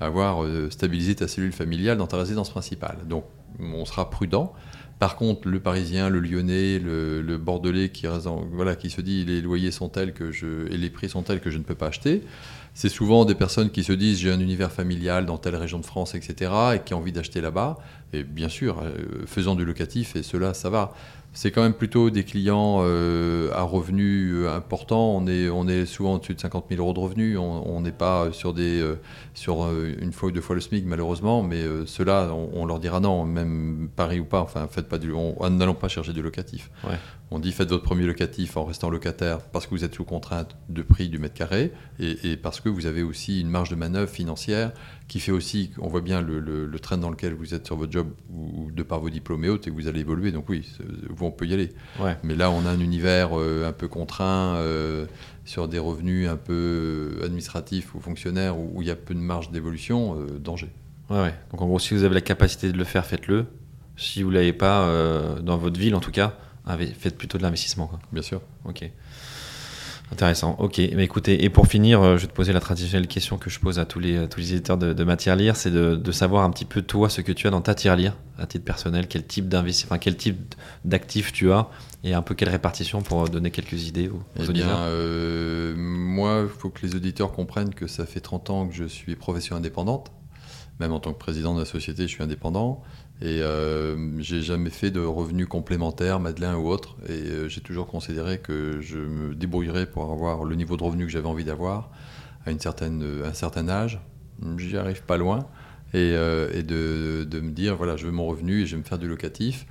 [0.00, 2.98] avoir euh, stabilisé ta cellule familiale dans ta résidence principale.
[3.08, 3.24] Donc
[3.60, 4.52] on sera prudent.
[4.98, 8.06] Par contre, le Parisien, le Lyonnais, le, Bordelais qui,
[8.52, 11.40] voilà, qui se dit les loyers sont tels que je, et les prix sont tels
[11.40, 12.22] que je ne peux pas acheter,
[12.74, 15.84] c'est souvent des personnes qui se disent j'ai un univers familial dans telle région de
[15.84, 17.78] France, etc., et qui ont envie d'acheter là-bas.
[18.12, 20.94] Et bien sûr, euh, faisant du locatif, et cela, ça va.
[21.34, 25.14] C'est quand même plutôt des clients euh, à revenus euh, importants.
[25.16, 27.38] On est, on est souvent au-dessus de 50 000 euros de revenus.
[27.38, 29.00] On n'est pas sur, des, euh,
[29.32, 31.42] sur une fois ou deux fois le SMIC, malheureusement.
[31.42, 34.40] Mais ceux-là, on, leur dira non, même Paris ou pas.
[34.40, 36.70] Enfin, faites pas du, on- n'allons pas chercher du locatif.
[37.34, 40.54] On dit faites votre premier locatif en restant locataire parce que vous êtes sous contrainte
[40.68, 43.74] de prix du mètre carré et, et parce que vous avez aussi une marge de
[43.74, 44.72] manœuvre financière
[45.08, 47.76] qui fait aussi, on voit bien le, le, le train dans lequel vous êtes sur
[47.76, 50.30] votre job ou, ou de par vos diplômes et autres et que vous allez évoluer.
[50.30, 50.70] Donc oui,
[51.08, 51.70] vous, on peut y aller.
[51.98, 52.18] Ouais.
[52.22, 55.06] Mais là, on a un univers euh, un peu contraint euh,
[55.46, 59.20] sur des revenus un peu administratifs ou fonctionnaires où où il y a peu de
[59.20, 60.68] marge d'évolution, euh, danger.
[61.08, 61.34] Ouais, ouais.
[61.50, 63.46] Donc en gros, si vous avez la capacité de le faire, faites-le.
[63.96, 66.36] Si vous l'avez pas, euh, dans votre ville en tout cas,
[66.98, 67.90] faites plutôt de l'investissement.
[68.12, 68.40] Bien sûr.
[68.64, 68.88] Ok.
[70.10, 70.56] Intéressant.
[70.58, 70.76] Ok.
[70.94, 73.58] Mais écoutez, et pour finir, euh, je vais te poser la traditionnelle question que je
[73.58, 76.12] pose à tous les, à tous les éditeurs de, de matière lire, c'est de, de
[76.12, 79.08] savoir un petit peu toi ce que tu as dans ta tirelire à titre personnel,
[79.08, 80.54] quel type d'investi- enfin quel type
[80.84, 81.68] d'actifs tu as
[82.04, 84.78] et un peu quelle répartition pour donner quelques idées aux, Eh bien, auditeurs.
[84.82, 88.84] euh, moi, il faut que les auditeurs comprennent que ça fait 30 ans que je
[88.84, 90.12] suis profession indépendante.
[90.80, 92.82] Même en tant que président de la société, je suis indépendant.
[93.20, 96.96] Et euh, j'ai jamais fait de revenus complémentaires, Madeleine ou autre.
[97.08, 101.06] Et euh, j'ai toujours considéré que je me débrouillerais pour avoir le niveau de revenu
[101.06, 101.90] que j'avais envie d'avoir
[102.46, 104.00] à une certaine, un certain âge.
[104.56, 105.46] J'y arrive pas loin.
[105.94, 108.82] Et, euh, et de, de me dire, voilà, je veux mon revenu et je vais
[108.82, 109.66] me faire du locatif.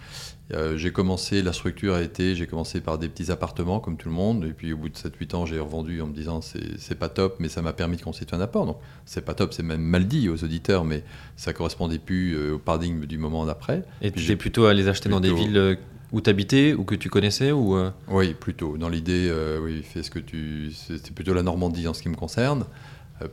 [0.54, 4.10] Euh, j'ai commencé, la structure a été, j'ai commencé par des petits appartements comme tout
[4.10, 7.00] le monde, et puis au bout de 7-8 ans, j'ai revendu en me disant c'est
[7.00, 8.66] pas top, mais ça m'a permis de constituer un apport.
[8.66, 11.04] Donc c'est pas top, c'est même mal dit aux auditeurs, mais
[11.36, 13.84] ça correspondait plus euh, au paradigme du moment d'après.
[14.02, 15.76] Et tu plutôt à les acheter dans des villes euh,
[16.12, 17.78] où tu habitais ou que tu connaissais ou
[18.10, 18.78] Oui, plutôt.
[18.78, 20.72] Dans l'idée, euh, oui, fais ce que tu.
[20.74, 22.66] C'était plutôt la Normandie en ce qui me concerne.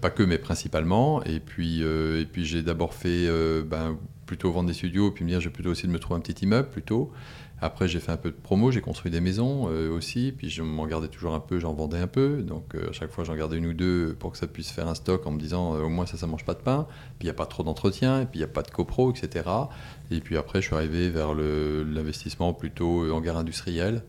[0.00, 1.22] Pas que, mais principalement.
[1.24, 3.96] Et puis, euh, et puis j'ai d'abord fait euh, ben,
[4.28, 6.44] plutôt vendre des studios, puis me dire, j'ai plutôt aussi de me trouver un petit
[6.44, 7.10] immeuble plutôt.
[7.60, 10.62] Après, j'ai fait un peu de promo, j'ai construit des maisons euh, aussi, puis je
[10.62, 12.42] m'en gardais toujours un peu, j'en vendais un peu.
[12.42, 14.86] Donc, euh, à chaque fois, j'en gardais une ou deux pour que ça puisse faire
[14.86, 16.86] un stock en me disant, euh, au moins, ça, ça mange pas de pain.
[17.18, 19.10] Puis, il n'y a pas trop d'entretien, et puis il n'y a pas de copro,
[19.10, 19.48] etc.
[20.12, 24.04] Et puis après, je suis arrivé vers l'investissement plutôt en gare industrielle.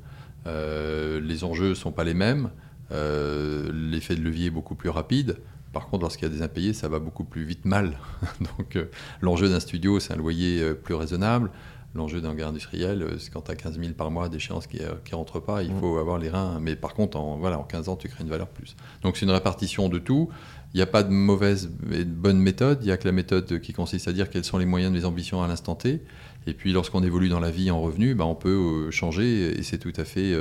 [0.45, 2.51] Les enjeux ne sont pas les mêmes.
[2.91, 5.37] L'effet de levier est beaucoup plus rapide.
[5.73, 7.97] Par contre, lorsqu'il y a des impayés, ça va beaucoup plus vite mal.
[8.57, 8.85] Donc, euh,
[9.21, 11.51] l'enjeu d'un studio, c'est un loyer euh, plus raisonnable.
[11.95, 14.77] L'enjeu d'un gare industriel, euh, c'est quand tu as 15 000 par mois d'échéance qui
[14.79, 15.79] ne rentrent pas, il Mm.
[15.79, 16.59] faut avoir les reins.
[16.59, 18.75] Mais par contre, en, voilà, en 15 ans, tu crées une valeur plus.
[19.03, 20.29] Donc, c'est une répartition de tout.
[20.73, 22.79] Il n'y a pas de mauvaise et de bonne méthode.
[22.81, 24.99] Il n'y a que la méthode qui consiste à dire quels sont les moyens de
[24.99, 26.03] mes ambitions à l'instant T.
[26.45, 29.57] Et puis, lorsqu'on évolue dans la vie en revenu, bah, on peut changer.
[29.59, 30.31] Et c'est tout à fait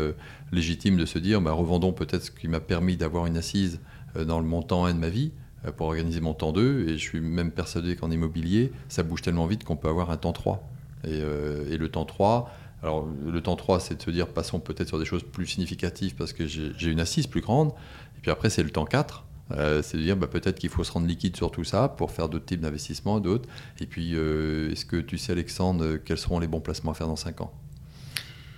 [0.53, 3.81] légitime de se dire bah, revendons peut-être ce qui m'a permis d'avoir une assise
[4.17, 5.33] dans le montant 1 de ma vie
[5.67, 6.89] euh, pour organiser mon temps 2.
[6.89, 10.17] Et je suis même persuadé qu'en immobilier, ça bouge tellement vite qu'on peut avoir un
[10.17, 10.63] temps 3.
[11.05, 12.51] Et, euh, et le temps 3,
[12.83, 16.15] alors le temps 3, c'est de se dire passons peut-être sur des choses plus significatives
[16.15, 17.71] parce que j'ai une assise plus grande.
[18.17, 19.25] Et puis après, c'est le temps 4.
[19.53, 22.11] Euh, c'est de dire bah, peut-être qu'il faut se rendre liquide sur tout ça pour
[22.11, 23.49] faire d'autres types d'investissements, d'autres.
[23.81, 26.95] Et puis, euh, est-ce que tu sais, Alexandre, euh, quels seront les bons placements à
[26.95, 27.53] faire dans 5 ans?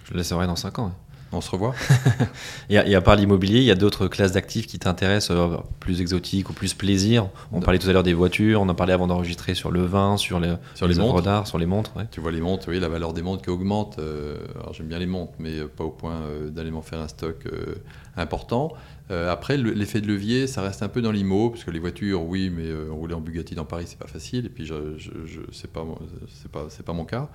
[0.04, 0.86] Je le saurai dans 5 ans.
[0.86, 0.92] ouais.
[1.32, 1.74] On se revoit
[2.70, 5.56] Et, à- et à part l'immobilier, il y a d'autres classes d'actifs qui t'intéressent, euh,
[5.78, 7.28] plus exotiques ou plus plaisir.
[7.52, 10.16] On parlait tout à l'heure des voitures, on en parlait avant d'enregistrer sur le vin,
[10.16, 11.22] sur les, Sur les montres.
[11.22, 11.96] d'art, sur les montres.
[11.96, 12.06] ouais.
[12.10, 13.98] Tu vois les montres, oui, la valeur des montres qui augmente.
[14.00, 16.20] euh, alors j'aime bien les montres, mais euh, pas au point
[16.50, 17.46] d'aller m'en faire un stock
[18.16, 18.72] important.
[19.10, 21.80] Euh, après, le- l'effet de levier, ça reste un peu dans l'IMO, parce que les
[21.80, 24.46] voitures, oui, mais euh, rouler en Bugatti dans Paris, c'est pas facile.
[24.46, 25.84] Et puis, je, je, c'est pas,
[26.52, 27.28] pas, pas mon cas.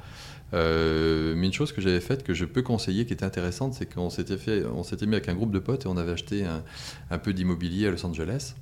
[0.54, 3.94] Euh, mais une chose que j'avais faite, que je peux conseiller, qui était intéressante, c'est
[3.94, 4.38] qu'on s'était
[5.06, 6.46] mis avec un groupe de potes et on avait acheté
[7.10, 8.56] un, peu d'immobilier à Los Angeles.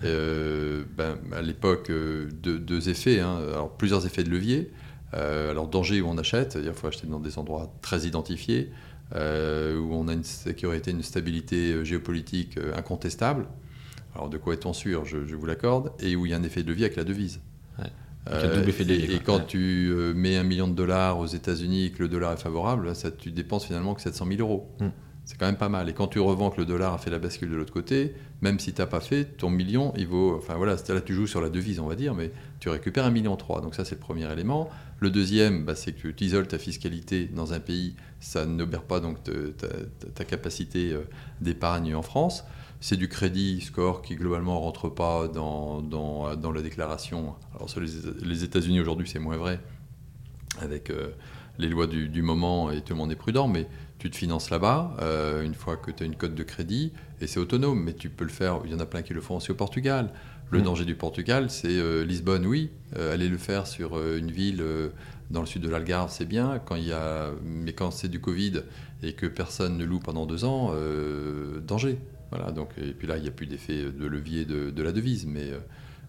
[0.00, 3.40] Ben, à l'époque, deux, effets, hein.
[3.52, 4.70] alors plusieurs effets de levier.
[5.12, 8.70] Alors danger où on achète, qu'il faut acheter dans des endroits très identifiés,
[9.14, 13.46] euh, où on a une sécurité, une stabilité euh, géopolitique euh, incontestable.
[14.14, 15.04] Alors de quoi est-on sûr?
[15.04, 15.92] Je, je vous l'accorde.
[16.00, 17.40] Et où il y a un effet de levier avec la devise.
[17.78, 17.86] Ouais.
[18.26, 19.46] Double effet de levier, Et, quand Ouais.
[19.46, 23.10] tu mets un million de dollars aux États-Unis et que le dollar est favorable, ça,
[23.10, 24.68] tu dépenses finalement que 700 000 euros.
[24.80, 24.86] Mm.
[25.24, 25.88] C'est quand même pas mal.
[25.88, 28.58] Et quand tu revends que le dollar a fait la bascule de l'autre côté, même
[28.58, 30.36] si tu n'as pas fait, ton million, il vaut.
[30.36, 33.10] Enfin voilà, là tu joues sur la devise, on va dire, mais tu récupères un
[33.10, 33.62] million trois.
[33.62, 34.68] Donc ça, c'est le premier élément.
[35.00, 39.00] Le deuxième, bah, c'est que tu isoles ta fiscalité dans un pays, ça n'obère pas
[39.00, 41.02] donc ta, capacité euh,
[41.40, 42.44] d'épargne en France.
[42.80, 47.34] C'est du crédit score qui globalement rentre pas dans, dans, la déclaration.
[47.54, 49.60] Alors sur les, États-Unis aujourd'hui, c'est moins vrai
[50.60, 51.10] avec euh,
[51.58, 53.66] les lois du, du moment et tout le monde est prudent, mais
[53.98, 56.92] tu te finances là-bas euh, une fois que tu as une cote de crédit
[57.22, 58.60] et c'est autonome, mais tu peux le faire.
[58.66, 60.10] Il y en a plein qui le font aussi au Portugal.
[60.54, 60.64] Le Mm.
[60.64, 62.70] danger du Portugal, c'est euh, Lisbonne, oui.
[62.96, 64.62] Euh, aller le faire sur euh, une ville
[65.30, 66.60] dans le sud de l'Algarve, c'est bien.
[66.64, 68.62] Quand il y a, mais quand c'est du Covid
[69.02, 71.98] et que personne ne loue pendant deux ans, euh, danger.
[72.30, 72.52] Voilà.
[72.52, 75.26] Donc et puis là, il n'y a plus d'effet de levier de, de la devise,
[75.26, 75.58] mais euh,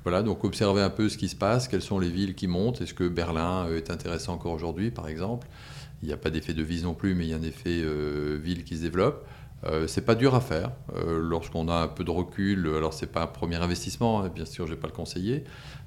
[0.04, 2.82] voilà, donc observez un peu ce qui se passe, quelles sont les villes qui montent,
[2.82, 5.48] est-ce que Berlin est intéressant encore aujourd'hui, par exemple?
[6.04, 7.82] Il n'y a pas d'effet de vise non plus, mais il y a un effet
[7.82, 9.26] euh, ville qui se développe.
[9.64, 12.68] Euh, c'est pas dur à faire euh, lorsqu'on a un peu de recul.
[12.76, 15.44] Alors c'est pas un premier investissement, hein, bien sûr, je vais pas le conseiller.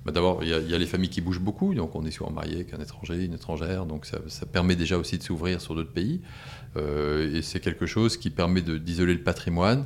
[0.06, 2.72] D'abord, il y, a- les familles qui bougent beaucoup, donc on est souvent marié avec
[2.72, 6.22] un étranger, une étrangère, donc ça, permet déjà aussi de s'ouvrir sur d'autres pays.
[6.76, 9.84] Euh, et c'est quelque chose qui permet d'isoler le patrimoine.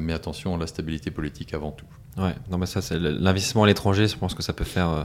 [0.00, 1.84] Mais attention, la stabilité politique avant tout.
[2.16, 4.08] Ouais, non, mais ça, c'est l'investissement à l'étranger.
[4.08, 5.04] Je pense que ça peut faire, euh,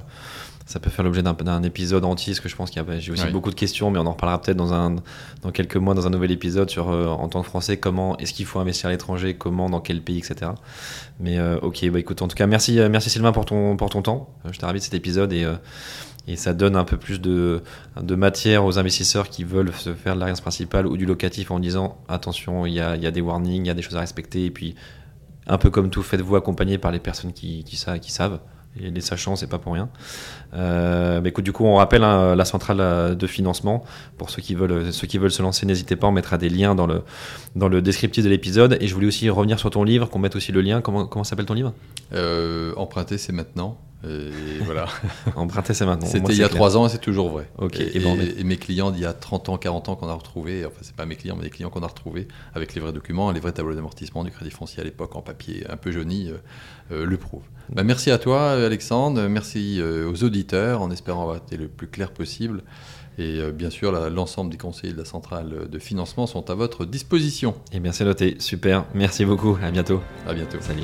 [0.65, 2.31] ça peut faire l'objet d'un, épisode entier.
[2.31, 4.11] Parce que je pense qu'il y a, j'ai aussi beaucoup de questions, mais on en
[4.13, 4.95] reparlera peut-être dans un,
[5.41, 8.33] dans quelques mois dans un nouvel épisode sur, euh, en tant que Français, comment est-ce
[8.33, 10.51] qu'il faut investir à l'étranger, comment, dans quel pays, etc.
[11.19, 13.89] Mais euh, ok, bah écoute, en tout cas, merci, euh, merci Sylvain pour ton, pour
[13.89, 14.29] ton temps.
[14.45, 15.43] Euh, Je t'ai ravi de cet épisode et.
[15.43, 15.55] euh,
[16.27, 17.63] et ça donne un peu plus de,
[17.99, 21.49] de matière aux investisseurs qui veulent se faire de la résidence principale ou du locatif
[21.49, 23.81] en disant attention, il y a, il y a des warnings, il y a des
[23.81, 24.45] choses à respecter.
[24.45, 24.75] Et puis,
[25.47, 28.39] un peu comme tout, faites-vous accompagner par les personnes qui, qui, sa- qui savent.
[28.79, 29.89] Et les sachants, c'est pas pour rien.
[30.53, 33.83] Euh, bah écoute, du coup, on rappelle hein, la centrale euh, de financement.
[34.17, 38.23] Pour ceux qui veulent, se lancer, n'hésitez pas, on mettra des liens dans le, descriptif
[38.23, 38.77] de l'épisode.
[38.79, 40.79] Et je voulais aussi revenir sur ton livre, qu'on mette aussi le lien.
[40.79, 41.73] Comment, comment s'appelle ton livre?
[42.13, 43.77] Euh, emprunter, c'est maintenant.
[44.03, 44.87] Et voilà.
[45.35, 46.07] Emprunter, c'est maintenant.
[46.07, 47.47] C'était il y a trois ans et c'est toujours vrai.
[47.59, 49.89] Ok, Et, et ben, est- et- et mes clients d'il y a 30 ans, 40
[49.89, 52.27] ans qu'on a retrouvés, enfin c'est pas mes clients, mais des clients qu'on a retrouvés
[52.55, 55.65] avec les vrais documents, les vrais tableaux d'amortissement du crédit foncier à l'époque en papier
[55.69, 56.37] un peu jauni, euh,
[56.91, 57.43] euh, le prouvent.
[57.71, 61.87] Bah, merci à toi Alexandre, merci euh, aux auditeurs en espérant avoir été le plus
[61.87, 62.63] clair possible.
[63.17, 66.85] Et euh, bien sûr, l'ensemble des conseillers de la centrale de financement sont à votre
[66.85, 67.53] disposition.
[67.73, 68.37] Eh bien, c'est noté.
[68.39, 68.85] Super.
[68.95, 69.57] Merci beaucoup.
[69.61, 70.01] À bientôt.
[70.25, 70.57] À bientôt.
[70.61, 70.83] Salut.